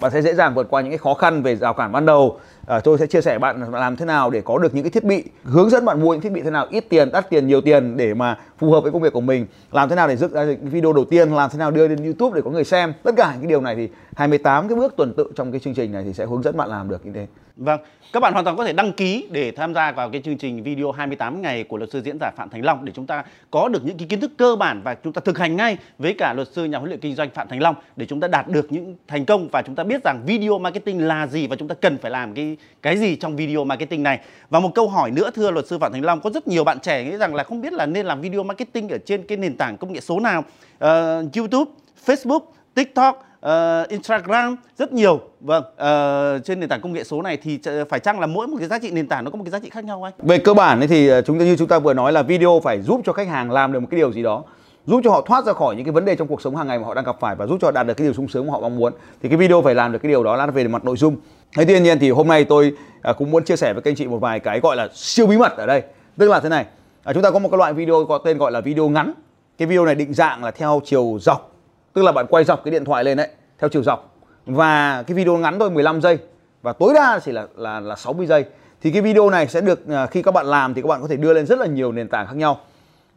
bạn 0.00 0.10
sẽ 0.10 0.22
dễ 0.22 0.34
dàng 0.34 0.54
vượt 0.54 0.66
qua 0.70 0.80
những 0.80 0.90
cái 0.90 0.98
khó 0.98 1.14
khăn 1.14 1.42
về 1.42 1.56
rào 1.56 1.74
cản 1.74 1.92
ban 1.92 2.06
đầu 2.06 2.38
à, 2.68 2.80
tôi 2.80 2.98
sẽ 2.98 3.06
chia 3.06 3.20
sẻ 3.20 3.38
bạn 3.38 3.72
làm 3.72 3.96
thế 3.96 4.04
nào 4.04 4.30
để 4.30 4.42
có 4.44 4.58
được 4.58 4.74
những 4.74 4.84
cái 4.84 4.90
thiết 4.90 5.04
bị 5.04 5.24
hướng 5.44 5.70
dẫn 5.70 5.84
bạn 5.84 6.00
mua 6.00 6.12
những 6.12 6.20
thiết 6.20 6.32
bị 6.32 6.42
thế 6.42 6.50
nào 6.50 6.66
ít 6.70 6.84
tiền 6.88 7.10
đắt 7.12 7.30
tiền 7.30 7.46
nhiều 7.46 7.60
tiền 7.60 7.96
để 7.96 8.14
mà 8.14 8.38
phù 8.58 8.72
hợp 8.72 8.80
với 8.80 8.92
công 8.92 9.02
việc 9.02 9.12
của 9.12 9.20
mình. 9.20 9.46
Làm 9.72 9.88
thế 9.88 9.96
nào 9.96 10.08
để 10.08 10.16
dựng 10.16 10.32
ra 10.32 10.46
video 10.62 10.92
đầu 10.92 11.04
tiên 11.04 11.32
làm 11.32 11.50
thế 11.50 11.58
nào 11.58 11.70
đưa 11.70 11.88
lên 11.88 12.04
YouTube 12.04 12.36
để 12.36 12.42
có 12.44 12.50
người 12.50 12.64
xem. 12.64 12.92
Tất 13.02 13.12
cả 13.16 13.30
những 13.32 13.40
cái 13.40 13.48
điều 13.48 13.60
này 13.60 13.76
thì 13.76 13.88
28 14.16 14.68
cái 14.68 14.76
bước 14.76 14.96
tuần 14.96 15.12
tự 15.16 15.32
trong 15.36 15.52
cái 15.52 15.60
chương 15.60 15.74
trình 15.74 15.92
này 15.92 16.04
thì 16.04 16.12
sẽ 16.12 16.26
hướng 16.26 16.42
dẫn 16.42 16.56
bạn 16.56 16.68
làm 16.68 16.88
được 16.88 17.06
như 17.06 17.12
thế. 17.12 17.26
Vâng, 17.58 17.80
các 18.12 18.20
bạn 18.20 18.32
hoàn 18.32 18.44
toàn 18.44 18.56
có 18.56 18.64
thể 18.64 18.72
đăng 18.72 18.92
ký 18.92 19.28
để 19.30 19.50
tham 19.50 19.74
gia 19.74 19.92
vào 19.92 20.10
cái 20.10 20.22
chương 20.24 20.38
trình 20.38 20.62
video 20.62 20.92
28 20.92 21.42
ngày 21.42 21.64
của 21.64 21.76
luật 21.76 21.90
sư 21.90 22.02
diễn 22.04 22.18
giả 22.20 22.30
Phạm 22.36 22.50
Thành 22.50 22.64
Long 22.64 22.84
để 22.84 22.92
chúng 22.96 23.06
ta 23.06 23.24
có 23.50 23.68
được 23.68 23.84
những 23.84 23.98
cái 23.98 24.08
kiến 24.08 24.20
thức 24.20 24.32
cơ 24.38 24.56
bản 24.56 24.82
và 24.84 24.94
chúng 24.94 25.12
ta 25.12 25.20
thực 25.24 25.38
hành 25.38 25.56
ngay 25.56 25.76
với 25.98 26.14
cả 26.14 26.32
luật 26.32 26.48
sư 26.52 26.64
nhà 26.64 26.78
huấn 26.78 26.90
luyện 26.90 27.00
kinh 27.00 27.14
doanh 27.14 27.30
Phạm 27.30 27.48
Thành 27.48 27.62
Long 27.62 27.74
để 27.96 28.06
chúng 28.06 28.20
ta 28.20 28.28
đạt 28.28 28.48
được 28.48 28.72
những 28.72 28.96
thành 29.08 29.24
công 29.24 29.48
và 29.48 29.62
chúng 29.62 29.74
ta 29.74 29.84
biết 29.84 30.04
rằng 30.04 30.22
video 30.26 30.58
marketing 30.58 31.06
là 31.06 31.26
gì 31.26 31.46
và 31.46 31.56
chúng 31.56 31.68
ta 31.68 31.74
cần 31.74 31.98
phải 31.98 32.10
làm 32.10 32.34
cái 32.34 32.56
cái 32.82 32.96
gì 32.96 33.16
trong 33.16 33.36
video 33.36 33.64
marketing 33.64 34.02
này. 34.02 34.20
Và 34.50 34.60
một 34.60 34.70
câu 34.74 34.88
hỏi 34.88 35.10
nữa 35.10 35.30
thưa 35.34 35.50
luật 35.50 35.66
sư 35.66 35.78
Phạm 35.78 35.92
Thành 35.92 36.04
Long, 36.04 36.20
có 36.20 36.30
rất 36.30 36.48
nhiều 36.48 36.64
bạn 36.64 36.78
trẻ 36.80 37.04
nghĩ 37.04 37.16
rằng 37.16 37.34
là 37.34 37.44
không 37.44 37.60
biết 37.60 37.72
là 37.72 37.86
nên 37.86 38.06
làm 38.06 38.20
video 38.20 38.42
marketing 38.48 38.88
ở 38.88 38.98
trên 39.06 39.22
cái 39.22 39.38
nền 39.38 39.56
tảng 39.56 39.76
công 39.76 39.92
nghệ 39.92 40.00
số 40.00 40.20
nào, 40.20 40.44
uh, 40.84 41.36
YouTube, 41.36 41.70
Facebook, 42.06 42.40
TikTok 42.74 43.24
uh, 43.46 43.88
Instagram 43.88 44.56
rất 44.78 44.92
nhiều. 44.92 45.20
Vâng 45.40 45.62
uh, 45.62 46.44
trên 46.44 46.60
nền 46.60 46.68
tảng 46.68 46.80
công 46.80 46.92
nghệ 46.92 47.04
số 47.04 47.22
này 47.22 47.36
thì 47.36 47.58
phải 47.88 48.00
chăng 48.00 48.20
là 48.20 48.26
mỗi 48.26 48.46
một 48.46 48.56
cái 48.58 48.68
giá 48.68 48.78
trị 48.78 48.90
nền 48.90 49.08
tảng 49.08 49.24
nó 49.24 49.30
có 49.30 49.36
một 49.36 49.44
cái 49.44 49.50
giá 49.50 49.58
trị 49.58 49.70
khác 49.70 49.84
nhau 49.84 50.02
anh? 50.02 50.12
Về 50.18 50.38
cơ 50.38 50.54
bản 50.54 50.86
thì 50.88 51.10
chúng 51.26 51.38
ta 51.38 51.44
như 51.44 51.56
chúng 51.56 51.68
ta 51.68 51.78
vừa 51.78 51.94
nói 51.94 52.12
là 52.12 52.22
video 52.22 52.60
phải 52.64 52.80
giúp 52.82 53.00
cho 53.04 53.12
khách 53.12 53.28
hàng 53.28 53.50
làm 53.50 53.72
được 53.72 53.80
một 53.80 53.88
cái 53.90 53.98
điều 53.98 54.12
gì 54.12 54.22
đó 54.22 54.44
giúp 54.86 55.00
cho 55.04 55.10
họ 55.10 55.20
thoát 55.26 55.44
ra 55.44 55.52
khỏi 55.52 55.76
những 55.76 55.84
cái 55.84 55.92
vấn 55.92 56.04
đề 56.04 56.16
trong 56.16 56.28
cuộc 56.28 56.42
sống 56.42 56.56
hàng 56.56 56.66
ngày 56.66 56.78
mà 56.78 56.86
họ 56.86 56.94
đang 56.94 57.04
gặp 57.04 57.16
phải 57.20 57.34
và 57.34 57.46
giúp 57.46 57.58
cho 57.60 57.66
họ 57.66 57.72
đạt 57.72 57.86
được 57.86 57.94
cái 57.94 58.04
điều 58.04 58.14
sung 58.14 58.28
sướng 58.28 58.46
mà 58.46 58.52
họ 58.52 58.60
mong 58.60 58.76
muốn 58.76 58.92
thì 59.22 59.28
cái 59.28 59.38
video 59.38 59.62
phải 59.62 59.74
làm 59.74 59.92
được 59.92 59.98
cái 60.02 60.08
điều 60.08 60.24
đó 60.24 60.36
là 60.36 60.46
về 60.46 60.68
mặt 60.68 60.84
nội 60.84 60.96
dung. 60.96 61.16
Thế 61.56 61.64
tuy 61.64 61.80
nhiên 61.80 61.98
thì 61.98 62.10
hôm 62.10 62.28
nay 62.28 62.44
tôi 62.44 62.72
cũng 63.18 63.30
muốn 63.30 63.44
chia 63.44 63.56
sẻ 63.56 63.72
với 63.72 63.82
các 63.82 63.90
anh 63.90 63.96
chị 63.96 64.06
một 64.06 64.18
vài 64.18 64.40
cái 64.40 64.60
gọi 64.60 64.76
là 64.76 64.88
siêu 64.94 65.26
bí 65.26 65.36
mật 65.38 65.56
ở 65.56 65.66
đây. 65.66 65.82
Tức 66.18 66.30
là 66.30 66.40
thế 66.40 66.48
này 66.48 66.66
À, 67.08 67.12
chúng 67.12 67.22
ta 67.22 67.30
có 67.30 67.38
một 67.38 67.48
cái 67.48 67.58
loại 67.58 67.72
video 67.72 68.04
có 68.08 68.18
tên 68.18 68.38
gọi 68.38 68.52
là 68.52 68.60
video 68.60 68.88
ngắn. 68.88 69.12
Cái 69.58 69.68
video 69.68 69.84
này 69.84 69.94
định 69.94 70.14
dạng 70.14 70.44
là 70.44 70.50
theo 70.50 70.80
chiều 70.84 71.18
dọc, 71.20 71.52
tức 71.92 72.02
là 72.02 72.12
bạn 72.12 72.26
quay 72.30 72.44
dọc 72.44 72.64
cái 72.64 72.72
điện 72.72 72.84
thoại 72.84 73.04
lên 73.04 73.16
đấy, 73.16 73.28
theo 73.58 73.68
chiều 73.68 73.82
dọc. 73.82 74.16
Và 74.46 75.02
cái 75.06 75.14
video 75.14 75.36
ngắn 75.36 75.58
thôi 75.58 75.70
15 75.70 76.00
giây. 76.00 76.18
Và 76.62 76.72
tối 76.72 76.94
đa 76.94 77.20
chỉ 77.24 77.32
là 77.32 77.46
là 77.56 77.80
là 77.80 77.96
60 77.96 78.26
giây. 78.26 78.44
Thì 78.82 78.90
cái 78.90 79.02
video 79.02 79.30
này 79.30 79.48
sẽ 79.48 79.60
được 79.60 79.88
à, 79.88 80.06
khi 80.06 80.22
các 80.22 80.34
bạn 80.34 80.46
làm 80.46 80.74
thì 80.74 80.82
các 80.82 80.88
bạn 80.88 81.02
có 81.02 81.08
thể 81.08 81.16
đưa 81.16 81.32
lên 81.32 81.46
rất 81.46 81.58
là 81.58 81.66
nhiều 81.66 81.92
nền 81.92 82.08
tảng 82.08 82.26
khác 82.26 82.36
nhau. 82.36 82.60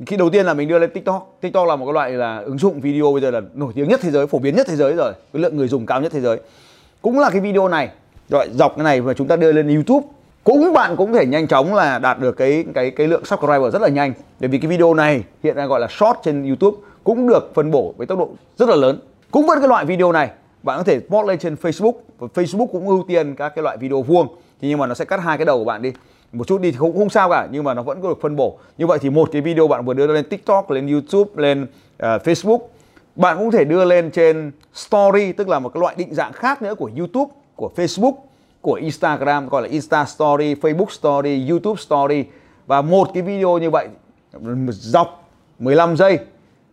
Khi 0.05 0.17
đầu 0.17 0.29
tiên 0.29 0.45
là 0.45 0.53
mình 0.53 0.67
đưa 0.67 0.79
lên 0.79 0.89
TikTok. 0.93 1.37
TikTok 1.41 1.67
là 1.67 1.75
một 1.75 1.85
cái 1.85 1.93
loại 1.93 2.11
là 2.11 2.37
ứng 2.37 2.57
dụng 2.57 2.81
video 2.81 3.11
bây 3.11 3.21
giờ 3.21 3.31
là 3.31 3.41
nổi 3.53 3.73
tiếng 3.75 3.89
nhất 3.89 3.99
thế 4.03 4.11
giới, 4.11 4.27
phổ 4.27 4.39
biến 4.39 4.55
nhất 4.55 4.67
thế 4.69 4.75
giới 4.75 4.93
rồi. 4.93 5.13
Cái 5.33 5.41
lượng 5.41 5.57
người 5.57 5.67
dùng 5.67 5.85
cao 5.85 6.01
nhất 6.01 6.11
thế 6.11 6.21
giới. 6.21 6.39
Cũng 7.01 7.19
là 7.19 7.29
cái 7.29 7.41
video 7.41 7.67
này 7.67 7.89
rồi 8.29 8.49
dọc 8.53 8.75
cái 8.75 8.83
này 8.83 9.01
và 9.01 9.13
chúng 9.13 9.27
ta 9.27 9.35
đưa 9.35 9.51
lên 9.51 9.67
YouTube 9.67 10.07
cũng 10.43 10.73
bạn 10.73 10.95
cũng 10.95 11.13
thể 11.13 11.25
nhanh 11.25 11.47
chóng 11.47 11.73
là 11.73 11.99
đạt 11.99 12.19
được 12.19 12.31
cái 12.37 12.65
cái 12.73 12.91
cái 12.91 13.07
lượng 13.07 13.25
subscriber 13.25 13.73
rất 13.73 13.81
là 13.81 13.87
nhanh. 13.87 14.13
Bởi 14.39 14.49
vì 14.49 14.57
cái 14.57 14.69
video 14.69 14.93
này 14.93 15.23
hiện 15.43 15.55
đang 15.55 15.67
gọi 15.69 15.79
là 15.79 15.87
short 15.87 16.17
trên 16.23 16.47
YouTube 16.47 16.77
cũng 17.03 17.27
được 17.27 17.51
phân 17.55 17.71
bổ 17.71 17.93
với 17.97 18.07
tốc 18.07 18.19
độ 18.19 18.29
rất 18.57 18.69
là 18.69 18.75
lớn. 18.75 18.99
Cũng 19.31 19.47
vẫn 19.47 19.59
cái 19.59 19.67
loại 19.67 19.85
video 19.85 20.11
này 20.11 20.29
bạn 20.63 20.77
có 20.77 20.83
thể 20.83 20.99
post 20.99 21.27
lên 21.27 21.39
trên 21.39 21.55
Facebook 21.61 21.93
và 22.19 22.27
Facebook 22.33 22.67
cũng 22.67 22.87
ưu 22.87 23.05
tiên 23.07 23.35
các 23.35 23.49
cái 23.55 23.63
loại 23.63 23.77
video 23.77 24.01
vuông. 24.01 24.27
Thì 24.61 24.67
nhưng 24.67 24.79
mà 24.79 24.87
nó 24.87 24.93
sẽ 24.93 25.05
cắt 25.05 25.19
hai 25.19 25.37
cái 25.37 25.45
đầu 25.45 25.57
của 25.57 25.65
bạn 25.65 25.81
đi. 25.81 25.93
Một 26.31 26.47
chút 26.47 26.61
đi 26.61 26.71
thì 26.71 26.77
cũng 26.77 26.97
không 26.97 27.09
sao 27.09 27.29
cả 27.29 27.47
nhưng 27.51 27.63
mà 27.63 27.73
nó 27.73 27.83
vẫn 27.83 28.01
có 28.01 28.09
được 28.09 28.21
phân 28.21 28.35
bổ. 28.35 28.57
Như 28.77 28.87
vậy 28.87 28.99
thì 29.01 29.09
một 29.09 29.29
cái 29.31 29.41
video 29.41 29.67
bạn 29.67 29.85
vừa 29.85 29.93
đưa 29.93 30.07
lên 30.07 30.25
TikTok 30.29 30.71
lên 30.71 30.87
YouTube 30.87 31.31
lên 31.35 31.63
uh, 31.63 31.67
Facebook 31.99 32.59
bạn 33.15 33.37
cũng 33.37 33.51
thể 33.51 33.63
đưa 33.63 33.85
lên 33.85 34.11
trên 34.11 34.51
Story 34.73 35.31
tức 35.31 35.49
là 35.49 35.59
một 35.59 35.69
cái 35.73 35.81
loại 35.81 35.95
định 35.97 36.13
dạng 36.13 36.33
khác 36.33 36.61
nữa 36.61 36.75
của 36.75 36.89
YouTube 36.97 37.31
của 37.55 37.71
Facebook 37.75 38.13
của 38.61 38.73
Instagram, 38.73 39.49
gọi 39.49 39.61
là 39.61 39.67
Insta 39.67 40.05
Story, 40.05 40.55
Facebook 40.55 40.89
Story, 40.89 41.49
YouTube 41.49 41.81
Story. 41.81 42.25
Và 42.67 42.81
một 42.81 43.09
cái 43.13 43.23
video 43.23 43.57
như 43.57 43.69
vậy, 43.69 43.87
dọc 44.69 45.29
15 45.59 45.97
giây, 45.97 46.19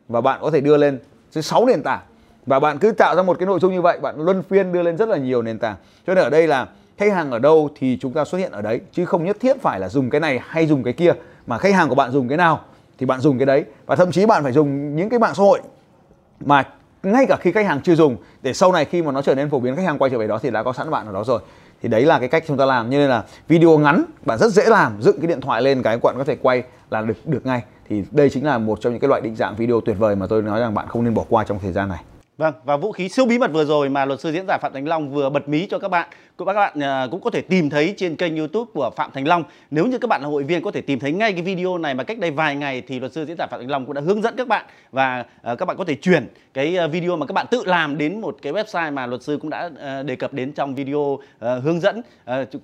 và 0.09 0.21
bạn 0.21 0.39
có 0.43 0.51
thể 0.51 0.61
đưa 0.61 0.77
lên 0.77 0.99
tới 1.35 1.43
6 1.43 1.67
nền 1.67 1.83
tảng. 1.83 2.01
Và 2.47 2.61
bạn 2.61 2.79
cứ 2.79 2.93
tạo 2.93 3.17
ra 3.17 3.23
một 3.23 3.39
cái 3.39 3.47
nội 3.47 3.61
dung 3.61 3.73
như 3.73 3.83
vậy, 3.83 3.99
bạn 4.03 4.15
luân 4.19 4.43
phiên 4.43 4.73
đưa 4.73 4.83
lên 4.83 4.97
rất 4.97 5.09
là 5.09 5.17
nhiều 5.17 5.43
nền 5.43 5.59
tảng. 5.59 5.77
Cho 6.07 6.15
nên 6.15 6.25
ở 6.25 6.31
đây 6.31 6.47
là 6.47 6.67
khách 6.99 7.13
hàng 7.13 7.31
ở 7.31 7.39
đâu 7.39 7.69
thì 7.79 7.99
chúng 8.01 8.13
ta 8.13 8.25
xuất 8.25 8.39
hiện 8.39 8.53
ở 8.53 8.63
đấy, 8.63 8.81
chứ 8.93 9.05
không 9.05 9.25
nhất 9.25 9.37
thiết 9.41 9.63
phải 9.63 9.81
là 9.81 9.89
dùng 9.89 10.11
cái 10.11 10.21
này 10.21 10.41
hay 10.43 10.67
dùng 10.67 10.83
cái 10.83 10.93
kia, 10.93 11.13
mà 11.47 11.59
khách 11.59 11.75
hàng 11.75 11.89
của 11.89 11.95
bạn 11.95 12.11
dùng 12.11 12.29
cái 12.29 12.37
nào 12.37 12.61
thì 12.99 13.07
bạn 13.07 13.21
dùng 13.21 13.39
cái 13.39 13.47
đấy. 13.47 13.65
Và 13.87 13.97
thậm 13.97 14.13
chí 14.13 14.27
bạn 14.27 14.43
phải 14.43 14.53
dùng 14.53 14.97
những 14.97 15.09
cái 15.09 15.19
mạng 15.19 15.35
xã 15.35 15.43
hội 15.43 15.61
mà 16.41 16.65
ngay 17.03 17.27
cả 17.29 17.37
khi 17.41 17.53
khách 17.53 17.67
hàng 17.67 17.81
chưa 17.85 17.95
dùng, 17.95 18.17
để 18.43 18.53
sau 18.53 18.73
này 18.73 18.85
khi 18.85 19.03
mà 19.03 19.13
nó 19.13 19.23
trở 19.23 19.35
nên 19.35 19.51
phổ 19.51 19.61
biến, 19.61 19.77
khách 19.77 19.85
hàng 19.85 19.99
quay 19.99 20.11
trở 20.11 20.19
về 20.19 20.27
đó 20.27 20.39
thì 20.43 20.51
đã 20.51 20.63
có 20.63 20.73
sẵn 20.73 20.91
bạn 20.91 21.07
ở 21.07 21.13
đó 21.13 21.25
rồi 21.25 21.41
thì 21.83 21.89
đấy 21.89 22.05
là 22.05 22.19
cái 22.19 22.29
cách 22.29 22.45
chúng 22.47 22.57
ta 22.57 22.65
làm. 22.65 22.91
Như 22.91 22.99
nên 22.99 23.09
là 23.09 23.25
video 23.49 23.79
ngắn, 23.79 24.05
bạn 24.27 24.39
rất 24.39 24.53
dễ 24.53 24.67
làm. 24.69 25.03
Dựng 25.03 25.21
cái 25.21 25.27
điện 25.27 25.41
thoại 25.41 25.63
lên, 25.63 25.83
cái 25.83 25.99
quận 26.03 26.15
có 26.19 26.25
thể 26.25 26.37
quay 26.43 26.63
là 26.91 27.03
được 27.03 27.27
được 27.27 27.47
ngay. 27.47 27.63
Thì 27.89 28.05
đây 28.11 28.31
chính 28.31 28.47
là 28.47 28.59
một 28.59 28.81
trong 28.81 28.93
những 28.93 29.01
cái 29.01 29.09
loại 29.09 29.21
định 29.21 29.37
dạng 29.37 29.57
video 29.57 29.81
tuyệt 29.81 29.97
vời 29.99 30.17
mà 30.17 30.27
tôi 30.27 30.43
nói 30.43 30.61
rằng 30.61 30.75
bạn 30.75 30.89
không 30.89 31.05
nên 31.05 31.15
bỏ 31.15 31.25
qua 31.29 31.45
trong 31.45 31.59
thời 31.59 31.73
gian 31.73 31.89
này. 31.89 32.01
Vâng, 32.39 32.55
và 32.65 32.77
vũ 32.77 32.93
khí 32.93 33.09
siêu 33.09 33.27
bí 33.27 33.39
mật 33.39 33.53
vừa 33.53 33.65
rồi 33.65 33.89
mà 33.89 34.05
luật 34.05 34.21
sư 34.21 34.33
diễn 34.33 34.47
giả 34.49 34.59
Phạm 34.59 34.73
Thành 34.73 34.89
Long 34.89 35.11
vừa 35.11 35.31
bật 35.31 35.49
mí 35.49 35.67
cho 35.67 35.79
các 35.79 35.89
bạn, 35.89 36.09
các 36.39 36.45
bạn 36.45 36.81
à, 36.81 37.07
cũng 37.11 37.21
có 37.21 37.31
thể 37.31 37.41
tìm 37.41 37.71
thấy 37.71 37.95
trên 37.97 38.17
kênh 38.17 38.37
YouTube 38.37 38.71
của 38.75 38.91
Phạm 38.97 39.11
Thành 39.15 39.29
Long. 39.29 39.45
Nếu 39.71 39.87
như 39.87 39.99
các 39.99 40.09
bạn 40.09 40.23
là 40.23 40.29
hội 40.29 40.43
viên 40.43 40.63
có 40.63 40.71
thể 40.71 40.81
tìm 40.81 40.99
thấy 40.99 41.13
ngay 41.13 41.33
cái 41.33 41.43
video 41.43 41.79
này 41.79 41.95
mà 41.95 42.05
cách 42.05 42.19
đây 42.19 42.31
vài 42.31 42.57
ngày 42.57 42.83
thì 42.87 43.01
luật 43.01 43.13
sư 43.13 43.25
diễn 43.27 43.37
giả 43.39 43.47
Phạm 43.51 43.61
Thành 43.61 43.71
Long 43.71 43.87
cũng 43.87 43.95
đã 43.95 44.01
hướng 44.01 44.23
dẫn 44.23 44.37
các 44.37 44.49
bạn 44.49 44.67
và 44.93 45.25
à, 45.43 45.55
các 45.55 45.67
bạn 45.67 45.77
có 45.77 45.85
thể 45.85 45.95
chuyển 45.95 46.27
cái 46.55 46.77
à, 46.77 46.87
video 46.87 47.17
mà 47.17 47.27
các 47.27 47.33
bạn 47.33 47.47
tự 47.51 47.63
làm 47.67 47.99
đến 47.99 48.21
một 48.21 48.37
cái 48.43 48.53
website 48.53 48.93
mà 48.93 49.07
luật 49.07 49.23
sư 49.23 49.39
cũng 49.41 49.51
đã 49.51 49.71
đề 50.07 50.17
cập 50.17 50.33
đến 50.33 50.53
trong 50.53 50.75
video 50.75 51.19
hướng 51.41 51.81
dẫn 51.81 52.03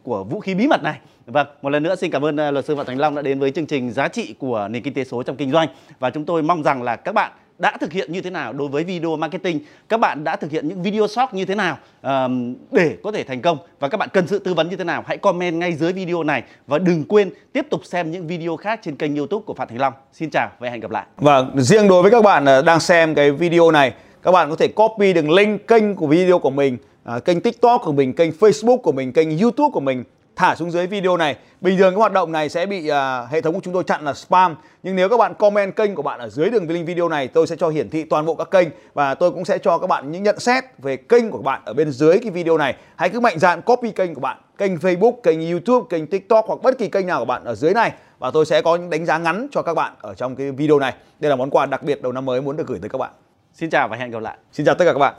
của 0.02 0.24
vũ 0.24 0.40
khí 0.40 0.54
bí 0.54 0.66
mật 0.66 0.82
này. 0.82 0.98
Vâng, 1.26 1.46
một 1.62 1.70
lần 1.70 1.82
nữa 1.82 1.94
xin 1.94 2.10
cảm 2.10 2.24
ơn 2.24 2.36
luật 2.36 2.64
sư 2.64 2.76
Phạm 2.76 2.86
Thành 2.86 2.98
Long 2.98 3.14
đã 3.14 3.22
đến 3.22 3.38
với 3.38 3.50
chương 3.50 3.66
trình 3.66 3.90
giá 3.90 4.08
trị 4.08 4.34
của 4.38 4.68
nền 4.70 4.82
kinh 4.82 4.94
tế 4.94 5.04
số 5.04 5.22
trong 5.22 5.36
kinh 5.36 5.50
doanh 5.50 5.68
và 5.98 6.10
chúng 6.10 6.24
tôi 6.24 6.42
mong 6.42 6.62
rằng 6.62 6.82
là 6.82 6.96
các 6.96 7.12
bạn 7.12 7.32
đã 7.58 7.76
thực 7.80 7.92
hiện 7.92 8.12
như 8.12 8.20
thế 8.20 8.30
nào 8.30 8.52
đối 8.52 8.68
với 8.68 8.84
video 8.84 9.16
marketing? 9.16 9.60
Các 9.88 10.00
bạn 10.00 10.24
đã 10.24 10.36
thực 10.36 10.50
hiện 10.50 10.68
những 10.68 10.82
video 10.82 11.06
short 11.06 11.32
như 11.32 11.44
thế 11.44 11.54
nào 11.54 11.78
um, 12.02 12.54
để 12.70 12.96
có 13.02 13.12
thể 13.12 13.24
thành 13.24 13.42
công? 13.42 13.58
Và 13.80 13.88
các 13.88 13.96
bạn 13.96 14.08
cần 14.12 14.26
sự 14.26 14.38
tư 14.38 14.54
vấn 14.54 14.68
như 14.68 14.76
thế 14.76 14.84
nào? 14.84 15.04
Hãy 15.06 15.16
comment 15.16 15.54
ngay 15.54 15.72
dưới 15.72 15.92
video 15.92 16.22
này 16.22 16.42
và 16.66 16.78
đừng 16.78 17.04
quên 17.04 17.30
tiếp 17.52 17.66
tục 17.70 17.80
xem 17.84 18.10
những 18.10 18.26
video 18.26 18.56
khác 18.56 18.80
trên 18.82 18.96
kênh 18.96 19.16
youtube 19.16 19.44
của 19.46 19.54
Phạm 19.54 19.68
Thành 19.68 19.80
Long. 19.80 19.92
Xin 20.12 20.30
chào 20.30 20.50
và 20.58 20.70
hẹn 20.70 20.80
gặp 20.80 20.90
lại. 20.90 21.06
Và 21.16 21.44
riêng 21.56 21.88
đối 21.88 22.02
với 22.02 22.10
các 22.10 22.22
bạn 22.22 22.44
ờ, 22.44 22.62
đang 22.62 22.80
xem 22.80 23.14
cái 23.14 23.30
video 23.30 23.70
này 23.70 23.92
các 24.24 24.32
bạn 24.32 24.50
có 24.50 24.56
thể 24.56 24.68
copy 24.68 25.12
đường 25.12 25.30
link 25.30 25.66
kênh 25.66 25.96
của 25.96 26.06
video 26.06 26.38
của 26.38 26.50
mình 26.50 26.76
à, 27.04 27.18
kênh 27.18 27.40
tiktok 27.40 27.82
của 27.84 27.92
mình 27.92 28.12
kênh 28.12 28.30
facebook 28.30 28.76
của 28.76 28.92
mình 28.92 29.12
kênh 29.12 29.38
youtube 29.38 29.70
của 29.72 29.80
mình 29.80 30.04
thả 30.36 30.54
xuống 30.54 30.70
dưới 30.70 30.86
video 30.86 31.16
này. 31.16 31.36
Bình 31.60 31.78
thường 31.78 31.92
cái 31.92 31.98
hoạt 31.98 32.12
động 32.12 32.32
này 32.32 32.48
sẽ 32.48 32.66
bị 32.66 32.90
uh, 32.90 33.30
hệ 33.30 33.40
thống 33.40 33.54
của 33.54 33.60
chúng 33.62 33.74
tôi 33.74 33.84
chặn 33.84 34.04
là 34.04 34.14
spam. 34.14 34.56
Nhưng 34.82 34.96
nếu 34.96 35.08
các 35.08 35.16
bạn 35.16 35.34
comment 35.34 35.76
kênh 35.76 35.94
của 35.94 36.02
bạn 36.02 36.20
ở 36.20 36.28
dưới 36.28 36.50
đường 36.50 36.70
link 36.70 36.86
video 36.86 37.08
này, 37.08 37.28
tôi 37.28 37.46
sẽ 37.46 37.56
cho 37.56 37.68
hiển 37.68 37.90
thị 37.90 38.04
toàn 38.04 38.26
bộ 38.26 38.34
các 38.34 38.50
kênh 38.50 38.68
và 38.94 39.14
tôi 39.14 39.30
cũng 39.30 39.44
sẽ 39.44 39.58
cho 39.58 39.78
các 39.78 39.86
bạn 39.86 40.12
những 40.12 40.22
nhận 40.22 40.40
xét 40.40 40.64
về 40.78 40.96
kênh 40.96 41.30
của 41.30 41.42
bạn 41.42 41.62
ở 41.64 41.74
bên 41.74 41.90
dưới 41.90 42.18
cái 42.18 42.30
video 42.30 42.58
này. 42.58 42.76
Hãy 42.96 43.08
cứ 43.08 43.20
mạnh 43.20 43.38
dạn 43.38 43.62
copy 43.62 43.90
kênh 43.90 44.14
của 44.14 44.20
bạn 44.20 44.36
kênh 44.58 44.76
Facebook, 44.76 45.12
kênh 45.22 45.50
YouTube, 45.50 45.86
kênh 45.90 46.06
TikTok 46.06 46.44
hoặc 46.48 46.62
bất 46.62 46.78
kỳ 46.78 46.88
kênh 46.88 47.06
nào 47.06 47.18
của 47.18 47.24
bạn 47.24 47.44
ở 47.44 47.54
dưới 47.54 47.74
này 47.74 47.92
và 48.18 48.30
tôi 48.30 48.46
sẽ 48.46 48.62
có 48.62 48.76
những 48.76 48.90
đánh 48.90 49.06
giá 49.06 49.18
ngắn 49.18 49.48
cho 49.50 49.62
các 49.62 49.74
bạn 49.74 49.92
ở 50.00 50.14
trong 50.14 50.36
cái 50.36 50.50
video 50.50 50.78
này. 50.78 50.94
Đây 51.20 51.30
là 51.30 51.36
món 51.36 51.50
quà 51.50 51.66
đặc 51.66 51.82
biệt 51.82 52.02
đầu 52.02 52.12
năm 52.12 52.24
mới 52.24 52.40
muốn 52.40 52.56
được 52.56 52.66
gửi 52.66 52.78
tới 52.78 52.88
các 52.88 52.98
bạn. 52.98 53.10
Xin 53.54 53.70
chào 53.70 53.88
và 53.88 53.96
hẹn 53.96 54.10
gặp 54.10 54.22
lại. 54.22 54.36
Xin 54.52 54.66
chào 54.66 54.74
tất 54.74 54.84
cả 54.84 54.92
các 54.92 54.98
bạn. 54.98 55.14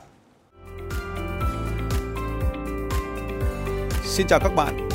Xin 4.04 4.28
chào 4.28 4.40
các 4.40 4.56
bạn 4.56 4.95